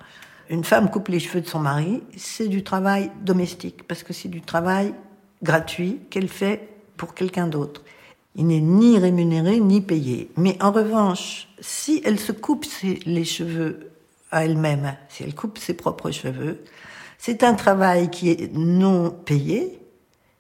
une 0.50 0.64
femme 0.64 0.90
coupe 0.90 1.08
les 1.08 1.20
cheveux 1.20 1.42
de 1.42 1.48
son 1.48 1.60
mari, 1.60 2.04
c'est 2.18 2.48
du 2.48 2.64
travail 2.64 3.12
domestique 3.22 3.88
parce 3.88 4.04
que 4.04 4.12
c'est 4.12 4.28
du 4.28 4.42
travail 4.42 4.94
gratuit 5.44 6.00
qu'elle 6.10 6.28
fait 6.28 6.68
pour 6.98 7.14
quelqu'un 7.14 7.48
d'autre. 7.48 7.84
Il 8.36 8.48
n'est 8.48 8.60
ni 8.60 8.98
rémunéré 9.00 9.60
ni 9.60 9.82
payé. 9.82 10.32
Mais 10.36 10.62
en 10.62 10.72
revanche, 10.72 11.48
si 11.60 12.02
elle 12.06 12.20
se 12.20 12.32
coupe 12.32 12.66
les 13.06 13.24
cheveux 13.24 13.87
à 14.32 14.46
elle-même, 14.46 14.96
si 15.10 15.24
elle 15.24 15.36
coupe 15.36 15.58
ses 15.58 15.74
propres 15.74 16.12
cheveux, 16.12 16.64
c'est 17.18 17.44
un 17.44 17.54
travail 17.54 18.10
qui 18.10 18.30
est 18.30 18.54
non 18.54 19.10
payé, 19.10 19.80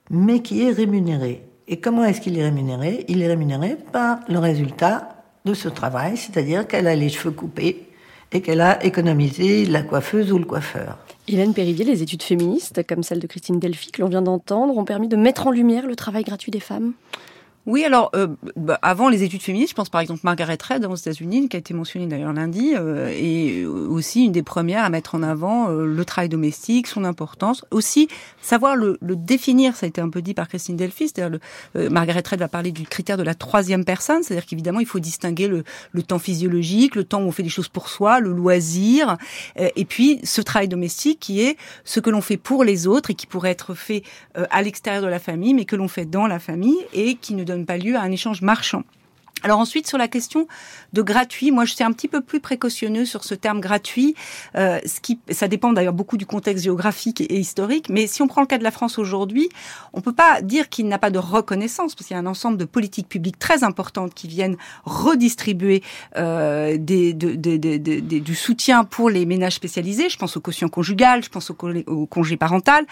mais 0.10 0.42
qui 0.42 0.64
est 0.64 0.72
rémunéré. 0.72 1.44
Et 1.68 1.80
comment 1.80 2.06
est-ce 2.06 2.22
qu'il 2.22 2.38
est 2.38 2.44
rémunéré? 2.44 3.06
Il 3.08 3.22
est 3.22 3.28
rémunéré 3.28 3.76
par 3.92 4.20
le 4.30 4.40
résultat 4.40 5.24
de 5.46 5.54
ce 5.54 5.70
travail, 5.70 6.18
c'est-à-dire 6.18 6.68
qu'elle 6.68 6.88
a 6.88 6.96
les 6.96 7.10
cheveux 7.10 7.32
coupés 7.32 7.90
et 8.32 8.42
qu'elle 8.42 8.62
a 8.62 8.84
économisé 8.86 9.66
la 9.66 9.82
coiffeuse 9.82 10.32
ou 10.32 10.38
le 10.38 10.46
coiffeur. 10.46 10.98
Hélène 11.28 11.54
Périvier, 11.54 11.86
les 11.86 12.04
études 12.04 12.24
féministes, 12.24 12.86
comme 12.88 13.04
celle 13.04 13.20
de 13.20 13.28
Christine 13.28 13.60
Delphi 13.60 13.92
que 13.92 14.02
l'on 14.02 14.10
vient 14.10 14.22
d'entendre, 14.22 14.78
ont 14.78 14.86
permis 14.86 15.08
de 15.08 15.16
mettre 15.16 15.48
en 15.48 15.52
lumière 15.52 15.86
le 15.88 15.96
travail 15.96 16.24
gratuit 16.24 16.52
des 16.52 16.60
femmes? 16.60 16.94
Oui, 17.68 17.84
alors 17.84 18.12
euh, 18.16 18.28
bah, 18.56 18.80
avant 18.82 19.10
les 19.10 19.24
études 19.24 19.42
féministes, 19.42 19.72
je 19.72 19.76
pense 19.76 19.90
par 19.90 20.00
exemple 20.00 20.22
Margaret 20.24 20.58
Reed 20.70 20.86
aux 20.86 20.96
États-Unis, 20.96 21.50
qui 21.50 21.58
a 21.58 21.60
été 21.60 21.74
mentionnée 21.74 22.08
d'ailleurs 22.08 22.32
lundi, 22.32 22.72
euh, 22.74 23.10
et 23.14 23.66
aussi 23.66 24.24
une 24.24 24.32
des 24.32 24.42
premières 24.42 24.86
à 24.86 24.90
mettre 24.90 25.16
en 25.16 25.22
avant 25.22 25.70
euh, 25.70 25.86
le 25.86 26.06
travail 26.06 26.30
domestique, 26.30 26.88
son 26.88 27.04
importance, 27.04 27.66
aussi 27.70 28.08
savoir 28.42 28.78
le, 28.78 28.98
le, 29.02 29.18
définir. 29.18 29.76
Ça 29.76 29.86
a 29.86 29.90
été 29.90 30.00
un 30.00 30.08
peu 30.08 30.22
dit 30.22 30.34
par 30.34 30.48
Christine 30.48 30.78
Delphi. 30.78 31.10
C'est-à-dire, 31.10 31.40
euh, 31.76 31.90
Margaret 31.90 32.24
Reed 32.26 32.40
va 32.40 32.48
parler 32.48 32.72
du 32.72 32.84
critère 32.84 33.18
de 33.18 33.24
la 33.24 33.36
troisième 33.36 33.84
personne, 33.84 34.24
c'est-à-dire 34.24 34.46
qu'évidemment 34.46 34.80
il 34.80 34.86
faut 34.86 35.00
distinguer 35.00 35.50
le, 35.50 35.66
le, 35.92 36.04
temps 36.04 36.20
physiologique, 36.20 36.96
le 36.96 37.04
temps 37.04 37.22
où 37.22 37.26
on 37.26 37.34
fait 37.34 37.44
des 37.44 37.50
choses 37.50 37.68
pour 37.68 37.90
soi, 37.90 38.22
le 38.22 38.32
loisir, 38.32 39.18
et 39.58 39.84
puis 39.84 40.22
ce 40.24 40.40
travail 40.40 40.70
domestique 40.70 41.20
qui 41.20 41.42
est 41.42 41.58
ce 41.84 42.00
que 42.00 42.10
l'on 42.10 42.22
fait 42.22 42.38
pour 42.38 42.64
les 42.64 42.88
autres 42.88 43.12
et 43.12 43.14
qui 43.14 43.28
pourrait 43.28 43.52
être 43.52 43.74
fait 43.74 44.04
à 44.36 44.62
l'extérieur 44.62 45.04
de 45.04 45.10
la 45.10 45.20
famille, 45.20 45.54
mais 45.54 45.66
que 45.66 45.76
l'on 45.76 45.90
fait 45.90 46.06
dans 46.06 46.28
la 46.28 46.40
famille 46.40 46.78
et 46.94 47.16
qui 47.16 47.34
ne 47.34 47.44
donne 47.44 47.57
donne 47.58 47.66
pas 47.66 47.78
lieu 47.78 47.96
à 47.96 48.02
un 48.02 48.12
échange 48.12 48.42
marchand. 48.42 48.84
Alors 49.44 49.60
ensuite 49.60 49.88
sur 49.88 50.00
la 50.00 50.08
question 50.08 50.48
de 50.94 51.02
gratuit, 51.04 51.52
moi 51.52 51.64
je 51.66 51.76
suis 51.76 51.84
un 51.84 51.92
petit 51.92 52.08
peu 52.08 52.22
plus 52.22 52.40
précautionneux 52.40 53.06
sur 53.06 53.24
ce 53.24 53.36
terme 53.36 53.60
gratuit. 53.60 54.16
Euh, 54.56 54.80
ce 54.84 55.00
qui, 55.00 55.20
ça 55.30 55.48
dépend 55.48 55.74
d'ailleurs 55.74 55.94
beaucoup 55.94 56.18
du 56.18 56.26
contexte 56.26 56.64
géographique 56.64 57.22
et, 57.22 57.38
historique. 57.38 57.88
Mais 57.90 58.08
si 58.08 58.24
on 58.24 58.28
prend 58.28 58.42
le 58.42 58.48
cas 58.48 58.58
de 58.58 58.64
la 58.64 58.72
France 58.72 58.98
aujourd'hui, 58.98 59.50
on 59.94 60.02
peut 60.02 60.14
pas 60.14 60.42
dire 60.42 60.70
qu'il 60.70 60.88
n'a 60.88 60.98
pas 60.98 61.12
de 61.12 61.20
reconnaissance 61.20 61.94
parce 61.94 62.08
qu'il 62.08 62.16
y 62.16 62.18
a 62.18 62.22
un 62.22 62.26
ensemble 62.26 62.58
de 62.58 62.66
politiques 62.66 63.10
publiques 63.10 63.38
très 63.38 63.64
importantes 63.64 64.16
qui 64.16 64.28
viennent 64.28 64.58
redistribuer 64.86 65.84
euh, 66.18 66.78
du 66.78 68.36
soutien 68.36 68.86
pour 68.86 69.12
les 69.12 69.28
ménages 69.28 69.54
spécialisés. 69.54 70.10
Je 70.10 70.18
pense 70.18 70.36
au 70.36 70.42
quotient 70.42 70.70
conjugal, 70.70 71.24
je 71.24 71.30
pense 71.30 71.52
au 71.52 72.06
congé 72.08 72.38
parental. 72.38 72.88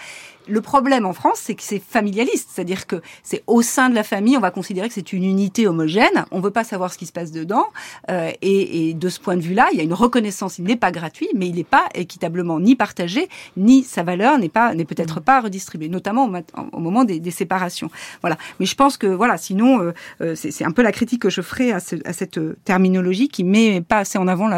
Le 0.48 0.60
problème 0.60 1.06
en 1.06 1.12
France, 1.12 1.38
c'est 1.42 1.54
que 1.54 1.62
c'est 1.62 1.82
familialiste, 1.82 2.50
c'est-à-dire 2.52 2.86
que 2.86 3.02
c'est 3.22 3.42
au 3.46 3.62
sein 3.62 3.90
de 3.90 3.94
la 3.94 4.02
famille, 4.02 4.36
on 4.36 4.40
va 4.40 4.50
considérer 4.50 4.88
que 4.88 4.94
c'est 4.94 5.12
une 5.12 5.24
unité 5.24 5.66
homogène 5.66 5.86
on 6.30 6.40
veut 6.40 6.50
pas 6.50 6.64
savoir 6.64 6.92
ce 6.92 6.98
qui 6.98 7.06
se 7.06 7.12
passe 7.12 7.32
dedans. 7.32 7.66
Euh, 8.10 8.30
et, 8.42 8.94
de 8.94 9.08
ce 9.08 9.20
point 9.20 9.36
de 9.36 9.42
vue-là, 9.42 9.68
il 9.72 9.78
y 9.78 9.80
a 9.80 9.84
une 9.84 9.94
reconnaissance. 9.94 10.58
Il 10.58 10.64
n'est 10.64 10.76
pas 10.76 10.90
gratuit, 10.90 11.28
mais 11.34 11.48
il 11.48 11.56
n'est 11.56 11.64
pas 11.64 11.86
équitablement 11.94 12.60
ni 12.60 12.76
partagé, 12.76 13.28
ni 13.56 13.82
sa 13.82 14.02
valeur 14.02 14.38
n'est 14.38 14.48
pas 14.48 14.74
n'est 14.74 14.84
peut-être 14.84 15.20
pas 15.20 15.40
redistribuée, 15.40 15.88
notamment 15.88 16.30
au, 16.72 16.80
moment 16.80 17.04
des, 17.04 17.30
séparations. 17.30 17.90
Voilà. 18.22 18.36
Mais 18.60 18.66
je 18.66 18.74
pense 18.74 18.96
que 18.96 19.06
voilà, 19.06 19.36
sinon 19.36 19.80
euh, 19.80 19.92
euh, 20.20 20.34
c'est 20.34 20.64
un 20.64 20.70
peu 20.70 20.82
la 20.82 20.92
critique 20.92 21.22
que 21.22 21.30
je 21.30 21.42
ferai 21.42 21.72
à, 21.72 21.80
cette 21.80 22.40
terminologie 22.64 23.28
qui 23.28 23.44
met 23.44 23.80
pas 23.80 23.98
assez 23.98 24.18
en 24.18 24.28
avant 24.28 24.48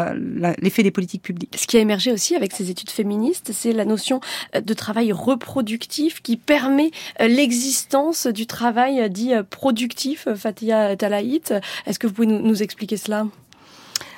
l'effet 0.59 0.83
des 0.83 0.91
politiques 0.91 1.21
publiques. 1.21 1.55
Ce 1.59 1.67
qui 1.67 1.77
a 1.77 1.79
émergé 1.79 2.11
aussi 2.11 2.35
avec 2.35 2.53
ces 2.53 2.69
études 2.69 2.89
féministes, 2.89 3.51
c'est 3.53 3.73
la 3.73 3.85
notion 3.85 4.19
de 4.53 4.73
travail 4.73 5.11
reproductif 5.11 5.78
qui 5.87 6.37
permet 6.37 6.91
l'existence 7.19 8.27
du 8.27 8.45
travail 8.47 9.09
dit 9.09 9.31
productif. 9.49 10.27
Fatia 10.35 10.95
Talaït, 10.95 11.53
est-ce 11.85 11.99
que 11.99 12.07
vous 12.07 12.13
pouvez 12.13 12.27
nous, 12.27 12.63
expliquer 12.63 12.97
cela? 12.97 13.25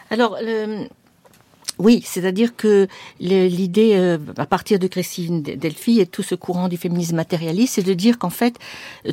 Alors, 0.09 0.38
oui, 1.82 2.03
c'est-à-dire 2.05 2.55
que 2.55 2.88
l'idée, 3.20 3.93
euh, 3.95 4.20
à 4.38 4.45
partir 4.45 4.78
de 4.78 4.86
Christine 4.86 5.41
Delphi 5.41 5.99
et 5.99 6.05
tout 6.05 6.22
ce 6.22 6.36
courant 6.36 6.68
du 6.68 6.78
féminisme 6.78 7.16
matérialiste, 7.16 7.76
c'est 7.76 7.84
de 7.84 7.93
dire 7.93 8.20
qu'en 8.20 8.30
fait, 8.30 8.55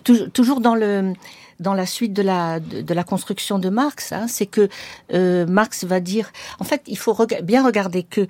toujours 0.04 0.60
dans 0.60 0.74
le 0.74 1.14
dans 1.60 1.74
la 1.74 1.86
suite 1.86 2.12
de 2.12 2.22
la 2.22 2.60
de, 2.60 2.94
la 2.94 3.04
construction 3.04 3.58
de 3.58 3.70
Marx, 3.70 4.12
hein, 4.12 4.26
c'est 4.28 4.46
que 4.46 4.68
euh, 5.14 5.46
Marx 5.46 5.84
va 5.84 5.98
dire, 5.98 6.30
en 6.60 6.64
fait, 6.64 6.82
il 6.86 6.98
faut 6.98 7.16
bien 7.42 7.64
regarder 7.64 8.02
que 8.02 8.28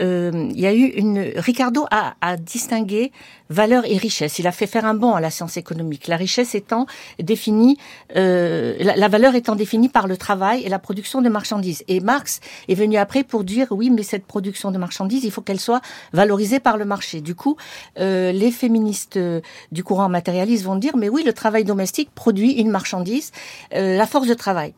euh, 0.00 0.48
il 0.50 0.60
y 0.60 0.66
a 0.66 0.72
eu 0.72 0.84
une 0.84 1.32
Ricardo 1.36 1.86
a, 1.90 2.14
a 2.20 2.36
distingué 2.36 3.10
valeur 3.50 3.84
et 3.84 3.96
richesse. 3.96 4.38
Il 4.38 4.46
a 4.46 4.52
fait 4.52 4.66
faire 4.66 4.86
un 4.86 4.94
bond 4.94 5.14
à 5.14 5.20
la 5.20 5.30
science 5.30 5.56
économique. 5.56 6.06
La 6.06 6.16
richesse 6.16 6.54
étant 6.54 6.86
définie, 7.18 7.76
euh, 8.16 8.76
la, 8.80 9.08
valeur 9.08 9.34
étant 9.34 9.56
définie 9.56 9.88
par 9.88 10.06
le 10.06 10.16
travail 10.16 10.62
et 10.62 10.68
la 10.68 10.78
production 10.78 11.20
de 11.20 11.28
marchandises. 11.28 11.84
Et 11.88 12.00
Marx 12.00 12.40
est 12.68 12.74
venu 12.74 12.96
après 12.96 13.24
pour 13.24 13.44
dire 13.44 13.66
oui, 13.70 13.90
mais 13.90 14.04
cette 14.04 14.24
production 14.24 14.70
de 14.70 14.78
marchandises, 14.78 15.24
il 15.24 15.30
faut 15.30 15.42
qu'elle 15.42 15.60
soit 15.60 15.82
valorisée 16.12 16.60
par 16.60 16.76
le 16.76 16.84
marché. 16.84 17.20
Du 17.20 17.34
coup, 17.34 17.56
euh, 17.98 18.32
les 18.32 18.52
féministes 18.52 19.16
euh, 19.16 19.40
du 19.72 19.84
courant 19.84 20.08
matérialiste 20.08 20.64
vont 20.64 20.76
dire 20.76 20.96
mais 20.96 21.08
oui, 21.08 21.22
le 21.24 21.32
travail 21.32 21.64
domestique 21.64 22.10
produit 22.14 22.52
une 22.52 22.70
marchandise, 22.70 23.32
euh, 23.74 23.96
la 23.96 24.06
force 24.06 24.28
de 24.28 24.34
travail. 24.34 24.74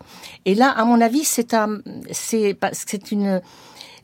Et 0.46 0.54
là, 0.54 0.70
à 0.70 0.84
mon 0.84 1.00
avis, 1.00 1.24
c'est 1.24 1.52
un, 1.52 1.78
c'est, 2.10 2.56
c'est 2.72 3.12
une 3.12 3.42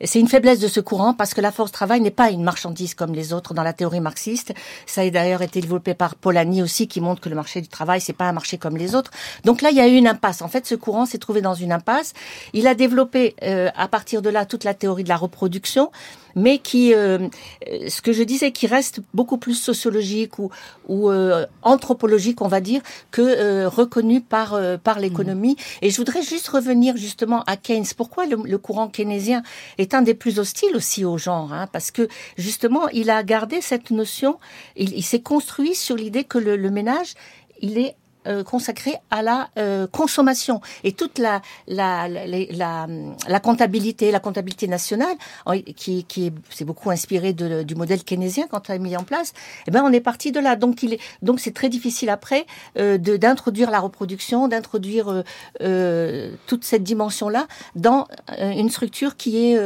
c'est 0.03 0.19
une 0.19 0.27
faiblesse 0.27 0.59
de 0.59 0.67
ce 0.67 0.79
courant 0.79 1.13
parce 1.13 1.33
que 1.33 1.41
la 1.41 1.51
force 1.51 1.71
travail 1.71 2.01
n'est 2.01 2.11
pas 2.11 2.29
une 2.29 2.43
marchandise 2.43 2.93
comme 2.93 3.13
les 3.13 3.33
autres 3.33 3.53
dans 3.53 3.63
la 3.63 3.73
théorie 3.73 3.99
marxiste. 3.99 4.53
Ça 4.85 5.01
a 5.01 5.09
d'ailleurs 5.09 5.41
été 5.41 5.61
développé 5.61 5.93
par 5.93 6.15
Polanyi 6.15 6.61
aussi 6.61 6.87
qui 6.87 7.01
montre 7.01 7.21
que 7.21 7.29
le 7.29 7.35
marché 7.35 7.61
du 7.61 7.67
travail 7.67 8.01
c'est 8.01 8.13
pas 8.13 8.25
un 8.25 8.33
marché 8.33 8.57
comme 8.57 8.77
les 8.77 8.95
autres. 8.95 9.11
Donc 9.45 9.61
là 9.61 9.71
il 9.71 9.77
y 9.77 9.81
a 9.81 9.87
eu 9.87 9.95
une 9.95 10.07
impasse. 10.07 10.41
En 10.41 10.47
fait 10.47 10.65
ce 10.65 10.75
courant 10.75 11.05
s'est 11.05 11.17
trouvé 11.17 11.41
dans 11.41 11.53
une 11.53 11.71
impasse. 11.71 12.13
Il 12.53 12.67
a 12.67 12.75
développé 12.75 13.35
euh, 13.43 13.69
à 13.75 13.87
partir 13.87 14.21
de 14.21 14.29
là 14.29 14.45
toute 14.45 14.63
la 14.63 14.73
théorie 14.73 15.03
de 15.03 15.09
la 15.09 15.17
reproduction 15.17 15.91
mais 16.35 16.59
qui, 16.59 16.93
euh, 16.93 17.27
ce 17.87 18.01
que 18.01 18.11
je 18.11 18.23
disais, 18.23 18.51
qui 18.51 18.67
reste 18.67 19.01
beaucoup 19.13 19.37
plus 19.37 19.55
sociologique 19.55 20.39
ou, 20.39 20.49
ou 20.87 21.09
euh, 21.09 21.45
anthropologique, 21.61 22.41
on 22.41 22.47
va 22.47 22.61
dire, 22.61 22.81
que 23.11 23.21
euh, 23.21 23.69
reconnu 23.69 24.21
par 24.21 24.59
par 24.83 24.99
l'économie. 24.99 25.53
Mmh. 25.53 25.85
Et 25.85 25.89
je 25.89 25.97
voudrais 25.97 26.21
juste 26.21 26.47
revenir 26.47 26.97
justement 26.97 27.43
à 27.43 27.57
Keynes. 27.57 27.85
Pourquoi 27.95 28.25
le, 28.25 28.57
courant 28.57 28.87
keynésien 28.87 29.43
est 29.77 29.93
un 29.93 30.01
des 30.01 30.13
plus 30.13 30.39
hostiles 30.39 30.75
aussi 30.75 31.05
au 31.05 31.17
genre 31.17 31.53
hein? 31.53 31.67
Parce 31.71 31.91
que 31.91 32.07
justement, 32.37 32.87
il 32.89 33.09
a 33.09 33.23
gardé 33.23 33.61
cette 33.61 33.91
notion. 33.91 34.39
Il, 34.75 34.93
il 34.95 35.03
s'est 35.03 35.21
construit 35.21 35.75
sur 35.75 35.95
l'idée 35.95 36.23
que 36.23 36.37
le, 36.37 36.55
le 36.55 36.69
ménage, 36.69 37.13
il 37.61 37.77
est 37.77 37.95
euh, 38.29 38.43
consacré 38.43 38.93
à 39.11 39.21
la 39.21 39.49
euh, 39.57 39.87
consommation 39.87 40.61
et 40.83 40.93
toute 40.93 41.17
la 41.17 41.41
la, 41.67 42.07
la 42.07 43.39
comptabilité, 43.39 44.11
la 44.11 44.19
comptabilité 44.19 44.67
nationale, 44.67 45.15
qui, 45.75 46.03
qui 46.03 46.31
s'est 46.49 46.65
beaucoup 46.65 46.89
inspiré 46.91 47.33
de, 47.33 47.63
du 47.63 47.75
modèle 47.75 48.03
keynésien 48.03 48.47
quand 48.49 48.69
on 48.69 48.73
a 48.73 48.77
mis 48.77 48.95
en 48.95 49.03
place. 49.03 49.33
Eh 49.67 49.71
ben, 49.71 49.81
on 49.83 49.91
est 49.91 49.99
parti 50.01 50.31
de 50.31 50.39
là. 50.39 50.55
Donc, 50.55 50.83
il 50.83 50.93
est, 50.93 50.99
donc 51.21 51.39
c'est 51.39 51.53
très 51.53 51.69
difficile 51.69 52.09
après 52.09 52.45
euh, 52.77 52.97
de 52.97 53.17
d'introduire 53.17 53.71
la 53.71 53.79
reproduction, 53.79 54.47
d'introduire 54.47 55.23
euh, 55.61 56.31
toute 56.47 56.63
cette 56.63 56.83
dimension-là 56.83 57.47
dans 57.75 58.07
une 58.39 58.69
structure 58.69 59.17
qui 59.17 59.31
est 59.45 59.57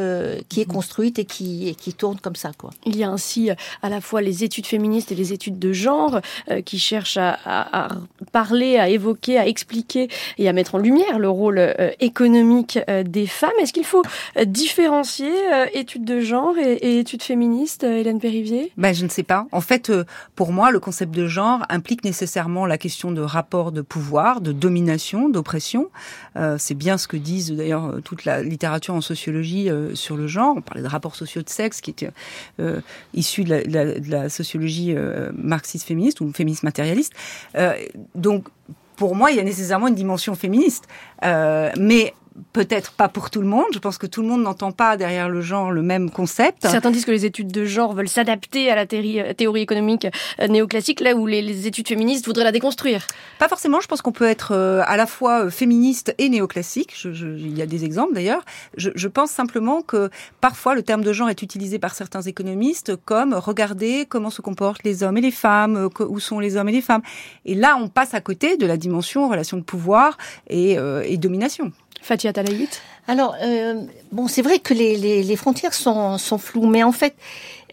qui 0.50 0.62
est 0.62 0.70
construite 0.78 1.20
et 1.20 1.26
qui 1.26 1.76
qui 1.76 1.94
tourne 1.94 2.20
comme 2.20 2.36
ça, 2.36 2.52
quoi. 2.58 2.70
Il 2.86 2.96
y 2.96 3.04
a 3.04 3.10
ainsi 3.10 3.50
à 3.82 3.90
la 3.90 4.02
fois 4.02 4.22
les 4.22 4.44
études 4.44 4.68
féministes 4.68 5.12
et 5.12 5.16
les 5.16 5.34
études 5.34 5.60
de 5.60 5.74
genre 5.74 6.20
qui 6.66 6.80
cherchent 6.80 7.18
à, 7.18 7.38
à, 7.46 7.62
à 7.86 7.90
parler, 8.32 8.53
à 8.62 8.90
évoquer, 8.90 9.38
à 9.38 9.48
expliquer 9.48 10.10
et 10.38 10.48
à 10.48 10.54
mettre 10.54 10.76
en 10.76 10.78
lumière 10.78 11.20
le 11.20 11.30
rôle 11.30 11.58
euh, 11.58 11.92
économique 12.00 12.80
euh, 12.90 13.04
des 13.04 13.28
femmes. 13.28 13.52
Est-ce 13.62 13.74
qu'il 13.74 13.86
faut 13.86 14.04
euh, 14.38 14.46
différencier 14.46 15.32
études 15.74 16.06
de 16.06 16.20
genre 16.20 16.56
et, 16.58 17.00
études 17.00 17.24
féministes, 17.24 17.84
Hélène 17.84 18.20
Périvier 18.20 18.72
ben, 18.78 18.94
Je 18.94 19.04
ne 19.04 19.10
sais 19.10 19.24
pas. 19.24 19.48
En 19.52 19.62
fait, 19.62 19.92
pour 20.36 20.52
moi, 20.52 20.72
le 20.72 20.80
concept 20.80 21.14
de 21.14 21.28
genre 21.28 21.66
implique 21.70 22.04
nécessairement 22.04 22.66
la 22.66 22.78
question 22.78 23.12
de 23.12 23.22
rapport 23.22 23.72
de 23.72 23.82
pouvoir, 23.82 24.42
de 24.42 24.52
domination, 24.52 25.30
d'oppression. 25.30 25.90
C'est 26.58 26.74
bien 26.74 26.98
ce 26.98 27.08
que 27.08 27.18
disent 27.18 27.52
d'ailleurs 27.52 27.98
toute 28.04 28.26
la 28.26 28.42
littérature 28.42 28.94
en 28.94 29.02
sociologie 29.02 29.70
sur 29.94 30.18
le 30.18 30.28
genre. 30.28 30.56
On 30.58 30.62
parlait 30.62 30.84
de 30.84 30.88
rapports 30.88 31.16
sociaux 31.16 31.42
de 31.42 31.50
sexe 31.50 31.82
qui 31.82 31.92
était 31.92 32.10
issu 33.14 33.44
de 33.44 33.50
la, 33.50 33.64
de 33.64 34.12
la 34.12 34.30
sociologie 34.30 34.96
marxiste 35.34 35.88
féministe 35.88 36.22
ou 36.22 36.32
féministe 36.34 36.64
matérialiste. 36.64 37.14
donc 38.16 38.33
donc, 38.34 38.48
pour 38.96 39.16
moi, 39.16 39.32
il 39.32 39.38
y 39.38 39.40
a 39.40 39.44
nécessairement 39.44 39.88
une 39.88 39.96
dimension 39.96 40.36
féministe. 40.36 40.88
Euh, 41.24 41.72
mais 41.78 42.14
peut-être 42.52 42.92
pas 42.92 43.08
pour 43.08 43.30
tout 43.30 43.42
le 43.42 43.48
monde. 43.48 43.66
Je 43.74 43.80
pense 43.80 43.98
que 43.98 44.08
tout 44.08 44.22
le 44.22 44.28
monde 44.28 44.44
n'entend 44.44 44.72
pas 44.72 44.98
derrière 44.98 45.30
le 45.30 45.42
genre 45.42 45.72
le 45.72 45.82
même 45.82 46.10
concept. 46.10 46.68
Certains 46.68 46.92
disent 46.92 47.06
que 47.06 47.12
les 47.12 47.26
études 47.26 47.52
de 47.52 47.66
genre 47.66 47.94
veulent 47.94 48.10
s'adapter 48.10 48.72
à 48.72 48.76
la 48.76 48.86
théorie, 48.86 49.20
euh, 49.20 49.34
théorie 49.34 49.62
économique 49.62 50.08
euh, 50.40 50.48
néoclassique, 50.48 51.00
là 51.00 51.16
où 51.16 51.28
les, 51.28 51.68
études 51.68 51.88
féministes 51.88 52.26
voudraient 52.26 52.44
la 52.44 52.52
déconstruire. 52.52 53.06
Pas 53.40 53.48
forcément. 53.48 53.80
Je 53.80 53.88
pense 53.88 54.02
qu'on 54.02 54.12
peut 54.12 54.28
être 54.28 54.54
euh, 54.54 54.82
à 54.86 54.98
la 54.98 55.06
fois 55.06 55.50
féministe 55.50 56.16
et 56.18 56.30
néoclassique. 56.30 56.94
Je, 56.96 57.14
je, 57.14 57.28
il 57.28 57.58
y 57.58 57.62
a 57.62 57.66
des 57.66 57.86
exemples 57.86 58.14
d'ailleurs. 58.14 58.44
Je, 58.78 58.90
je, 58.96 59.08
pense 59.08 59.30
simplement 59.30 59.82
que 59.82 60.10
parfois 60.42 60.74
le 60.74 60.82
terme 60.82 61.04
de 61.04 61.14
genre 61.14 61.30
est 61.30 61.42
utilisé 61.42 61.78
par 61.78 61.94
certains 61.94 62.22
économistes 62.22 62.96
comme 63.06 63.34
regarder 63.34 64.06
comment 64.08 64.30
se 64.30 64.42
comportent 64.42 64.84
les 64.84 65.04
hommes 65.04 65.18
et 65.18 65.22
les 65.22 65.32
femmes, 65.32 65.90
où 66.00 66.20
sont 66.20 66.40
les 66.40 66.58
hommes 66.58 66.70
et 66.70 66.72
les 66.72 66.82
femmes. 66.82 67.02
Et 67.46 67.54
là, 67.54 67.78
on 67.80 67.88
passe 67.88 68.14
à 68.14 68.22
côté 68.22 68.58
de 68.58 68.66
la 68.66 68.78
dimension 68.78 69.30
relation 69.30 69.58
de 69.58 69.64
pouvoir 69.64 70.18
et, 70.50 70.78
et 71.06 71.18
domination. 71.18 71.72
Fatia 72.04 72.34
Talaït 72.34 72.82
Alors, 73.08 73.36
euh, 73.42 73.86
bon, 74.12 74.28
c'est 74.28 74.42
vrai 74.42 74.60
que 74.60 74.74
les, 74.74 74.98
les, 74.98 75.24
les 75.24 75.36
frontières 75.38 75.74
sont, 75.74 76.18
sont, 76.18 76.38
floues, 76.38 76.68
mais 76.68 76.84
en 76.84 76.92
fait, 76.92 77.16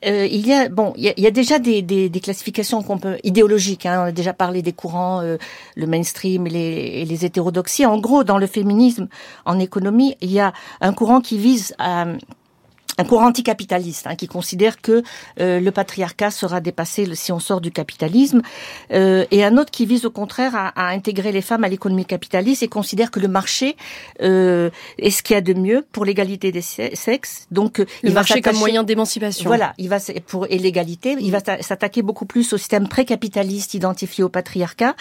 euh, 0.06 0.24
il 0.30 0.46
y 0.46 0.52
a 0.52 0.68
bon, 0.68 0.94
il 0.96 1.12
y 1.16 1.26
a, 1.26 1.30
déjà 1.32 1.58
des, 1.58 1.82
des, 1.82 2.08
des 2.08 2.20
classifications 2.20 2.80
qu'on 2.82 2.98
peut 2.98 3.18
idéologiques. 3.24 3.86
Hein, 3.86 4.02
on 4.02 4.04
a 4.08 4.12
déjà 4.12 4.32
parlé 4.32 4.62
des 4.62 4.72
courants, 4.72 5.20
euh, 5.20 5.36
le 5.74 5.86
mainstream 5.88 6.46
et 6.46 6.50
les, 6.50 6.58
et 6.58 7.04
les 7.04 7.24
hétérodoxies. 7.24 7.84
En 7.86 7.98
gros, 7.98 8.22
dans 8.22 8.38
le 8.38 8.46
féminisme, 8.46 9.08
en 9.44 9.58
économie, 9.58 10.16
il 10.20 10.30
y 10.30 10.38
a 10.38 10.52
un 10.80 10.92
courant 10.92 11.20
qui 11.20 11.36
vise 11.36 11.74
à 11.78 12.06
un 12.98 13.04
courant 13.04 13.26
anticapitaliste 13.28 14.06
hein, 14.06 14.16
qui 14.16 14.26
considère 14.26 14.80
que 14.80 15.02
euh, 15.40 15.60
le 15.60 15.70
patriarcat 15.70 16.30
sera 16.30 16.60
dépassé 16.60 17.14
si 17.14 17.32
on 17.32 17.38
sort 17.38 17.60
du 17.60 17.70
capitalisme, 17.70 18.42
euh, 18.92 19.24
et 19.30 19.44
un 19.44 19.56
autre 19.56 19.70
qui 19.70 19.86
vise 19.86 20.04
au 20.04 20.10
contraire 20.10 20.54
à, 20.54 20.68
à 20.68 20.92
intégrer 20.92 21.32
les 21.32 21.42
femmes 21.42 21.64
à 21.64 21.68
l'économie 21.68 22.04
capitaliste 22.04 22.62
et 22.62 22.68
considère 22.68 23.10
que 23.10 23.20
le 23.20 23.28
marché 23.28 23.76
euh, 24.22 24.70
est 24.98 25.10
ce 25.10 25.22
qu'il 25.22 25.34
y 25.34 25.36
a 25.36 25.40
de 25.40 25.54
mieux 25.54 25.84
pour 25.92 26.04
l'égalité 26.04 26.52
des 26.52 26.62
sexes. 26.62 27.46
Donc 27.50 27.78
le 27.78 27.86
il 28.02 28.12
marché 28.12 28.34
va 28.34 28.40
comme 28.40 28.58
moyen 28.58 28.82
d'émancipation. 28.82 29.46
Voilà, 29.46 29.74
il 29.78 29.88
va 29.88 29.98
pour 30.26 30.46
et 30.50 30.58
l'égalité, 30.58 31.16
il 31.20 31.30
va 31.30 31.40
s'attaquer 31.60 32.02
beaucoup 32.02 32.26
plus 32.26 32.52
au 32.52 32.58
système 32.58 32.88
précapitaliste 32.88 33.74
identifié 33.74 34.24
au 34.24 34.28
patriarcat 34.28 34.94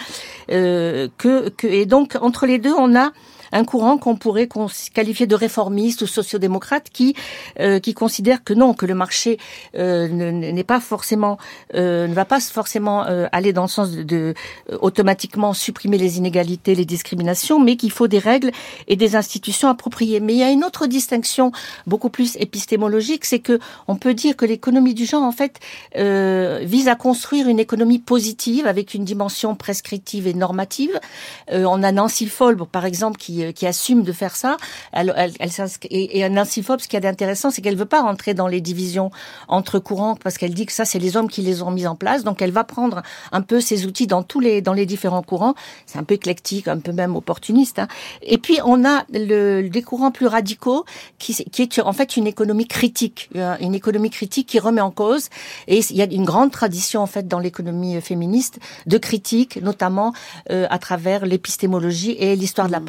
euh, 0.50 1.08
que, 1.18 1.48
que 1.50 1.66
et 1.66 1.86
donc 1.86 2.16
entre 2.20 2.46
les 2.46 2.58
deux 2.58 2.74
on 2.74 2.96
a 2.96 3.12
un 3.52 3.64
courant 3.64 3.98
qu'on 3.98 4.16
pourrait 4.16 4.48
qualifier 4.94 5.26
de 5.26 5.34
réformiste 5.34 6.02
ou 6.02 6.06
sociodémocrate 6.06 6.90
qui 6.90 7.14
qui 7.82 7.94
considère 7.94 8.44
que 8.44 8.54
non, 8.54 8.74
que 8.74 8.86
le 8.86 8.94
marché 8.94 9.38
n'est 9.74 10.64
pas 10.64 10.80
forcément 10.80 11.38
ne 11.74 12.12
va 12.12 12.24
pas 12.24 12.40
forcément 12.40 13.02
aller 13.32 13.52
dans 13.52 13.62
le 13.62 13.68
sens 13.68 13.90
de, 13.92 14.02
de 14.02 14.34
automatiquement 14.80 15.52
supprimer 15.52 15.98
les 15.98 16.18
inégalités, 16.18 16.74
les 16.74 16.84
discriminations, 16.84 17.60
mais 17.60 17.76
qu'il 17.76 17.90
faut 17.90 18.08
des 18.08 18.18
règles 18.18 18.50
et 18.88 18.96
des 18.96 19.16
institutions 19.16 19.68
appropriées. 19.68 20.20
Mais 20.20 20.34
il 20.34 20.38
y 20.38 20.42
a 20.42 20.50
une 20.50 20.64
autre 20.64 20.86
distinction 20.86 21.52
beaucoup 21.86 22.10
plus 22.10 22.36
épistémologique, 22.36 23.24
c'est 23.24 23.38
que 23.38 23.58
on 23.88 23.96
peut 23.96 24.14
dire 24.14 24.36
que 24.36 24.44
l'économie 24.44 24.94
du 24.94 25.04
genre, 25.06 25.22
en 25.22 25.32
fait, 25.32 25.58
euh, 25.96 26.60
vise 26.62 26.88
à 26.88 26.94
construire 26.94 27.48
une 27.48 27.58
économie 27.58 27.98
positive 27.98 28.66
avec 28.66 28.94
une 28.94 29.04
dimension 29.04 29.54
prescriptive 29.54 30.26
et 30.26 30.34
normative. 30.34 30.98
Euh, 31.52 31.64
on 31.64 31.82
a 31.82 31.92
Nancy 31.92 32.26
Folb, 32.26 32.64
par 32.64 32.84
exemple, 32.84 33.18
qui, 33.18 33.39
euh, 33.42 33.52
qui 33.52 33.66
assume 33.66 34.02
de 34.02 34.12
faire 34.12 34.36
ça. 34.36 34.56
Elle, 34.92 35.12
elle, 35.16 35.32
elle 35.38 35.50
et, 35.90 36.20
et 36.20 36.28
Nancy 36.28 36.62
Folb, 36.62 36.80
ce 36.80 36.88
qui 36.88 36.96
est 36.96 37.06
intéressant, 37.06 37.50
c'est 37.50 37.62
qu'elle 37.62 37.76
veut 37.76 37.84
pas 37.84 38.02
rentrer 38.02 38.34
dans 38.34 38.46
les 38.46 38.60
divisions 38.60 39.10
entre 39.48 39.78
courants 39.78 40.16
parce 40.16 40.38
qu'elle 40.38 40.54
dit 40.54 40.66
que 40.66 40.72
ça, 40.72 40.84
c'est 40.84 40.98
les 40.98 41.16
hommes 41.16 41.28
qui 41.28 41.42
les 41.42 41.62
ont 41.62 41.70
mis 41.70 41.86
en 41.86 41.96
place. 41.96 42.24
Donc, 42.24 42.42
elle 42.42 42.52
va 42.52 42.64
prendre 42.64 43.02
un 43.32 43.42
peu 43.42 43.60
ces 43.60 43.86
outils 43.86 44.06
dans 44.06 44.22
tous 44.22 44.40
les 44.40 44.62
dans 44.62 44.72
les 44.72 44.86
différents 44.86 45.22
courants. 45.22 45.54
C'est 45.86 45.98
un 45.98 46.04
peu 46.04 46.14
éclectique, 46.14 46.68
un 46.68 46.78
peu 46.78 46.92
même 46.92 47.16
opportuniste. 47.16 47.78
Hein. 47.78 47.88
Et 48.22 48.38
puis, 48.38 48.58
on 48.64 48.84
a 48.84 49.04
le, 49.12 49.68
des 49.68 49.82
courants 49.82 50.10
plus 50.10 50.26
radicaux 50.26 50.84
qui, 51.18 51.34
qui 51.34 51.62
est 51.62 51.80
en 51.80 51.92
fait 51.92 52.16
une 52.16 52.26
économie 52.26 52.66
critique, 52.66 53.30
une 53.60 53.74
économie 53.74 54.10
critique 54.10 54.48
qui 54.48 54.58
remet 54.58 54.80
en 54.80 54.90
cause. 54.90 55.28
Et 55.66 55.80
il 55.90 55.96
y 55.96 56.02
a 56.02 56.04
une 56.04 56.24
grande 56.24 56.50
tradition 56.50 57.02
en 57.02 57.06
fait 57.06 57.28
dans 57.28 57.38
l'économie 57.38 58.00
féministe 58.00 58.58
de 58.86 58.98
critique, 58.98 59.60
notamment 59.62 60.12
euh, 60.50 60.66
à 60.70 60.78
travers 60.78 61.26
l'épistémologie 61.26 62.12
et 62.18 62.36
l'histoire 62.36 62.66
de 62.66 62.72
la 62.72 62.80
mmh. 62.80 62.84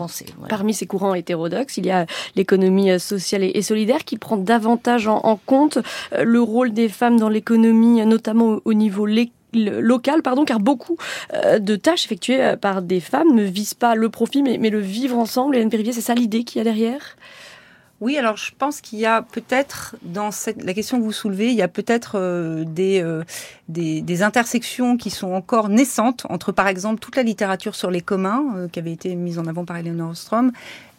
Parmi 0.49 0.73
ces 0.73 0.85
courants 0.85 1.13
hétérodoxes, 1.13 1.77
il 1.77 1.85
y 1.85 1.91
a 1.91 2.05
l'économie 2.35 2.99
sociale 2.99 3.43
et 3.43 3.61
solidaire 3.61 4.05
qui 4.05 4.17
prend 4.17 4.37
davantage 4.37 5.07
en, 5.07 5.39
compte 5.45 5.77
euh, 6.13 6.23
le 6.23 6.41
rôle 6.41 6.73
des 6.73 6.89
femmes 6.89 7.19
dans 7.19 7.29
l'économie, 7.29 8.05
notamment 8.05 8.59
au, 8.65 8.73
niveau 8.73 9.07
local, 9.53 10.21
pardon, 10.21 10.45
car 10.45 10.59
beaucoup 10.59 10.97
euh, 11.33 11.59
de 11.59 11.75
tâches 11.75 12.05
effectuées 12.05 12.55
par 12.59 12.81
des 12.81 12.99
femmes 12.99 13.33
ne 13.33 13.43
visent 13.43 13.73
pas 13.73 13.95
le 13.95 14.09
profit, 14.09 14.43
mais, 14.43 14.57
mais 14.59 14.69
le 14.69 14.79
vivre 14.79 15.17
ensemble. 15.17 15.55
Hélène 15.55 15.69
Périvier, 15.69 15.93
c'est 15.93 16.01
ça 16.01 16.15
l'idée 16.15 16.43
qu'il 16.43 16.59
y 16.59 16.61
a 16.61 16.63
derrière? 16.63 17.15
Oui, 18.01 18.17
alors 18.17 18.35
je 18.35 18.51
pense 18.57 18.81
qu'il 18.81 18.97
y 18.97 19.05
a 19.05 19.21
peut-être 19.21 19.95
dans 20.01 20.31
cette, 20.31 20.63
la 20.63 20.73
question 20.73 20.97
que 20.97 21.03
vous 21.03 21.11
soulevez, 21.11 21.49
il 21.49 21.55
y 21.55 21.61
a 21.61 21.67
peut-être 21.67 22.13
euh, 22.15 22.63
des, 22.65 22.99
euh, 22.99 23.23
des 23.67 24.23
intersections 24.23 24.97
qui 24.97 25.11
sont 25.11 25.33
encore 25.33 25.69
naissantes 25.69 26.25
entre, 26.27 26.51
par 26.51 26.67
exemple, 26.67 26.99
toute 26.99 27.15
la 27.15 27.21
littérature 27.21 27.75
sur 27.75 27.91
les 27.91 28.01
communs 28.01 28.43
euh, 28.55 28.67
qui 28.67 28.79
avait 28.79 28.91
été 28.91 29.13
mise 29.15 29.37
en 29.37 29.45
avant 29.45 29.65
par 29.65 29.77
Eleanor 29.77 30.09
Ostrom 30.09 30.51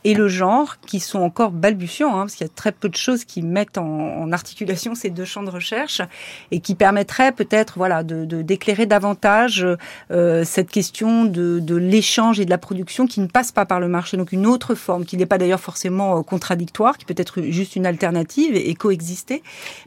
et 0.05 0.15
le 0.15 0.29
genre, 0.29 0.77
qui 0.81 1.01
sont 1.01 1.21
encore 1.21 1.51
balbutiants, 1.51 2.15
hein, 2.15 2.23
parce 2.23 2.35
qu'il 2.35 2.47
y 2.47 2.51
a 2.51 2.53
très 2.55 2.73
peu 2.73 2.89
de 2.89 2.97
choses 2.97 3.25
qui 3.25 3.43
mettent 3.43 3.79
en, 3.79 4.31
articulation 4.33 4.95
ces 4.95 5.11
deux 5.11 5.25
champs 5.25 5.43
de 5.43 5.51
recherche, 5.51 6.01
et 6.51 6.61
qui 6.61 6.75
permettraient 6.75 7.33
peut-être 7.33 7.75
voilà, 7.77 8.03
de, 8.03 8.25
d'éclairer 8.25 8.87
davantage 8.87 9.67
euh, 10.11 10.45
cette 10.45 10.71
question 10.71 11.25
de, 11.25 11.59
de 11.59 11.77
l'échange 11.77 12.41
et 12.41 12.45
de 12.45 12.51
la 12.51 12.59
production 12.59 13.07
qui 13.07 13.21
ne 13.21 13.27
passe 13.27 13.53
pas 13.53 13.67
par 13.67 13.81
le 13.81 13.89
marché, 13.89 14.17
donc 14.17 14.33
une 14.33 14.47
autre 14.47 14.75
forme, 14.75 15.05
qui 15.05 15.17
n'est 15.17 15.27
pas 15.27 15.39
d'ailleurs 15.39 15.61
forcément 15.61 16.19
euh, 16.19 16.23
contradictoire, 16.23 16.99
qui 16.99 17.05
peut 17.05 17.15
être 17.17 17.43
juste 17.43 17.77
une 17.77 17.87
alternative 17.87 18.55
et, 18.55 18.75
coexister, 18.75 19.43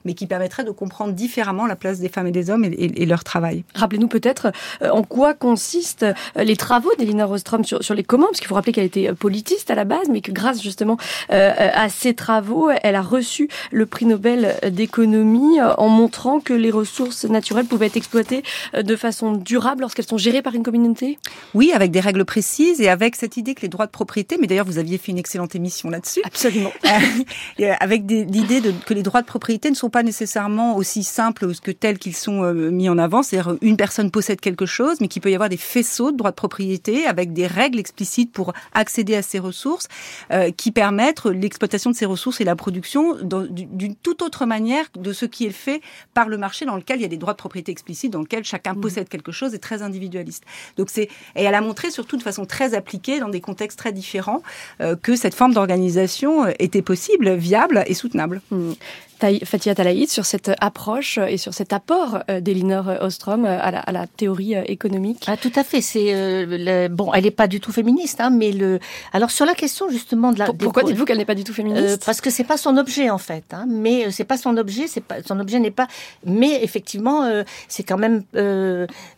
mais 0.05 0.13
qui 0.13 0.27
permettrait 0.27 0.63
de 0.63 0.71
comprendre 0.71 1.13
différemment 1.13 1.65
la 1.65 1.75
place 1.75 1.99
des 1.99 2.09
femmes 2.09 2.27
et 2.27 2.31
des 2.31 2.49
hommes 2.49 2.65
et, 2.65 2.69
et, 2.69 3.05
leur 3.05 3.23
travail. 3.23 3.63
Rappelez-nous 3.73 4.07
peut-être 4.07 4.51
euh, 4.81 4.89
en 4.89 5.03
quoi 5.03 5.33
consistent 5.33 6.03
euh, 6.03 6.43
les 6.43 6.55
travaux 6.55 6.91
d'Elina 6.97 7.25
Rostrom 7.25 7.63
sur, 7.63 7.83
sur 7.83 7.95
les 7.95 8.03
communs, 8.03 8.27
parce 8.27 8.39
qu'il 8.39 8.47
faut 8.47 8.55
rappeler 8.55 8.73
qu'elle 8.73 8.85
était 8.85 9.13
politiste 9.13 9.71
à 9.71 9.75
la 9.75 9.85
base, 9.85 10.04
mais 10.09 10.21
que 10.21 10.31
grâce 10.31 10.61
justement 10.61 10.97
euh, 11.31 11.51
à 11.55 11.89
ses 11.89 12.13
travaux, 12.13 12.69
elle 12.83 12.95
a 12.95 13.01
reçu 13.01 13.49
le 13.71 13.85
prix 13.85 14.05
Nobel 14.05 14.55
d'économie 14.71 15.59
euh, 15.59 15.73
en 15.77 15.89
montrant 15.89 16.39
que 16.39 16.53
les 16.53 16.71
ressources 16.71 17.25
naturelles 17.25 17.65
pouvaient 17.65 17.87
être 17.87 17.97
exploitées 17.97 18.43
euh, 18.73 18.83
de 18.83 18.95
façon 18.95 19.33
durable 19.33 19.81
lorsqu'elles 19.81 20.07
sont 20.07 20.17
gérées 20.17 20.41
par 20.41 20.55
une 20.55 20.63
communauté 20.63 21.17
Oui, 21.53 21.71
avec 21.73 21.91
des 21.91 21.99
règles 21.99 22.25
précises 22.25 22.81
et 22.81 22.89
avec 22.89 23.15
cette 23.15 23.37
idée 23.37 23.55
que 23.55 23.61
les 23.61 23.67
droits 23.67 23.85
de 23.85 23.91
propriété, 23.91 24.37
mais 24.39 24.47
d'ailleurs 24.47 24.65
vous 24.65 24.77
aviez 24.77 24.97
fait 24.97 25.11
une 25.11 25.17
excellente 25.17 25.55
émission 25.55 25.89
là-dessus. 25.89 26.21
Absolument. 26.23 26.71
avec 27.79 28.03
l'idée 28.09 28.61
que 28.85 28.93
les 28.93 29.03
droits 29.03 29.21
de 29.21 29.27
propriété 29.27 29.69
ne 29.69 29.75
sont 29.75 29.89
pas 29.89 30.03
nécessairement 30.03 30.75
aussi 30.75 31.03
simples 31.03 31.47
que 31.61 31.71
tels 31.71 31.97
qu'ils 31.97 32.15
sont 32.15 32.53
mis 32.53 32.89
en 32.89 32.97
avant, 32.97 33.23
c'est-à-dire 33.23 33.55
une 33.61 33.77
personne 33.77 34.11
possède 34.11 34.39
quelque 34.39 34.65
chose, 34.65 34.97
mais 35.01 35.07
qu'il 35.07 35.21
peut 35.21 35.31
y 35.31 35.35
avoir 35.35 35.49
des 35.49 35.57
faisceaux 35.57 36.11
de 36.11 36.17
droits 36.17 36.31
de 36.31 36.35
propriété 36.35 37.05
avec 37.05 37.33
des 37.33 37.47
règles 37.47 37.79
explicites 37.79 38.31
pour 38.31 38.53
accéder 38.73 39.15
à 39.15 39.21
ces 39.21 39.39
ressources 39.39 39.87
euh, 40.31 40.51
qui 40.51 40.71
permettent 40.71 41.25
l'exploitation 41.25 41.91
de 41.91 41.95
ces 41.95 42.05
ressources 42.05 42.41
et 42.41 42.43
la 42.43 42.55
production 42.55 43.15
d'une 43.21 43.95
toute 43.95 44.21
autre 44.21 44.45
manière 44.45 44.85
de 44.95 45.13
ce 45.13 45.25
qui 45.25 45.45
est 45.45 45.51
fait 45.51 45.81
par 46.13 46.29
le 46.29 46.37
marché 46.37 46.65
dans 46.65 46.75
lequel 46.75 46.99
il 46.99 47.01
y 47.03 47.05
a 47.05 47.09
des 47.09 47.17
droits 47.17 47.33
de 47.33 47.37
propriété 47.37 47.71
explicites, 47.71 48.11
dans 48.11 48.21
lequel 48.21 48.43
chacun 48.43 48.73
mmh. 48.73 48.81
possède 48.81 49.09
quelque 49.09 49.31
chose 49.31 49.53
et 49.53 49.59
très 49.59 49.81
individualiste. 49.81 50.43
Donc 50.77 50.89
c'est 50.89 51.09
et 51.35 51.43
elle 51.43 51.55
a 51.55 51.61
montré 51.61 51.91
surtout 51.91 52.17
de 52.17 52.23
façon 52.23 52.45
très 52.45 52.73
appliquée 52.73 53.19
dans 53.19 53.29
des 53.29 53.41
contextes 53.41 53.77
très 53.77 53.91
différents 53.91 54.41
euh, 54.81 54.95
que 54.95 55.15
cette 55.15 55.35
forme 55.35 55.53
d'organisation 55.53 56.45
euh, 56.45 56.51
était 56.59 56.81
possible, 56.81 57.33
viable 57.33 57.83
et 57.87 57.93
soutenable. 57.93 58.41
Mmh. 58.51 58.73
Fatia 59.19 59.75
Talaïd 59.75 60.09
sur 60.09 60.25
cette 60.25 60.51
approche 60.59 61.17
et 61.17 61.37
sur 61.37 61.53
cet 61.53 61.73
apport 61.73 62.19
euh, 62.29 62.41
d'Elinor 62.41 62.87
Ostrom 63.01 63.45
euh, 63.45 63.57
à 63.59 63.71
la, 63.71 63.79
à 63.79 63.91
la, 63.91 64.07
théorie 64.07 64.55
euh, 64.55 64.63
économique. 64.65 65.25
Ah, 65.27 65.37
tout 65.37 65.51
à 65.55 65.63
fait. 65.63 65.81
C'est 65.81 66.87
bon, 66.89 67.13
elle 67.13 67.23
n'est 67.23 67.31
pas 67.31 67.47
du 67.47 67.59
tout 67.59 67.71
féministe, 67.71 68.19
hein, 68.21 68.29
mais 68.29 68.51
le. 68.51 68.79
Alors 69.13 69.31
sur 69.31 69.45
la 69.45 69.53
question 69.53 69.89
justement 69.89 70.31
de 70.31 70.39
la. 70.39 70.51
Pourquoi 70.53 70.83
dites-vous 70.83 71.05
qu'elle 71.05 71.17
n'est 71.17 71.25
pas 71.25 71.35
du 71.35 71.43
tout 71.43 71.53
féministe? 71.53 72.03
Parce 72.05 72.21
que 72.21 72.29
c'est 72.29 72.43
pas 72.43 72.57
son 72.57 72.77
objet 72.77 73.09
en 73.09 73.17
fait. 73.17 73.45
Hein, 73.51 73.65
mais 73.67 74.11
c'est 74.11 74.23
pas 74.23 74.37
son 74.37 74.57
objet. 74.57 74.87
C'est 74.87 75.03
pas 75.03 75.23
son 75.23 75.39
objet 75.39 75.59
n'est 75.59 75.71
pas. 75.71 75.87
Mais 76.25 76.63
effectivement, 76.63 77.27
c'est 77.67 77.83
quand 77.83 77.97
même 77.97 78.23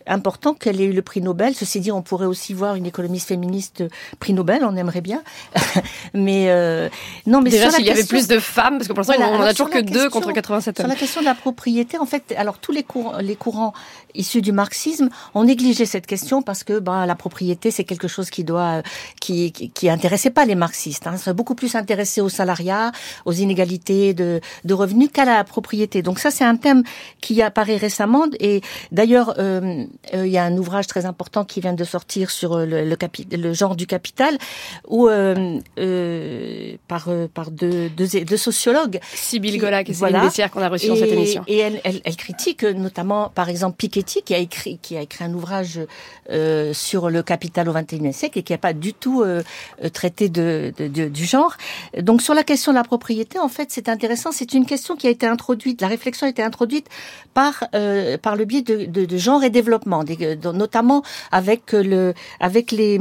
important 0.07 0.53
qu'elle 0.53 0.81
ait 0.81 0.85
eu 0.85 0.93
le 0.93 1.01
prix 1.01 1.21
Nobel. 1.21 1.53
Ceci 1.55 1.79
dit, 1.79 1.91
on 1.91 2.01
pourrait 2.01 2.25
aussi 2.25 2.53
voir 2.53 2.75
une 2.75 2.85
économiste 2.85 3.27
féministe 3.27 3.83
prix 4.19 4.33
Nobel. 4.33 4.63
On 4.63 4.75
aimerait 4.75 5.01
bien. 5.01 5.23
mais 6.13 6.47
non, 7.25 7.41
mais 7.41 7.49
déjà 7.49 7.71
s'il 7.71 7.85
y 7.85 7.89
avait 7.89 8.03
plus 8.03 8.27
de 8.27 8.39
femmes, 8.39 8.77
parce 8.77 8.87
que 8.87 8.93
pour 8.93 9.03
l'instant 9.03 9.15
on 9.19 9.41
a 9.41 9.51
toujours 9.51 9.69
que 9.69 9.79
2 9.79 10.09
contre 10.09 10.31
87 10.31 10.79
Sur 10.79 10.87
la 10.87 10.95
question 10.95 11.21
de 11.21 11.25
la 11.25 11.35
propriété, 11.35 11.97
en 11.97 12.05
fait, 12.05 12.33
alors 12.37 12.59
tous 12.59 12.71
les 12.71 12.83
courants, 12.83 13.17
les 13.19 13.35
courants 13.35 13.73
issus 14.15 14.41
du 14.41 14.51
marxisme 14.51 15.09
ont 15.35 15.43
négligé 15.43 15.85
cette 15.85 16.07
question 16.07 16.41
parce 16.41 16.63
que 16.63 16.79
ben, 16.79 17.05
la 17.05 17.15
propriété, 17.15 17.71
c'est 17.71 17.83
quelque 17.83 18.07
chose 18.07 18.29
qui 18.29 18.43
doit, 18.43 18.81
qui, 19.21 19.51
qui, 19.51 19.69
qui 19.69 19.89
intéressait 19.89 20.29
pas 20.29 20.45
les 20.45 20.55
marxistes. 20.55 21.07
Hein. 21.07 21.17
Ça 21.17 21.33
beaucoup 21.33 21.55
plus 21.55 21.75
intéressé 21.75 22.21
au 22.21 22.29
salariat, 22.29 22.91
aux 23.25 23.33
inégalités 23.33 24.13
de, 24.13 24.41
de 24.63 24.73
revenus 24.73 25.09
qu'à 25.11 25.25
la 25.25 25.43
propriété. 25.43 26.01
Donc 26.01 26.19
ça, 26.19 26.31
c'est 26.31 26.45
un 26.45 26.55
thème 26.55 26.83
qui 27.21 27.41
apparaît 27.41 27.77
récemment. 27.77 28.25
Et 28.39 28.61
d'ailleurs, 28.91 29.35
euh, 29.37 29.57
euh, 29.57 29.85
il 30.13 30.27
y 30.27 30.37
a 30.37 30.43
un 30.43 30.57
ouvrage 30.57 30.87
très 30.87 31.05
important 31.05 31.45
qui 31.45 31.61
vient 31.61 31.73
de 31.73 31.83
sortir 31.83 32.29
sur 32.31 32.53
euh, 32.53 32.65
le, 32.65 32.83
le, 32.85 33.37
le 33.37 33.53
genre 33.53 33.75
du 33.75 33.87
capital, 33.87 34.37
où 34.87 35.07
euh, 35.07 35.59
euh, 35.79 36.75
par 36.87 37.09
par 37.33 37.51
deux, 37.51 37.89
deux, 37.89 38.07
deux 38.23 38.37
sociologues. 38.37 38.99
Sibyl 39.13 39.59
Gola 39.59 39.83
c'est 39.85 39.93
voilà. 39.93 40.29
qu'on 40.51 40.61
a 40.61 40.69
reçu 40.69 40.87
dans 40.87 40.95
cette 40.95 41.11
émission. 41.11 41.43
Et 41.47 41.57
elle, 41.57 41.81
elle, 41.83 42.01
elle, 42.03 42.15
critique 42.15 42.63
notamment, 42.63 43.29
par 43.33 43.49
exemple, 43.49 43.77
Piketty, 43.77 44.23
qui 44.23 44.33
a 44.33 44.37
écrit, 44.37 44.79
qui 44.81 44.97
a 44.97 45.01
écrit 45.01 45.23
un 45.23 45.33
ouvrage 45.33 45.79
euh, 46.29 46.73
sur 46.73 47.09
le 47.09 47.23
capital 47.23 47.69
au 47.69 47.73
XXIe 47.73 48.11
siècle 48.13 48.39
et 48.39 48.43
qui 48.43 48.51
n'a 48.51 48.57
pas 48.57 48.73
du 48.73 48.93
tout 48.93 49.21
euh, 49.21 49.43
traité 49.93 50.29
de, 50.29 50.73
de, 50.77 50.87
de, 50.87 51.07
du 51.07 51.25
genre. 51.25 51.55
Donc, 51.97 52.21
sur 52.21 52.33
la 52.33 52.43
question 52.43 52.71
de 52.73 52.77
la 52.77 52.83
propriété, 52.83 53.39
en 53.39 53.47
fait, 53.47 53.69
c'est 53.71 53.87
intéressant. 53.87 54.31
C'est 54.31 54.53
une 54.53 54.65
question 54.65 54.95
qui 54.95 55.07
a 55.07 55.09
été 55.09 55.25
introduite, 55.25 55.81
la 55.81 55.87
réflexion 55.87 56.27
a 56.27 56.29
été 56.29 56.43
introduite 56.43 56.87
par 57.33 57.63
euh, 57.75 58.17
par 58.17 58.35
le 58.35 58.45
biais 58.45 58.61
de, 58.61 58.85
de, 58.85 59.05
de 59.05 59.17
genre 59.17 59.43
et 59.43 59.49
développement, 59.49 59.86
notamment 59.87 61.03
avec 61.31 61.71
le 61.71 62.13
avec 62.39 62.71
les 62.71 62.99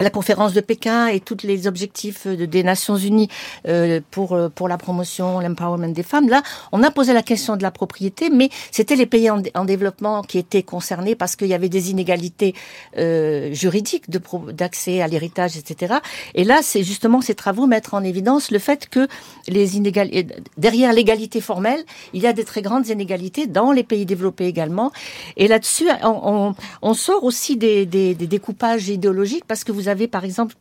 la 0.00 0.10
conférence 0.10 0.52
de 0.52 0.60
Pékin 0.60 1.08
et 1.08 1.20
tous 1.20 1.38
les 1.44 1.66
objectifs 1.66 2.26
des 2.26 2.62
Nations 2.62 2.96
Unies 2.96 3.28
euh, 3.66 4.00
pour 4.10 4.32
euh, 4.32 4.48
pour 4.48 4.68
la 4.68 4.78
promotion, 4.78 5.40
l'empowerment 5.40 5.92
des 5.92 6.02
femmes. 6.02 6.28
Là, 6.28 6.42
on 6.72 6.82
a 6.82 6.90
posé 6.90 7.12
la 7.12 7.22
question 7.22 7.56
de 7.56 7.62
la 7.62 7.70
propriété, 7.70 8.30
mais 8.30 8.50
c'était 8.70 8.96
les 8.96 9.06
pays 9.06 9.30
en, 9.30 9.64
développement 9.64 10.22
qui 10.22 10.38
étaient 10.38 10.62
concernés 10.62 11.14
parce 11.14 11.34
qu'il 11.34 11.48
y 11.48 11.54
avait 11.54 11.68
des 11.68 11.90
inégalités 11.90 12.54
euh, 12.98 13.52
juridiques 13.52 14.10
de 14.10 14.20
d'accès 14.52 15.00
à 15.00 15.08
l'héritage, 15.08 15.56
etc. 15.56 15.96
Et 16.34 16.44
là, 16.44 16.60
c'est 16.62 16.82
justement 16.82 17.20
ces 17.20 17.34
travaux 17.34 17.66
mettre 17.66 17.94
en 17.94 18.02
évidence 18.04 18.50
le 18.50 18.58
fait 18.58 18.88
que 18.88 19.08
les 19.48 19.76
inégalités 19.76 20.26
derrière 20.56 20.92
l'égalité 20.92 21.40
formelle, 21.40 21.84
il 22.12 22.22
y 22.22 22.26
a 22.26 22.32
des 22.32 22.44
très 22.44 22.62
grandes 22.62 22.88
inégalités 22.88 23.46
dans 23.46 23.72
les 23.72 23.84
pays 23.84 24.06
développés 24.06 24.46
également. 24.46 24.92
Et 25.36 25.48
là-dessus, 25.48 25.86
on, 26.02 26.20
on, 26.24 26.54
on, 26.82 26.94
sort 26.94 27.24
aussi 27.24 27.56
des, 27.56 27.86
des, 27.86 28.14
des 28.14 28.26
découpages 28.26 28.88
idéologiques 28.88 29.44
parce 29.46 29.64
que 29.64 29.72
vous 29.72 29.85
vous 29.86 29.90
avez 29.90 30.08
par 30.08 30.24
exemple 30.24 30.56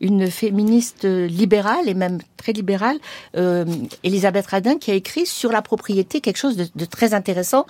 une 0.00 0.28
féministe 0.28 1.04
libérale 1.04 1.88
et 1.88 1.94
même 1.94 2.18
très 2.36 2.52
libérale, 2.52 2.98
euh, 3.36 3.64
Elisabeth 4.02 4.48
Radin, 4.48 4.76
qui 4.78 4.90
a 4.90 4.94
écrit 4.94 5.24
sur 5.24 5.52
la 5.52 5.62
propriété 5.62 6.20
quelque 6.20 6.36
chose 6.36 6.56
de, 6.56 6.84
très 6.84 7.14
intéressant, 7.14 7.64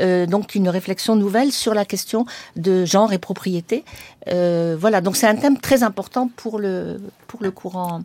euh, 0.00 0.26
donc 0.26 0.56
une 0.56 0.68
réflexion 0.68 1.14
nouvelle 1.14 1.52
sur 1.52 1.72
la 1.72 1.84
question 1.84 2.26
de 2.56 2.84
genre 2.84 3.12
et 3.12 3.18
propriété. 3.18 3.84
Euh, 4.28 4.76
voilà, 4.78 5.00
donc 5.00 5.16
c'est 5.16 5.28
un 5.28 5.36
thème 5.36 5.58
très 5.58 5.84
important 5.84 6.28
pour 6.34 6.58
le 6.58 7.00
pour 7.28 7.42
le 7.42 7.52
courant 7.52 8.02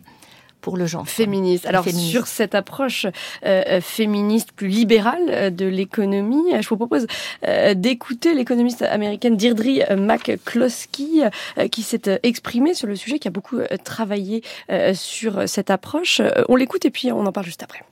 pour 0.66 0.76
le 0.76 0.86
genre. 0.86 1.08
Féministe. 1.08 1.64
Alors 1.64 1.88
sur 1.88 2.26
cette 2.26 2.56
approche 2.56 3.06
euh, 3.06 3.62
euh, 3.68 3.80
féministe 3.80 4.50
plus 4.50 4.66
libérale 4.66 5.22
euh, 5.28 5.50
de 5.50 5.64
l'économie, 5.64 6.42
je 6.60 6.68
vous 6.68 6.76
propose 6.76 7.06
d'écouter 7.76 8.34
l'économiste 8.34 8.82
américaine 8.82 9.36
Deirdre 9.36 9.94
McCloskey 9.96 11.30
qui 11.70 11.82
s'est 11.82 12.18
exprimée 12.24 12.74
sur 12.74 12.88
le 12.88 12.96
sujet, 12.96 13.20
qui 13.20 13.28
a 13.28 13.30
beaucoup 13.30 13.58
travaillé 13.84 14.42
sur 14.94 15.48
cette 15.48 15.70
approche. 15.70 16.20
On 16.48 16.56
l'écoute 16.56 16.84
et 16.84 16.90
puis 16.90 17.12
on 17.12 17.24
en 17.26 17.32
parle 17.32 17.46
juste 17.46 17.62
après. 17.62 17.82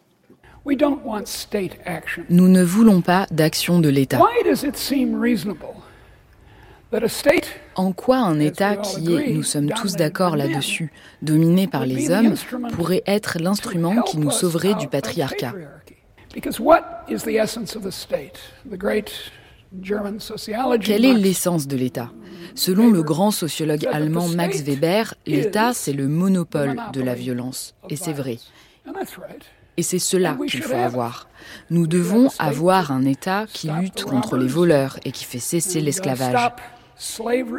Nous 2.29 2.49
ne 2.49 2.65
voulons 2.65 3.03
pas 3.03 3.29
d'action 3.31 3.79
de 3.79 3.89
l'État. 3.89 4.19
En 7.77 7.93
quoi 7.93 8.19
un 8.19 8.39
État 8.39 8.77
qui 8.77 9.15
est, 9.15 9.33
nous 9.33 9.43
sommes 9.43 9.71
tous 9.71 9.95
d'accord 9.95 10.37
là-dessus, 10.37 10.93
dominé 11.23 11.67
par 11.67 11.87
les 11.87 12.11
hommes, 12.11 12.35
pourrait 12.73 13.03
être 13.07 13.39
l'instrument 13.41 14.03
qui 14.03 14.19
nous 14.19 14.31
sauverait 14.31 14.75
du 14.75 14.87
patriarcat 14.89 15.55
Quelle 20.81 21.05
est 21.05 21.15
l'essence 21.15 21.67
de 21.67 21.77
l'État? 21.77 22.11
Selon 22.55 22.91
le 22.91 23.03
grand 23.03 23.31
sociologue 23.33 23.87
allemand 23.91 24.29
Max 24.29 24.63
Weber, 24.63 25.15
l'État, 25.27 25.73
c'est 25.75 25.93
le 25.93 26.07
monopole 26.07 26.77
de 26.93 27.03
la 27.03 27.15
violence. 27.15 27.75
Et 27.91 27.97
c'est 27.97 28.13
vrai. 28.13 28.39
Et 29.77 29.83
c'est 29.83 29.99
cela 29.99 30.37
qu'il 30.47 30.63
faut 30.63 30.77
avoir. 30.77 31.29
Nous 31.71 31.89
devons 31.89 32.29
avoir 32.39 32.93
un 32.93 33.05
État 33.05 33.47
qui 33.53 33.69
lutte 33.69 34.05
contre 34.05 34.37
les 34.37 34.47
voleurs 34.47 34.99
et 35.05 35.11
qui 35.11 35.25
fait 35.25 35.41
cesser 35.41 35.81
l'esclavage. 35.81 36.53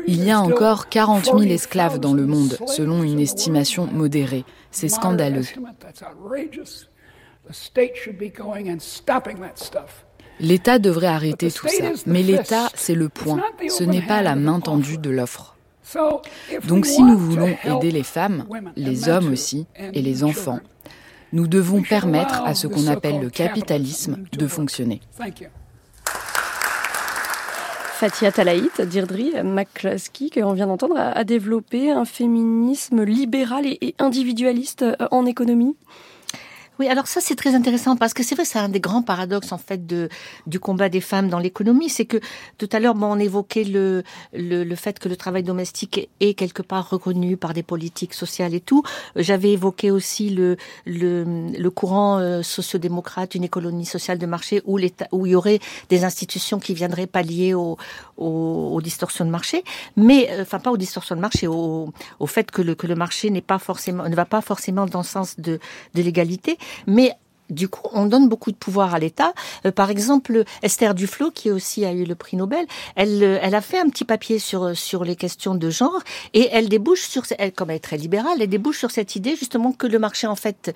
Il 0.07 0.23
y 0.23 0.31
a 0.31 0.39
encore 0.39 0.89
40 0.89 1.25
000 1.25 1.41
esclaves 1.43 1.99
dans 1.99 2.13
le 2.13 2.25
monde, 2.25 2.57
selon 2.67 3.03
une 3.03 3.19
estimation 3.19 3.86
modérée. 3.88 4.45
C'est 4.71 4.89
scandaleux. 4.89 5.45
L'État 10.39 10.79
devrait 10.79 11.07
arrêter 11.07 11.51
tout 11.51 11.67
ça. 11.67 11.91
Mais 12.05 12.23
l'État, 12.23 12.69
c'est 12.73 12.95
le 12.95 13.09
point. 13.09 13.41
Ce 13.69 13.83
n'est 13.83 14.05
pas 14.05 14.21
la 14.21 14.36
main 14.36 14.59
tendue 14.59 14.97
de 14.97 15.09
l'offre. 15.09 15.55
Donc 16.67 16.86
si 16.86 17.03
nous 17.03 17.17
voulons 17.17 17.55
aider 17.63 17.91
les 17.91 18.03
femmes, 18.03 18.45
les 18.75 19.07
hommes 19.09 19.31
aussi, 19.31 19.67
et 19.93 20.01
les 20.01 20.23
enfants, 20.23 20.59
nous 21.31 21.47
devons 21.47 21.81
permettre 21.81 22.43
à 22.45 22.55
ce 22.55 22.67
qu'on 22.67 22.88
appelle 22.88 23.19
le 23.19 23.29
capitalisme 23.29 24.23
de 24.31 24.47
fonctionner. 24.47 25.01
Fatia 27.95 28.29
Talaït, 28.29 28.81
Dirdri 28.81 29.31
McCluskey, 29.41 30.29
qu'on 30.29 30.51
vient 30.51 30.67
d'entendre, 30.67 30.97
a 30.97 31.23
développé 31.23 31.91
un 31.91 32.03
féminisme 32.03 33.03
libéral 33.03 33.65
et 33.65 33.95
individualiste 33.99 34.81
euh, 34.81 35.07
en 35.11 35.25
économie 35.25 35.77
oui, 36.80 36.88
alors 36.88 37.07
ça 37.07 37.21
c'est 37.21 37.36
très 37.36 37.55
intéressant 37.55 37.95
parce 37.95 38.13
que 38.13 38.23
c'est 38.23 38.36
vrai, 38.36 38.45
c'est 38.45 38.59
un 38.59 38.69
des 38.69 38.80
grands 38.80 39.01
paradoxes 39.01 39.51
en 39.51 39.57
fait 39.57 39.86
de 39.86 40.09
du 40.47 40.59
combat 40.59 40.89
des 40.89 41.01
femmes 41.01 41.30
dans 41.30 41.39
l'économie, 41.39 41.89
c'est 41.89 42.05
que 42.05 42.17
tout 42.57 42.69
à 42.71 42.80
l'heure, 42.80 42.95
bon, 42.95 43.07
on 43.07 43.19
évoquait 43.19 43.63
le, 43.63 44.03
le, 44.34 44.63
le 44.63 44.76
fait 44.76 44.99
que 44.99 45.07
le 45.09 45.15
travail 45.15 45.43
domestique 45.43 46.09
est 46.19 46.34
quelque 46.34 46.61
part 46.61 46.89
reconnu 46.89 47.38
par 47.38 47.53
des 47.53 47.63
politiques 47.63 48.13
sociales 48.13 48.53
et 48.53 48.59
tout. 48.61 48.84
J'avais 49.15 49.51
évoqué 49.51 49.91
aussi 49.91 50.30
le 50.30 50.57
le, 50.86 51.23
le 51.57 51.69
courant 51.69 52.19
euh, 52.19 52.41
sociodémocrate, 52.41 53.36
une 53.36 53.43
économie 53.43 53.86
sociale 53.86 54.17
de 54.17 54.26
marché 54.26 54.61
où 54.65 54.78
l'État, 54.78 55.07
où 55.11 55.26
il 55.26 55.32
y 55.32 55.36
aurait 55.36 55.59
des 55.89 56.03
institutions 56.03 56.59
qui 56.59 56.73
viendraient 56.73 57.07
pallier 57.07 57.53
aux, 57.53 57.78
aux 58.17 58.82
distorsions 58.82 59.26
de 59.26 59.30
marché, 59.30 59.63
mais 59.95 60.30
euh, 60.32 60.41
enfin 60.41 60.59
pas 60.59 60.71
aux 60.71 60.78
distorsions 60.78 61.15
de 61.15 61.21
marché, 61.21 61.47
au, 61.47 61.93
au 62.19 62.28
fait 62.28 62.51
que 62.51 62.61
le 62.61 62.76
que 62.76 62.88
le 62.88 62.95
marché 62.95 63.30
n'est 63.30 63.41
pas 63.41 63.59
forcément 63.59 64.07
ne 64.09 64.15
va 64.15 64.26
pas 64.26 64.41
forcément 64.41 64.86
dans 64.86 64.99
le 64.99 65.05
sens 65.05 65.39
de 65.39 65.59
de 65.93 66.01
l'égalité 66.01 66.57
mais 66.88 67.13
du 67.49 67.67
coup, 67.67 67.89
on 67.93 68.05
donne 68.05 68.27
beaucoup 68.27 68.51
de 68.51 68.57
pouvoir 68.57 68.93
à 68.93 68.99
l'État. 68.99 69.33
Euh, 69.65 69.71
par 69.71 69.89
exemple, 69.89 70.43
Esther 70.63 70.95
Duflo, 70.95 71.31
qui 71.31 71.51
aussi 71.51 71.85
a 71.85 71.91
eu 71.91 72.03
le 72.05 72.15
prix 72.15 72.37
Nobel, 72.37 72.65
elle, 72.95 73.23
euh, 73.23 73.39
elle 73.41 73.55
a 73.55 73.61
fait 73.61 73.79
un 73.79 73.89
petit 73.89 74.05
papier 74.05 74.39
sur 74.39 74.63
euh, 74.63 74.73
sur 74.73 75.03
les 75.03 75.15
questions 75.15 75.55
de 75.55 75.69
genre 75.69 76.01
et 76.33 76.49
elle 76.51 76.69
débouche 76.69 77.01
sur, 77.01 77.23
elle, 77.37 77.51
comme 77.51 77.69
elle 77.69 77.77
est 77.77 77.79
très 77.79 77.97
libérale, 77.97 78.37
elle 78.39 78.49
débouche 78.49 78.79
sur 78.79 78.91
cette 78.91 79.15
idée 79.15 79.35
justement 79.35 79.71
que 79.71 79.87
le 79.87 79.99
marché, 79.99 80.27
en 80.27 80.35
fait, 80.35 80.73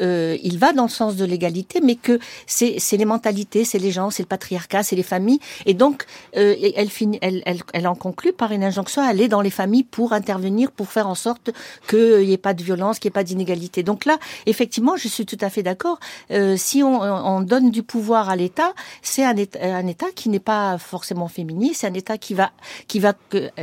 euh, 0.00 0.36
il 0.42 0.58
va 0.58 0.72
dans 0.72 0.84
le 0.84 0.88
sens 0.88 1.16
de 1.16 1.24
l'égalité, 1.24 1.80
mais 1.82 1.96
que 1.96 2.18
c'est 2.46 2.78
les 2.92 3.04
mentalités, 3.04 3.64
c'est 3.64 3.78
les 3.78 3.90
gens, 3.90 4.10
c'est 4.10 4.22
le 4.22 4.28
patriarcat, 4.28 4.82
c'est 4.82 4.96
les 4.96 5.02
familles, 5.02 5.40
et 5.66 5.74
donc 5.74 6.04
euh, 6.36 6.54
elle 6.76 6.90
finit, 6.90 7.18
elle, 7.22 7.42
elle, 7.46 7.60
elle 7.72 7.86
en 7.86 7.94
conclut 7.94 8.32
par 8.32 8.52
une 8.52 8.64
injonction 8.64 9.02
à 9.02 9.06
aller 9.06 9.28
dans 9.28 9.40
les 9.40 9.50
familles 9.50 9.84
pour 9.84 10.12
intervenir, 10.12 10.70
pour 10.70 10.88
faire 10.90 11.08
en 11.08 11.14
sorte 11.14 11.50
qu'il 11.88 12.26
n'y 12.26 12.32
ait 12.32 12.38
pas 12.38 12.54
de 12.54 12.62
violence, 12.62 12.98
qu'il 12.98 13.08
n'y 13.08 13.12
ait 13.12 13.20
pas 13.20 13.24
d'inégalité. 13.24 13.82
Donc 13.82 14.04
là, 14.04 14.18
effectivement, 14.46 14.96
je 14.96 15.08
suis 15.08 15.26
tout 15.26 15.38
à 15.40 15.50
fait 15.50 15.62
d'accord. 15.62 15.98
Euh, 16.30 16.56
si 16.56 16.82
on, 16.82 17.00
on, 17.00 17.40
donne 17.40 17.70
du 17.70 17.82
pouvoir 17.82 18.28
à 18.28 18.36
l'État, 18.36 18.72
c'est 19.02 19.24
un 19.24 19.34
un 19.62 19.86
État 19.86 20.06
qui 20.14 20.28
n'est 20.28 20.38
pas 20.40 20.78
forcément 20.78 21.28
féministe, 21.28 21.80
c'est 21.80 21.86
un 21.86 21.94
État 21.94 22.18
qui 22.18 22.34
va, 22.34 22.52
qui 22.86 23.00
va, 23.00 23.14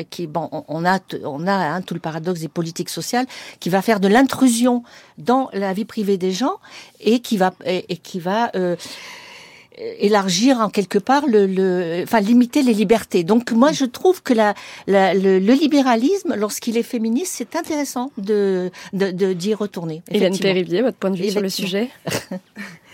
qui 0.10 0.28
bon, 0.28 0.50
on 0.68 0.86
a, 0.86 1.00
on 1.24 1.48
a 1.48 1.54
hein, 1.54 1.82
tout 1.82 1.94
le 1.94 2.00
paradoxe 2.00 2.42
des 2.42 2.48
politiques 2.48 2.90
sociales, 2.90 3.26
qui 3.60 3.70
va 3.70 3.82
faire 3.82 4.00
de 4.00 4.08
l'intrusion 4.08 4.84
dans 5.18 5.50
la 5.54 5.74
vie 5.74 5.86
privée 5.86 6.18
des 6.18 6.32
gens 6.32 6.58
et 7.00 7.20
qui 7.20 7.38
va, 7.38 7.54
et, 7.66 7.86
et 7.90 7.98
qui 7.98 8.20
va 8.20 8.52
euh, 8.56 8.76
élargir 10.00 10.60
en 10.60 10.70
quelque 10.70 11.00
part 11.00 11.26
le, 11.28 11.46
le, 11.46 12.02
enfin 12.04 12.20
limiter 12.20 12.62
les 12.62 12.74
libertés. 12.74 13.24
Donc 13.24 13.52
moi 13.52 13.72
je 13.72 13.86
trouve 13.86 14.22
que 14.22 14.34
la, 14.34 14.54
la 14.88 15.14
le, 15.14 15.40
le, 15.40 15.54
libéralisme, 15.54 16.36
lorsqu'il 16.36 16.78
est 16.78 16.84
féministe, 16.84 17.34
c'est 17.38 17.56
intéressant 17.56 18.12
de 18.18 18.72
d'y 18.94 19.14
de, 19.14 19.34
d'y 19.34 19.54
retourner. 19.54 20.02
Hélène 20.10 20.38
Périvier, 20.38 20.82
votre 20.82 20.98
point 20.98 21.12
de 21.12 21.18
vue 21.18 21.30
sur 21.30 21.42
le 21.42 21.50
sujet? 21.50 21.90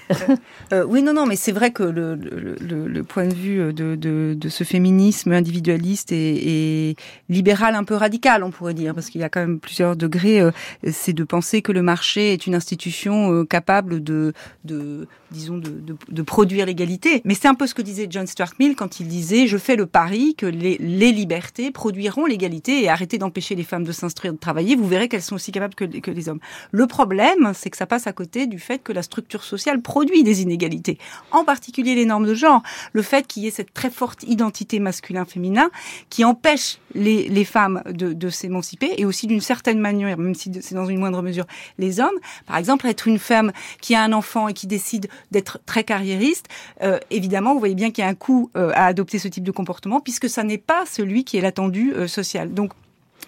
euh, 0.74 0.86
oui, 0.88 1.02
non, 1.02 1.14
non, 1.14 1.26
mais 1.26 1.36
c'est 1.36 1.52
vrai 1.52 1.72
que 1.72 1.84
le, 1.84 2.16
le, 2.16 2.88
le, 2.88 3.04
point 3.04 3.28
de 3.28 3.34
vue 3.34 3.74
de, 3.74 3.96
de, 3.96 4.36
de 4.38 4.50
ce 4.50 4.64
féminisme 4.64 5.32
individualiste 5.32 6.12
et, 6.12 6.90
et, 6.90 6.96
libéral 7.30 7.76
un 7.76 7.84
peu 7.84 7.96
radical, 7.96 8.44
on 8.44 8.52
pourrait 8.52 8.74
dire, 8.74 8.94
parce 8.94 9.10
qu'il 9.10 9.22
y 9.22 9.24
a 9.24 9.30
quand 9.30 9.40
même 9.40 9.60
plusieurs 9.60 9.96
degrés. 9.96 10.42
Euh, 10.42 10.52
c'est 10.92 11.14
de 11.14 11.24
penser 11.24 11.62
que 11.62 11.72
le 11.72 11.82
marché 11.82 12.34
est 12.34 12.48
une 12.48 12.56
institution 12.56 13.32
euh, 13.32 13.46
capable 13.46 14.04
de, 14.04 14.34
de 14.64 15.08
disons, 15.32 15.58
de, 15.58 15.70
de, 15.70 15.96
de 16.08 16.22
produire 16.22 16.66
l'égalité. 16.66 17.22
Mais 17.26 17.34
c'est 17.34 17.48
un 17.48 17.56
peu 17.56 17.68
ce 17.68 17.74
que 17.74 17.82
disait 17.82 18.08
John 18.10 18.28
Stuart 18.28 18.54
Mill 18.60 18.76
quand 18.76 19.00
il 19.00 19.08
disait 19.08 19.48
je 19.48 19.58
fais 19.58 19.76
le 19.76 19.86
pari 19.86 20.36
que 20.36 20.46
les, 20.46 20.78
les 20.80 21.12
libertés 21.12 21.72
produiront 21.72 22.26
l'égalité 22.26 22.84
et 22.84 22.90
arrêtez 22.90 23.18
d'empêcher 23.18 23.56
les 23.56 23.64
femmes 23.64 23.84
de 23.84 23.92
s'instruire, 23.92 24.34
de 24.34 24.40
travailler. 24.40 24.76
Vous 24.76 24.88
verrez 24.88 25.08
qu'elles 25.08 25.22
sont 25.22 25.36
aussi 25.36 25.52
capables 25.52 25.76
que, 25.76 25.86
que 25.86 26.12
les 26.12 26.30
hommes. 26.30 26.40
Le 26.72 26.88
problème, 26.88 27.52
c'est 27.54 27.70
que 27.70 27.78
ça 27.78 27.86
passe 27.86 28.08
à 28.08 28.14
côté 28.14 28.48
du 28.48 28.60
fait 28.60 28.80
que 28.80 28.94
la 28.94 29.02
structure 29.02 29.44
sociale 29.44 29.82
des 30.04 30.42
inégalités, 30.42 30.98
en 31.32 31.44
particulier 31.44 31.96
les 31.96 32.06
normes 32.06 32.26
de 32.26 32.34
genre, 32.34 32.62
le 32.94 33.02
fait 33.02 33.28
qu'il 33.28 33.44
y 33.44 33.48
ait 33.48 33.52
cette 33.52 33.74
très 33.74 33.90
forte 33.90 34.24
identité 34.24 34.80
masculin-féminin 34.80 35.70
qui 36.10 36.24
empêche 36.24 36.80
les, 36.94 37.46
femmes 37.46 37.82
de, 37.86 38.14
de 38.14 38.30
s'émanciper 38.30 38.94
et 38.98 39.06
aussi 39.06 39.28
d'une 39.28 39.42
certaine 39.42 39.80
manière, 39.80 40.18
même 40.18 40.36
si 40.36 40.52
c'est 40.62 40.76
dans 40.76 40.86
une 40.86 41.00
moindre 41.00 41.22
mesure, 41.22 41.46
les 41.78 42.00
hommes. 42.00 42.18
Par 42.46 42.58
exemple, 42.58 42.88
être 42.88 43.08
une 43.08 43.20
femme 43.20 43.52
qui 43.82 43.96
a 43.96 44.04
un 44.04 44.14
enfant 44.14 44.48
et 44.48 44.54
qui 44.54 44.68
décide 44.68 45.08
d'être 45.32 45.60
très 45.66 45.84
carriériste, 45.84 46.48
euh, 46.82 47.00
évidemment, 47.12 47.54
vous 47.54 47.60
voyez 47.60 47.76
bien 47.76 47.92
qu'il 47.92 48.04
y 48.04 48.08
a 48.08 48.10
un 48.10 48.16
coût 48.16 48.50
euh, 48.56 48.72
à 48.74 48.86
adopter 48.86 49.20
ce 49.20 49.28
type 49.28 49.44
de 49.44 49.52
comportement 49.52 50.00
puisque 50.00 50.30
ça 50.30 50.44
n'est 50.44 50.58
pas 50.58 50.86
celui 50.86 51.24
qui 51.24 51.38
est 51.38 51.42
l'attendu 51.42 51.94
euh, 51.94 52.08
social. 52.08 52.54
Donc 52.54 52.72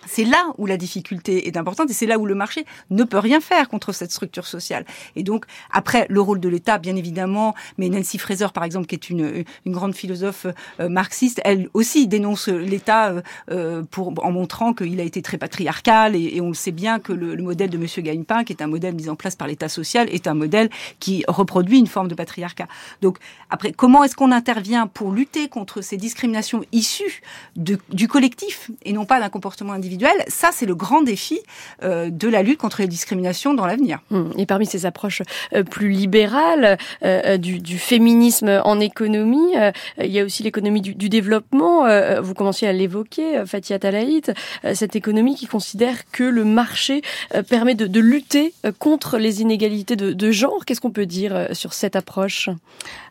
c'est 0.08 0.24
là 0.24 0.54
où 0.58 0.66
la 0.66 0.78
difficulté 0.78 1.48
est 1.48 1.58
importante 1.58 1.90
et 1.90 1.94
c'est 1.94 2.06
là 2.06 2.18
où 2.18 2.26
le 2.26 2.36
marché 2.36 2.66
ne 2.90 3.04
peut 3.04 3.20
rien 3.20 3.40
faire 3.40 3.70
contre 3.70 3.92
cette 3.92 4.12
structure 4.12 4.48
sociale. 4.48 4.86
Et 5.16 5.24
donc, 5.24 5.46
après, 5.72 6.06
le 6.10 6.22
rôle 6.22 6.40
de 6.40 6.50
l'État, 6.50 6.78
bien 6.78 6.96
évidemment, 6.96 7.54
mais 7.78 7.90
Nancy 7.90 8.18
Fraser, 8.18 8.48
par 8.54 8.64
exemple, 8.64 8.88
qui 8.88 8.96
est 8.96 9.10
une, 9.10 9.44
une 9.66 9.72
grande 9.72 9.94
philosophe 9.94 10.48
euh, 10.80 10.90
marxiste, 10.90 11.42
elle 11.44 11.70
aussi 11.74 12.08
dénonce 12.08 12.48
l'État 12.48 13.10
euh, 13.10 13.22
euh 13.52 13.84
en 13.98 14.32
montrant 14.32 14.74
qu'il 14.74 15.00
a 15.00 15.04
été 15.04 15.22
très 15.22 15.38
patriarcal 15.38 16.16
et, 16.16 16.36
et, 16.36 16.42
on 16.42 16.50
le 16.50 16.54
sait 16.54 16.72
bien 16.72 17.00
que 17.00 17.14
le, 17.14 17.36
le 17.36 17.44
modèle 17.44 17.70
de 17.70 17.78
Monsieur 17.78 18.02
Gagnepin, 18.02 18.44
qui 18.44 18.54
est 18.54 18.62
un 18.62 18.68
modèle 18.68 18.96
mis 18.96 19.10
en 19.10 19.16
place 19.16 19.36
par 19.36 19.48
l'État 19.48 19.70
social, 19.70 20.08
est 20.12 20.28
un 20.28 20.34
modèle 20.34 20.70
qui 21.00 21.24
reproduit 21.28 21.80
une 21.80 21.88
forme 21.88 22.08
de 22.08 22.16
patriarcat. 22.16 22.68
Donc, 23.02 23.18
après, 23.50 23.72
comment 23.72 24.04
est-ce 24.04 24.16
qu'on 24.16 24.32
intervient 24.32 24.88
pour 24.88 25.12
lutter 25.12 25.50
contre 25.50 25.82
ces 25.82 25.98
discriminations 25.98 26.64
issues 26.72 27.22
de, 27.56 27.78
du 27.92 28.08
collectif 28.08 28.72
et 28.84 28.94
non 28.94 29.06
pas 29.06 29.20
d'un 29.20 29.30
comportement 29.30 29.74
individuel? 29.74 29.97
Individuelle. 29.98 30.24
Ça, 30.28 30.50
c'est 30.52 30.66
le 30.66 30.76
grand 30.76 31.02
défi 31.02 31.40
euh, 31.84 32.10
de 32.10 32.28
la 32.28 32.44
lutte 32.44 32.60
contre 32.60 32.82
les 32.82 32.88
discriminations 32.88 33.54
dans 33.54 33.66
l'avenir. 33.66 34.00
Hum, 34.12 34.32
et 34.38 34.46
parmi 34.46 34.66
ces 34.66 34.86
approches 34.86 35.22
euh, 35.54 35.64
plus 35.64 35.90
libérales 35.90 36.78
euh, 37.04 37.38
du, 37.38 37.60
du, 37.60 37.78
féminisme 37.78 38.62
en 38.64 38.80
économie, 38.80 39.54
il 40.00 40.12
y 40.12 40.20
a 40.20 40.24
aussi 40.24 40.44
l'économie 40.44 40.82
du, 40.82 40.96
du, 40.96 41.10
développement. 41.10 41.86
vous 42.22 42.34
commenciez 42.34 42.68
à 42.68 42.74
l'évoquer, 42.74 43.44
Fatia 43.46 43.80
Talaït, 43.80 44.32
cette 44.74 44.96
économie 44.96 45.36
qui 45.36 45.46
considère 45.46 46.10
que 46.12 46.24
le 46.24 46.44
marché 46.44 47.02
permet 47.50 47.76
de, 47.76 47.88
de 47.88 48.00
lutter 48.00 48.54
contre 48.80 49.18
les 49.18 49.42
inégalités 49.42 49.96
de, 49.96 50.14
de 50.14 50.32
genre. 50.32 50.66
Qu'est-ce 50.66 50.82
qu'on 50.82 50.92
peut 50.92 51.06
dire 51.06 51.50
sur 51.54 51.74
cette 51.74 51.96
approche? 51.96 52.50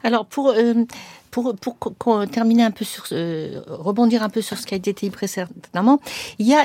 Alors, 0.02 0.26
pour 0.26 0.54
pour, 1.42 2.26
terminer 2.30 2.62
un 2.62 2.70
peu 2.70 2.84
sur, 2.84 3.04
euh, 3.12 3.60
rebondir 3.68 4.22
un 4.22 4.28
peu 4.28 4.40
sur 4.40 4.58
ce 4.58 4.66
qui 4.66 4.74
a 4.74 4.76
été 4.76 4.92
dit 4.92 5.10
précédemment, 5.10 6.00
il 6.38 6.46
y 6.46 6.54
a 6.54 6.64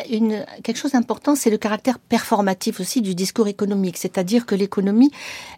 quelque 0.64 0.78
chose 0.78 0.92
d'important, 0.92 1.36
c'est 1.36 1.50
le 1.50 1.58
caractère 1.58 2.00
performatif 2.00 2.80
aussi 2.80 3.02
du 3.02 3.16
discours 3.16 3.48
économique. 3.48 3.98
C'est-à-dire 3.98 4.46
que 4.46 4.56
l'économie, 4.56 5.12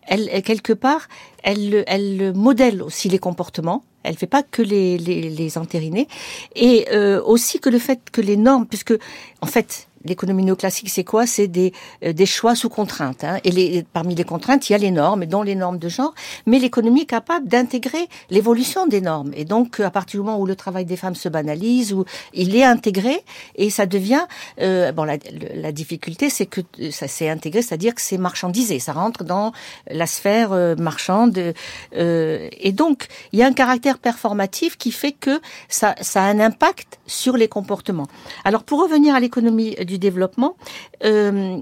quelque 0.07 0.73
part, 0.73 1.07
elle, 1.43 2.33
modèle 2.35 2.81
aussi 2.81 3.09
les 3.09 3.19
comportements. 3.19 3.83
Elle 4.03 4.17
fait 4.17 4.27
pas 4.27 4.43
que 4.43 4.61
les, 4.61 4.97
les, 4.97 5.29
les 5.29 5.57
entériner. 5.57 6.07
Et 6.55 6.87
euh, 6.91 7.21
aussi 7.23 7.59
que 7.59 7.69
le 7.69 7.79
fait 7.79 7.99
que 8.11 8.19
les 8.19 8.35
normes, 8.35 8.65
puisque, 8.67 8.93
en 9.41 9.45
fait, 9.45 9.87
l'économie 10.05 10.43
néoclassique, 10.43 10.89
c'est 10.89 11.03
quoi? 11.03 11.25
C'est 11.25 11.47
des, 11.47 11.73
euh, 12.03 12.13
des 12.13 12.25
choix 12.25 12.55
sous 12.55 12.69
contrainte. 12.69 13.23
Hein. 13.23 13.39
Et 13.43 13.51
les, 13.51 13.83
parmi 13.83 14.15
les 14.15 14.23
contraintes, 14.23 14.69
il 14.69 14.73
y 14.73 14.75
a 14.75 14.79
les 14.79 14.91
normes, 14.91 15.25
dont 15.25 15.43
les 15.43 15.55
normes 15.55 15.77
de 15.77 15.89
genre. 15.89 16.13
Mais 16.45 16.59
l'économie 16.59 17.01
est 17.01 17.05
capable 17.05 17.47
d'intégrer 17.47 18.07
l'évolution 18.29 18.87
des 18.87 19.01
normes. 19.01 19.31
Et 19.35 19.45
donc, 19.45 19.79
à 19.79 19.89
partir 19.89 20.19
du 20.19 20.25
moment 20.25 20.39
où 20.39 20.45
le 20.45 20.55
travail 20.55 20.85
des 20.85 20.97
femmes 20.97 21.15
se 21.15 21.29
banalise, 21.29 21.93
où 21.93 22.05
il 22.33 22.55
est 22.55 22.63
intégré, 22.63 23.23
et 23.55 23.69
ça 23.69 23.85
devient... 23.85 24.25
Euh, 24.59 24.91
bon, 24.91 25.03
la, 25.03 25.17
la 25.55 25.71
difficulté, 25.71 26.29
c'est 26.29 26.45
que 26.45 26.61
ça 26.91 27.07
s'est 27.07 27.29
intégré, 27.29 27.61
c'est-à-dire 27.61 27.95
que 27.95 28.01
c'est 28.01 28.17
marchandisé. 28.17 28.79
Ça 28.79 28.93
rentre 28.93 29.23
dans 29.23 29.51
la 29.89 30.07
sphère 30.07 30.51
euh, 30.51 30.75
marchande. 30.75 31.53
Euh, 31.95 32.49
et 32.59 32.71
donc, 32.71 33.07
il 33.31 33.39
y 33.39 33.43
a 33.43 33.47
un 33.47 33.53
caractère 33.53 33.97
performatif 33.97 34.77
qui 34.77 34.91
fait 34.91 35.11
que 35.11 35.41
ça, 35.69 35.95
ça 36.01 36.23
a 36.23 36.25
un 36.25 36.39
impact 36.39 36.99
sur 37.07 37.37
les 37.37 37.47
comportements. 37.47 38.07
Alors, 38.43 38.63
pour 38.63 38.81
revenir 38.81 39.15
à 39.15 39.19
l'économie 39.19 39.75
du 39.85 39.92
développement, 39.99 40.55
euh, 41.03 41.59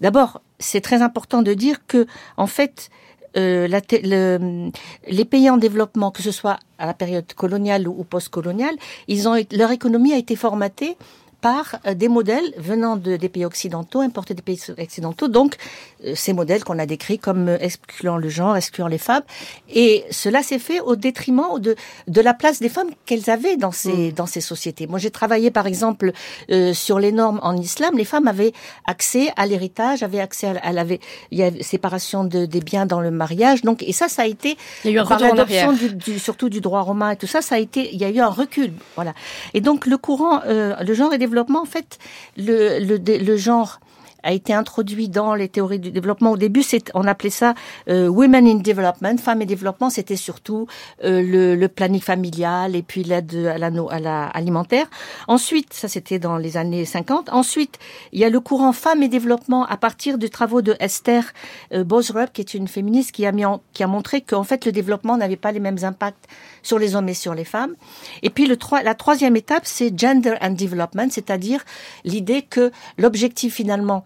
d'abord, 0.00 0.40
c'est 0.58 0.80
très 0.80 1.02
important 1.02 1.42
de 1.42 1.54
dire 1.54 1.86
que, 1.86 2.06
en 2.36 2.46
fait, 2.46 2.90
euh, 3.36 3.68
les 5.06 5.24
pays 5.24 5.50
en 5.50 5.56
développement, 5.56 6.10
que 6.10 6.22
ce 6.22 6.32
soit 6.32 6.58
à 6.78 6.86
la 6.86 6.94
période 6.94 7.32
coloniale 7.34 7.86
ou 7.86 8.04
post-coloniale, 8.04 8.76
ils 9.06 9.24
leur 9.52 9.70
économie 9.70 10.12
a 10.12 10.16
été 10.16 10.34
formatée 10.34 10.96
par 11.40 11.78
euh, 11.86 11.94
des 11.94 12.08
modèles 12.08 12.52
venant 12.56 12.96
de, 12.96 13.16
des 13.16 13.28
pays 13.28 13.44
occidentaux, 13.44 14.00
importés 14.00 14.34
des 14.34 14.42
pays 14.42 14.60
occidentaux, 14.78 15.28
donc 15.28 15.56
ces 16.14 16.32
modèles 16.32 16.64
qu'on 16.64 16.78
a 16.78 16.86
décrits 16.86 17.18
comme 17.18 17.48
euh, 17.48 17.58
excluant 17.60 18.16
le 18.16 18.28
genre, 18.28 18.56
excluant 18.56 18.88
les 18.88 18.98
femmes, 18.98 19.22
et 19.68 20.04
cela 20.10 20.42
s'est 20.42 20.58
fait 20.58 20.80
au 20.80 20.96
détriment 20.96 21.58
de, 21.58 21.76
de 22.06 22.20
la 22.20 22.34
place 22.34 22.60
des 22.60 22.68
femmes 22.68 22.90
qu'elles 23.06 23.30
avaient 23.30 23.56
dans 23.56 23.72
ces, 23.72 24.10
mm. 24.10 24.12
dans 24.12 24.26
ces 24.26 24.40
sociétés. 24.40 24.86
Moi 24.86 24.98
j'ai 24.98 25.10
travaillé 25.10 25.50
par 25.50 25.66
exemple 25.66 26.12
sur 26.72 26.98
les 26.98 27.12
normes 27.12 27.40
en 27.42 27.56
islam, 27.56 27.96
les 27.96 28.04
femmes 28.04 28.28
avaient 28.28 28.52
accès 28.86 29.30
à 29.36 29.46
l'héritage, 29.46 30.02
avaient 30.02 30.20
accès 30.20 30.48
à, 30.62 30.72
la 30.72 30.84
il 31.30 31.38
y 31.38 31.42
a 31.42 31.50
séparation 31.62 32.24
de, 32.24 32.46
des 32.46 32.60
biens 32.60 32.86
dans 32.86 33.00
le 33.00 33.10
mariage, 33.10 33.62
donc 33.62 33.82
et 33.82 33.92
ça 33.92 34.08
ça 34.08 34.22
a 34.22 34.26
été 34.26 34.56
il 34.84 34.90
y 34.90 34.94
a 34.94 34.96
eu 34.96 35.00
un 35.00 35.06
par 35.06 35.20
l'adoption 35.20 35.72
du, 35.72 36.18
surtout 36.18 36.48
du 36.48 36.60
droit 36.60 36.80
romain 36.80 37.10
et 37.10 37.16
tout 37.16 37.26
ça, 37.26 37.42
ça 37.42 37.56
a 37.56 37.58
été 37.58 37.92
il 37.92 38.00
y 38.00 38.04
a 38.04 38.10
eu 38.10 38.20
un 38.20 38.28
recul, 38.28 38.72
voilà. 38.96 39.14
Et 39.54 39.60
donc 39.60 39.86
le 39.86 39.98
courant, 39.98 40.40
le 40.46 40.94
genre 40.94 41.12
est 41.12 41.18
développement, 41.18 41.62
en 41.62 41.66
fait, 41.66 41.98
le, 42.36 42.78
le, 42.78 42.96
le 42.98 43.36
genre 43.36 43.80
a 44.22 44.32
été 44.32 44.52
introduit 44.52 45.08
dans 45.08 45.34
les 45.34 45.48
théories 45.48 45.78
du 45.78 45.90
développement. 45.90 46.32
Au 46.32 46.36
début, 46.36 46.62
on 46.94 47.06
appelait 47.06 47.30
ça 47.30 47.54
euh, 47.88 48.08
Women 48.08 48.46
in 48.46 48.54
Development, 48.56 49.18
femmes 49.18 49.42
et 49.42 49.46
développement. 49.46 49.90
C'était 49.90 50.16
surtout 50.16 50.66
euh, 51.04 51.22
le, 51.22 51.54
le, 51.54 51.68
planning 51.68 52.00
familial 52.00 52.74
et 52.74 52.82
puis 52.82 53.04
l'aide 53.04 53.34
à 53.34 53.58
la, 53.58 53.66
à 53.66 53.98
la 53.98 54.26
alimentaire. 54.26 54.86
Ensuite, 55.28 55.72
ça 55.72 55.88
c'était 55.88 56.18
dans 56.18 56.36
les 56.36 56.56
années 56.56 56.84
50. 56.84 57.30
Ensuite, 57.30 57.78
il 58.12 58.20
y 58.20 58.24
a 58.24 58.30
le 58.30 58.40
courant 58.40 58.72
femmes 58.72 59.02
et 59.02 59.08
développement 59.08 59.64
à 59.66 59.76
partir 59.76 60.18
des 60.18 60.28
travaux 60.28 60.62
de 60.62 60.76
Esther 60.80 61.32
euh, 61.72 61.84
Bosrup, 61.84 62.32
qui 62.32 62.40
est 62.40 62.54
une 62.54 62.68
féministe 62.68 63.12
qui 63.12 63.26
a 63.26 63.32
mis 63.32 63.44
en, 63.44 63.60
qui 63.72 63.82
a 63.82 63.86
montré 63.86 64.20
qu'en 64.20 64.44
fait 64.44 64.64
le 64.66 64.72
développement 64.72 65.16
n'avait 65.16 65.36
pas 65.36 65.52
les 65.52 65.60
mêmes 65.60 65.82
impacts 65.82 66.26
sur 66.62 66.78
les 66.78 66.96
hommes 66.96 67.08
et 67.08 67.14
sur 67.14 67.34
les 67.34 67.44
femmes. 67.44 67.74
Et 68.22 68.30
puis 68.30 68.46
le 68.46 68.56
la 68.82 68.94
troisième 68.94 69.36
étape, 69.36 69.62
c'est 69.64 69.96
gender 69.98 70.34
and 70.40 70.50
development, 70.50 71.08
c'est-à-dire 71.10 71.64
l'idée 72.04 72.42
que 72.42 72.70
l'objectif 72.98 73.54
finalement 73.54 74.04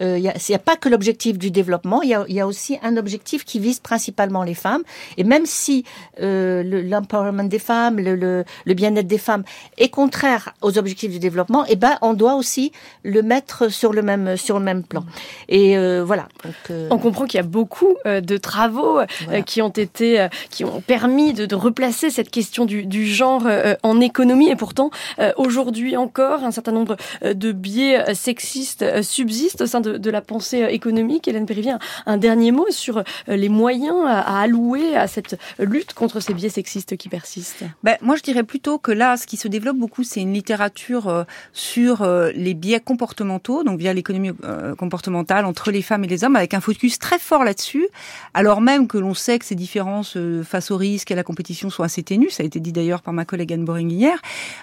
euh, 0.00 0.18
il 0.18 0.22
n'y 0.22 0.28
a, 0.28 0.34
a, 0.34 0.58
pas 0.58 0.76
que 0.76 0.88
l'objectif 0.88 1.38
du 1.38 1.50
développement, 1.50 2.02
il 2.02 2.10
y 2.10 2.14
a, 2.14 2.24
y 2.28 2.40
a, 2.40 2.46
aussi 2.46 2.78
un 2.82 2.96
objectif 2.96 3.44
qui 3.44 3.58
vise 3.58 3.80
principalement 3.80 4.42
les 4.42 4.54
femmes. 4.54 4.82
Et 5.16 5.24
même 5.24 5.46
si 5.46 5.84
euh, 6.20 6.62
l'empowerment 6.62 7.48
des 7.48 7.58
femmes, 7.58 7.98
le, 7.98 8.14
le, 8.14 8.44
le 8.64 8.74
bien-être 8.74 9.06
des 9.06 9.18
femmes 9.18 9.44
est 9.78 9.88
contraire 9.88 10.54
aux 10.62 10.78
objectifs 10.78 11.10
du 11.10 11.18
développement, 11.18 11.64
eh 11.68 11.76
ben 11.76 11.96
on 12.02 12.14
doit 12.14 12.34
aussi 12.34 12.72
le 13.02 13.22
mettre 13.22 13.68
sur 13.68 13.92
le 13.92 14.02
même 14.02 14.36
sur 14.36 14.58
le 14.58 14.64
même 14.64 14.82
plan. 14.82 15.04
Et 15.48 15.76
euh, 15.76 16.02
voilà. 16.04 16.28
Donc, 16.44 16.54
euh, 16.70 16.88
on 16.90 16.98
comprend 16.98 17.24
qu'il 17.26 17.38
y 17.38 17.40
a 17.40 17.46
beaucoup 17.46 17.96
euh, 18.06 18.20
de 18.20 18.36
travaux 18.36 19.00
voilà. 19.24 19.42
qui 19.42 19.62
ont 19.62 19.68
été 19.68 20.28
qui 20.50 20.64
ont 20.64 20.80
permis 20.80 21.32
de, 21.32 21.46
de 21.46 21.54
replacer 21.54 22.10
cette 22.10 22.30
question 22.30 22.64
du, 22.64 22.86
du 22.86 23.06
genre 23.06 23.46
en 23.82 24.00
économie. 24.00 24.48
Et 24.48 24.56
pourtant, 24.56 24.90
aujourd'hui 25.36 25.96
encore, 25.96 26.44
un 26.44 26.50
certain 26.50 26.72
nombre 26.72 26.96
de 27.22 27.52
biais 27.52 28.14
sexistes 28.14 29.02
subsistent 29.02 29.62
au 29.62 29.66
sein 29.66 29.80
de 29.80 29.89
de, 29.98 30.10
la 30.10 30.20
pensée 30.20 30.66
économique. 30.70 31.28
Hélène 31.28 31.46
Périvien, 31.46 31.78
un 32.06 32.16
dernier 32.16 32.52
mot 32.52 32.66
sur 32.70 32.98
euh, 32.98 33.02
les 33.28 33.48
moyens 33.48 33.96
à, 34.06 34.40
allouer 34.40 34.96
à 34.96 35.06
cette 35.06 35.38
lutte 35.58 35.94
contre 35.94 36.20
ces 36.20 36.34
biais 36.34 36.48
sexistes 36.48 36.96
qui 36.96 37.08
persistent. 37.08 37.64
Ben, 37.82 37.96
moi, 38.02 38.16
je 38.16 38.22
dirais 38.22 38.42
plutôt 38.42 38.78
que 38.78 38.92
là, 38.92 39.16
ce 39.16 39.26
qui 39.26 39.36
se 39.36 39.48
développe 39.48 39.76
beaucoup, 39.76 40.02
c'est 40.02 40.20
une 40.20 40.32
littérature 40.32 41.08
euh, 41.08 41.24
sur 41.52 42.02
euh, 42.02 42.30
les 42.34 42.54
biais 42.54 42.80
comportementaux, 42.80 43.62
donc 43.64 43.78
via 43.78 43.92
l'économie 43.92 44.30
comportementale 44.78 45.44
entre 45.44 45.70
les 45.70 45.82
femmes 45.82 46.04
et 46.04 46.06
les 46.06 46.24
hommes, 46.24 46.36
avec 46.36 46.54
un 46.54 46.60
focus 46.60 46.98
très 46.98 47.18
fort 47.18 47.44
là-dessus, 47.44 47.88
alors 48.34 48.60
même 48.60 48.86
que 48.86 48.98
l'on 48.98 49.14
sait 49.14 49.38
que 49.38 49.44
ces 49.44 49.54
différences 49.54 50.16
face 50.44 50.70
au 50.70 50.76
risque 50.76 51.10
et 51.10 51.14
à 51.14 51.16
la 51.16 51.22
compétition 51.22 51.70
sont 51.70 51.82
assez 51.82 52.02
ténues, 52.02 52.30
ça 52.30 52.42
a 52.42 52.46
été 52.46 52.60
dit 52.60 52.72
d'ailleurs 52.72 53.02
par 53.02 53.12
ma 53.12 53.24
collègue 53.24 53.52
Anne 53.52 53.64
Boring 53.64 53.90
hier, 53.90 54.20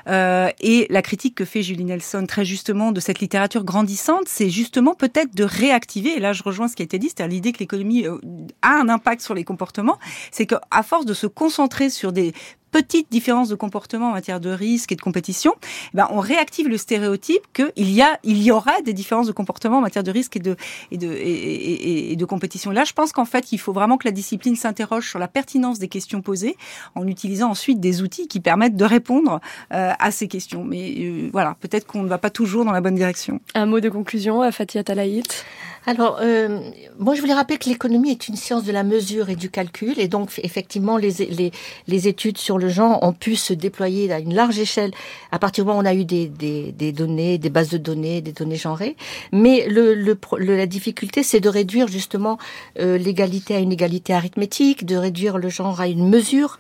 et 0.08 0.88
la 0.90 1.02
critique 1.02 1.36
que 1.36 1.46
fait 1.46 1.64
Julie 1.64 1.86
Nelson 1.86 2.26
très 2.28 2.46
justement 2.46 2.92
de 2.92 3.00
cette 3.00 3.20
littérature 3.20 3.64
grandissante, 3.64 4.24
c'est 4.28 4.50
justement 4.50 4.94
peut-être 4.94 5.17
de 5.26 5.44
réactiver, 5.44 6.16
et 6.16 6.20
là 6.20 6.34
je 6.34 6.44
rejoins 6.44 6.68
ce 6.68 6.76
qui 6.76 6.84
a 6.84 6.86
été 6.86 7.00
dit, 7.00 7.08
c'est-à-dire 7.08 7.36
l'idée 7.36 7.52
que 7.52 7.60
l'économie 7.60 8.06
euh, 8.06 8.18
a 8.62 8.74
un 8.74 8.90
impact 8.90 9.22
sur 9.22 9.34
les 9.34 9.44
comportements, 9.44 9.98
c'est 10.32 10.46
qu'à 10.46 10.84
force 10.84 11.06
de 11.06 11.14
se 11.14 11.28
concentrer 11.28 11.90
sur 11.90 12.12
des 12.12 12.34
petites 12.78 13.10
différences 13.10 13.50
de 13.50 13.56
comportement 13.56 14.10
en 14.10 14.12
matière 14.12 14.40
de 14.40 14.52
risque 14.52 14.92
et 14.92 14.96
de 14.96 15.02
compétition, 15.02 15.54
eh 15.94 15.98
ben 15.98 16.08
on 16.12 16.20
réactive 16.20 16.68
le 16.68 16.78
stéréotype 16.78 17.42
qu'il 17.56 17.90
y 17.92 18.04
a, 18.04 18.20
il 18.24 18.40
y 18.44 18.52
aura 18.52 18.80
des 18.86 18.94
différences 18.94 19.26
de 19.26 19.32
comportement 19.32 19.80
en 19.80 19.82
matière 19.82 20.04
de 20.04 20.12
risque 20.12 20.36
et 20.36 20.40
de 20.40 20.56
et 20.92 20.98
de 21.00 21.12
et, 21.12 22.12
et, 22.12 22.16
de 22.16 22.26
compétition. 22.26 22.70
Là, 22.70 22.84
je 22.84 22.94
pense 22.94 23.12
qu'en 23.14 23.26
fait, 23.26 23.52
il 23.52 23.58
faut 23.58 23.74
vraiment 23.74 23.98
que 23.98 24.08
la 24.08 24.12
discipline 24.12 24.56
s'interroge 24.56 25.10
sur 25.10 25.18
la 25.18 25.28
pertinence 25.28 25.80
des 25.80 25.88
questions 25.88 26.22
posées, 26.22 26.56
en 26.94 27.08
utilisant 27.08 27.50
ensuite 27.50 27.80
des 27.80 28.04
outils 28.04 28.28
qui 28.28 28.42
permettent 28.42 28.76
de 28.76 28.86
répondre 28.86 29.42
euh, 29.74 29.94
à 29.98 30.12
ces 30.12 30.28
questions. 30.28 30.64
Mais 30.64 30.94
euh, 31.00 31.30
voilà, 31.32 31.56
peut-être 31.60 31.88
qu'on 31.88 32.04
ne 32.04 32.10
va 32.10 32.20
pas 32.20 32.30
toujours 32.30 32.64
dans 32.64 32.74
la 32.74 32.82
bonne 32.82 32.96
direction. 32.96 33.40
Un 33.56 33.66
mot 33.66 33.80
de 33.80 33.90
conclusion, 33.90 34.44
à 34.44 34.52
Fatia 34.52 34.84
Talaït? 34.84 35.46
Alors, 35.90 36.20
euh, 36.22 36.60
moi, 37.00 37.16
je 37.16 37.22
voulais 37.22 37.34
rappeler 37.34 37.58
que 37.58 37.70
l'économie 37.70 38.12
est 38.12 38.28
une 38.28 38.36
science 38.36 38.66
de 38.66 38.74
la 38.74 38.84
mesure 38.84 39.30
et 39.30 39.38
du 39.38 39.50
calcul, 39.50 39.98
et 39.98 40.10
donc 40.10 40.38
effectivement, 40.44 40.98
les, 40.98 41.12
les, 41.30 41.54
les, 41.88 42.08
études 42.10 42.38
sur 42.38 42.58
le 42.58 42.68
genre 42.68 43.02
ont 43.04 43.14
pu 43.14 43.38
se 43.38 43.54
déployer 43.54 44.12
à 44.12 44.20
une 44.20 44.34
large 44.34 44.60
échelle 44.60 44.92
à 45.32 45.40
partir 45.40 45.64
du 45.64 45.70
moment 45.70 45.80
où 45.80 45.84
on 45.84 45.86
a 45.86 45.94
eu 45.94 46.04
des, 46.04 46.28
des, 46.28 46.74
des 46.74 46.92
données, 46.92 47.38
des 47.38 47.50
bases 47.50 47.70
de 47.70 47.78
données, 47.78 48.20
des 48.20 48.34
données 48.34 48.58
genrées. 48.58 48.98
Mais 49.32 49.66
le, 49.70 49.94
le, 49.94 50.18
la 50.58 50.66
difficulté, 50.66 51.24
c'est 51.24 51.40
de 51.40 51.48
réduire 51.48 51.88
justement 51.88 52.38
euh, 52.80 52.98
l'égalité 52.98 53.56
à 53.56 53.60
une 53.60 53.72
égalité 53.72 54.14
arithmétique, 54.14 54.86
de 54.86 54.98
réduire 54.98 55.38
le 55.38 55.48
genre 55.48 55.80
à 55.80 55.88
une 55.88 56.10
mesure, 56.10 56.60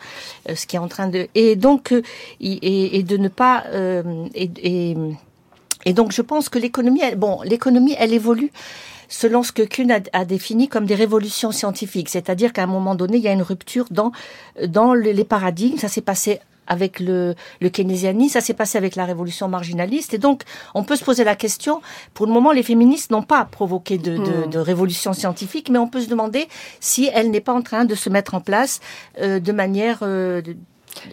euh, 0.49 0.55
ce 0.55 0.65
qui 0.65 0.77
est 0.77 0.79
en 0.79 0.87
train 0.87 1.09
de 1.09 1.27
et 1.35 1.57
donc 1.57 1.91
euh, 1.91 2.01
et, 2.39 2.97
et, 2.97 3.03
de 3.03 3.17
ne 3.17 3.27
pas 3.27 3.65
euh, 3.73 4.25
et, 4.35 4.49
et, 4.63 4.95
et 5.83 5.91
donc 5.91 6.13
je 6.13 6.21
pense 6.21 6.47
que 6.47 6.59
l'économie, 6.59 7.01
bon, 7.17 7.41
l'économie, 7.43 7.95
elle 7.99 8.13
évolue 8.13 8.53
selon 9.07 9.43
ce 9.43 9.51
que 9.51 9.63
Kuhn 9.63 9.91
a, 9.91 9.99
a 10.13 10.25
défini 10.25 10.67
comme 10.67 10.85
des 10.85 10.95
révolutions 10.95 11.51
scientifiques. 11.51 12.09
C'est-à-dire 12.09 12.53
qu'à 12.53 12.63
un 12.63 12.67
moment 12.67 12.95
donné, 12.95 13.17
il 13.17 13.23
y 13.23 13.27
a 13.27 13.33
une 13.33 13.41
rupture 13.41 13.85
dans, 13.91 14.11
dans 14.65 14.93
les 14.93 15.23
paradigmes. 15.23 15.77
Ça 15.77 15.87
s'est 15.87 16.01
passé 16.01 16.39
avec 16.67 16.99
le, 16.99 17.33
le 17.61 17.69
keynésianisme, 17.69 18.33
ça 18.33 18.41
s'est 18.41 18.53
passé 18.53 18.77
avec 18.77 18.95
la 18.95 19.05
révolution 19.05 19.47
marginaliste. 19.47 20.13
Et 20.13 20.17
donc, 20.17 20.43
on 20.75 20.83
peut 20.83 20.95
se 20.95 21.03
poser 21.03 21.23
la 21.23 21.35
question, 21.35 21.81
pour 22.13 22.27
le 22.27 22.33
moment, 22.33 22.51
les 22.51 22.63
féministes 22.63 23.09
n'ont 23.09 23.23
pas 23.23 23.45
provoqué 23.45 23.97
de, 23.97 24.17
de, 24.17 24.45
hmm. 24.45 24.49
de, 24.49 24.59
révolution 24.59 25.13
scientifique, 25.13 25.69
mais 25.69 25.79
on 25.79 25.87
peut 25.87 26.01
se 26.01 26.09
demander 26.09 26.47
si 26.79 27.09
elle 27.13 27.31
n'est 27.31 27.41
pas 27.41 27.53
en 27.53 27.61
train 27.61 27.85
de 27.85 27.95
se 27.95 28.09
mettre 28.09 28.35
en 28.35 28.41
place 28.41 28.81
euh, 29.19 29.39
de 29.39 29.51
manière... 29.51 29.99
Euh, 30.01 30.41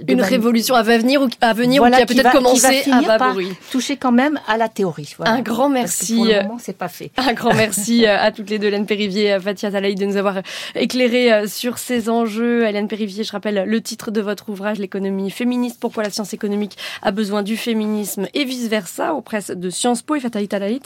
une 0.08 0.22
révolution 0.22 0.74
à 0.74 0.82
venir 0.82 1.22
ou 1.22 1.28
à 1.40 1.52
venir 1.52 1.82
ou 1.82 1.86
qui 1.88 1.94
a 1.94 2.06
peut-être 2.06 2.32
commencé 2.32 2.84
à 2.90 3.00
bas 3.02 3.34
Toucher 3.70 3.96
quand 3.96 4.12
même 4.12 4.40
à 4.46 4.56
la 4.56 4.68
théorie. 4.68 5.14
Un 5.20 5.40
grand 5.40 5.68
merci. 5.68 6.16
pour 6.16 6.24
le 6.26 6.42
moment, 6.42 6.58
c'est 6.60 6.76
pas 6.76 6.88
fait. 6.88 7.10
Un 7.16 7.32
grand 7.32 7.54
merci 7.54 8.06
à 8.06 8.30
toutes 8.32 8.50
les 8.50 8.58
deux, 8.58 8.68
Hélène 8.68 8.86
Périvier, 8.86 9.38
Fatia 9.40 9.70
Talaï, 9.70 9.94
de 9.94 10.04
nous 10.04 10.16
avoir 10.16 10.40
éclairé 10.74 11.46
sur 11.48 11.78
ces 11.78 12.08
enjeux. 12.08 12.66
Hélène 12.66 12.88
Périvier, 12.88 13.24
je 13.24 13.32
rappelle 13.32 13.64
le 13.66 13.80
titre 13.80 14.10
de 14.10 14.20
votre 14.20 14.48
ouvrage, 14.48 14.78
l'économie 14.78 15.30
féministe. 15.30 15.78
Pourquoi 15.80 16.02
la 16.02 16.10
science 16.10 16.34
économique 16.34 16.76
a 17.02 17.10
besoin 17.10 17.42
du 17.42 17.56
féminisme 17.56 18.26
et 18.34 18.44
vice 18.44 18.68
versa, 18.68 19.14
aux 19.14 19.20
presses 19.20 19.50
de 19.50 19.70
Sciences 19.70 20.02
Po 20.02 20.14
et 20.16 20.20
Fatia 20.20 20.46
Talaï. 20.46 20.80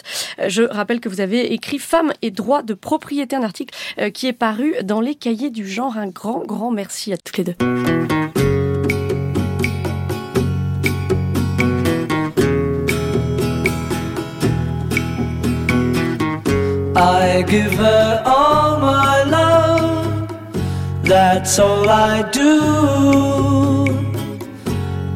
Je 0.46 0.62
rappelle 0.62 1.00
que 1.00 1.08
vous 1.08 1.20
avez 1.20 1.52
écrit 1.52 1.78
Femmes 1.78 2.12
et 2.22 2.30
droits 2.30 2.62
de 2.62 2.74
propriété, 2.74 3.36
un 3.36 3.42
article 3.42 3.74
euh, 3.98 4.10
qui 4.10 4.26
est 4.26 4.32
paru 4.32 4.74
dans 4.82 5.00
les 5.00 5.14
cahiers 5.14 5.50
du 5.50 5.66
genre. 5.66 5.96
Un 5.96 6.08
grand, 6.08 6.44
grand 6.44 6.70
merci 6.70 7.12
à 7.12 7.16
toutes 7.16 7.38
les 7.38 7.44
deux. 7.44 8.27
I 16.98 17.42
give 17.42 17.74
her 17.74 18.22
all 18.26 18.80
my 18.80 19.22
love, 19.22 20.28
that's 21.04 21.58
all 21.60 21.88
I 21.88 22.28
do. 22.30 23.86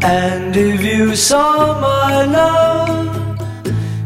And 0.01 0.57
if 0.57 0.81
you 0.81 1.17
saw 1.17 1.81
my 1.81 2.25
love, 2.25 3.37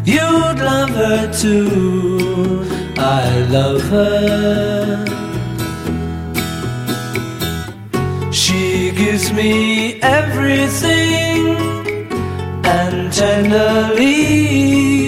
you'd 0.06 0.58
love 0.70 0.90
her 0.90 1.30
too. 1.32 2.64
I 2.96 3.42
love 3.50 3.82
her. 3.82 5.04
She 8.32 8.90
gives 8.92 9.32
me 9.32 10.00
everything 10.00 11.56
and 12.64 13.12
tenderly 13.12 15.05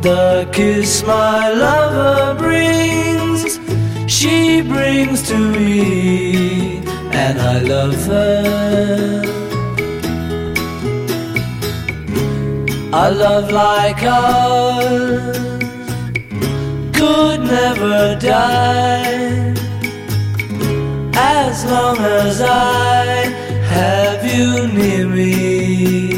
the 0.00 0.48
kiss 0.52 1.02
my 1.04 1.50
lover 1.50 2.38
brings, 2.38 3.58
she 4.06 4.62
brings 4.62 5.22
to 5.28 5.36
me, 5.36 6.78
and 7.12 7.40
I 7.40 7.58
love 7.60 7.94
her. 8.06 9.22
A 12.92 13.10
love 13.10 13.50
like 13.50 14.02
ours 14.02 15.36
could 16.96 17.40
never 17.40 18.16
die 18.18 19.54
as 21.14 21.64
long 21.66 21.98
as 21.98 22.40
I 22.40 23.04
have 23.74 24.24
you 24.24 24.68
near 24.68 25.06
me. 25.06 26.17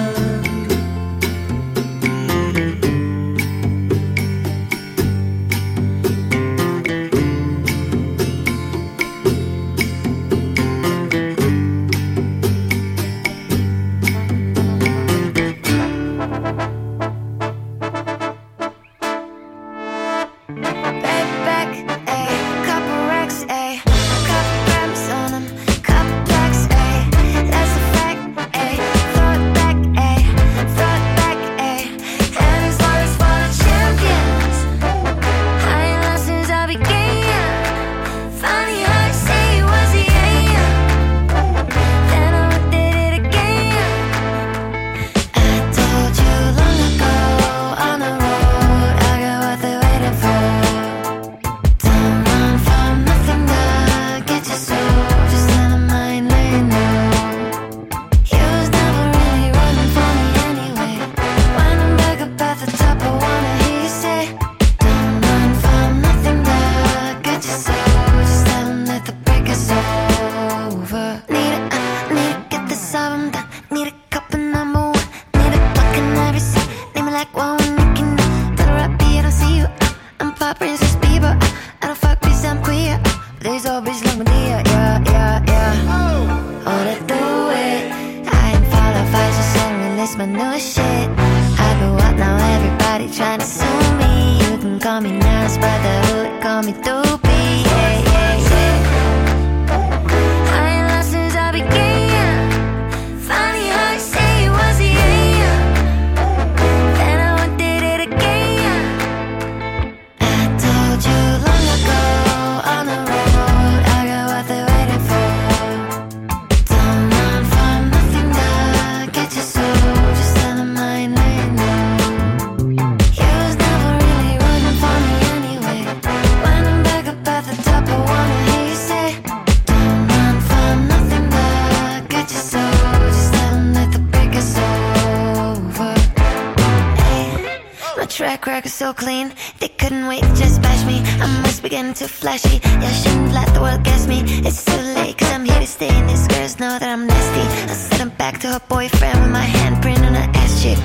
Firecrackers 138.17 138.73
so 138.73 138.93
clean. 138.93 139.31
They 139.59 139.69
couldn't 139.69 140.07
wait 140.07 140.21
to 140.21 140.35
just 140.35 140.61
bash 140.61 140.85
me. 140.85 141.01
I 141.21 141.41
must 141.41 141.63
be 141.63 141.69
getting 141.69 141.93
too 141.93 142.07
flashy. 142.07 142.59
Yeah, 142.63 142.91
shouldn't 142.91 143.33
let 143.33 143.53
the 143.53 143.61
world 143.61 143.83
guess 143.83 144.07
me. 144.07 144.21
It's 144.47 144.65
too 144.65 144.81
late, 144.95 145.17
cause 145.17 145.31
I'm 145.31 145.45
here 145.45 145.59
to 145.59 145.67
stay. 145.67 145.89
And 145.89 146.09
these 146.09 146.27
girls 146.27 146.59
know 146.59 146.77
that 146.79 146.89
I'm 146.89 147.07
nasty. 147.07 147.41
I 147.71 147.73
sent 147.73 148.01
her 148.01 148.17
back 148.17 148.39
to 148.41 148.47
her 148.47 148.61
boyfriend 148.67 149.21
with 149.21 149.31
my 149.31 149.45
handprint 149.45 150.05
on 150.07 150.13
her 150.15 150.29
ass 150.33 150.61
cheek. 150.63 150.77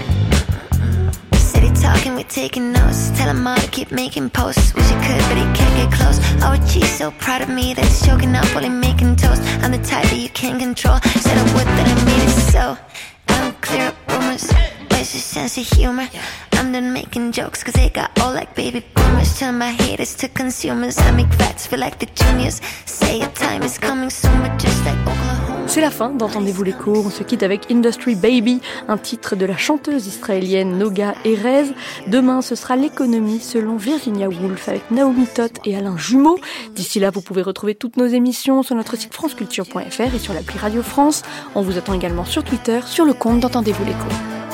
City 1.34 1.70
talking, 1.80 2.14
we 2.14 2.24
taking 2.24 2.72
notes. 2.72 3.10
Tell 3.16 3.28
him 3.28 3.46
all 3.46 3.56
to 3.56 3.68
keep 3.70 3.90
making 3.90 4.30
posts. 4.30 4.74
Wish 4.74 4.88
he 4.88 4.94
could, 5.06 5.22
but 5.28 5.36
he 5.36 5.46
can't 5.58 5.76
get 5.80 5.92
close. 5.98 6.18
Oh, 6.42 6.56
geez, 6.68 6.90
so 6.90 7.10
proud 7.12 7.42
of 7.42 7.48
me 7.48 7.74
that 7.74 7.84
he's 7.84 8.04
choking 8.06 8.34
up 8.34 8.46
while 8.54 8.64
he 8.64 8.70
making 8.70 9.16
toast. 9.16 9.42
I'm 9.62 9.72
the 9.72 9.78
type 9.78 10.04
that 10.10 10.18
you 10.18 10.28
can't 10.30 10.58
control. 10.60 10.98
Said 11.00 11.38
I 11.38 11.42
would, 11.54 11.66
that 11.66 11.86
I 11.88 12.04
mean 12.04 12.20
it 12.20 12.30
so. 12.52 12.78
I 13.28 13.40
don't 13.40 13.60
clear 13.62 13.88
up 13.88 13.96
rumors. 14.10 14.75
Where's 15.06 15.14
your 15.14 15.22
sense 15.22 15.56
of 15.56 15.78
humor? 15.78 16.08
I'm 16.54 16.72
done 16.72 16.92
making 16.92 17.30
jokes, 17.30 17.62
cause 17.62 17.74
they 17.74 17.90
got 17.90 18.10
all 18.20 18.34
like 18.34 18.56
baby 18.56 18.84
boomers. 18.92 19.38
Turn 19.38 19.56
my 19.56 19.70
haters 19.70 20.16
to 20.16 20.26
consumers. 20.26 20.98
I 20.98 21.12
make 21.12 21.32
facts 21.34 21.64
feel 21.64 21.78
like 21.78 22.00
the 22.00 22.06
juniors. 22.06 22.60
Say 22.86 23.20
your 23.20 23.28
time 23.28 23.62
is 23.62 23.78
coming 23.78 24.10
soon, 24.10 24.36
but 24.42 24.58
just 24.58 24.84
like 24.84 24.98
Oklahoma. 25.02 25.68
C'est 25.68 25.80
la 25.80 25.92
fin 25.92 26.10
d'Entendez-vous 26.10 26.64
l'écho. 26.64 27.04
On 27.06 27.10
se 27.10 27.22
quitte 27.22 27.44
avec 27.44 27.70
Industry 27.70 28.16
Baby, 28.16 28.60
un 28.88 28.98
titre 28.98 29.36
de 29.36 29.46
la 29.46 29.56
chanteuse 29.56 30.08
israélienne 30.08 30.76
Noga 30.76 31.14
Erez. 31.24 31.72
Demain, 32.08 32.42
ce 32.42 32.56
sera 32.56 32.74
l'économie 32.74 33.38
selon 33.38 33.76
Virginia 33.76 34.28
Woolf 34.28 34.68
avec 34.68 34.90
Naomi 34.90 35.28
Todd 35.28 35.52
et 35.64 35.76
Alain 35.76 35.96
Jumeau. 35.96 36.36
D'ici 36.74 36.98
là, 36.98 37.10
vous 37.10 37.20
pouvez 37.20 37.42
retrouver 37.42 37.76
toutes 37.76 37.96
nos 37.96 38.06
émissions 38.06 38.64
sur 38.64 38.74
notre 38.74 38.96
site 38.96 39.14
franceculture.fr 39.14 40.14
et 40.14 40.18
sur 40.18 40.34
l'appli 40.34 40.58
Radio 40.58 40.82
France. 40.82 41.22
On 41.54 41.62
vous 41.62 41.78
attend 41.78 41.94
également 41.94 42.24
sur 42.24 42.42
Twitter, 42.42 42.80
sur 42.84 43.04
le 43.04 43.12
compte 43.12 43.38
d'Entendez-vous 43.38 43.84
l'écho. 43.84 44.08
street 44.08 44.45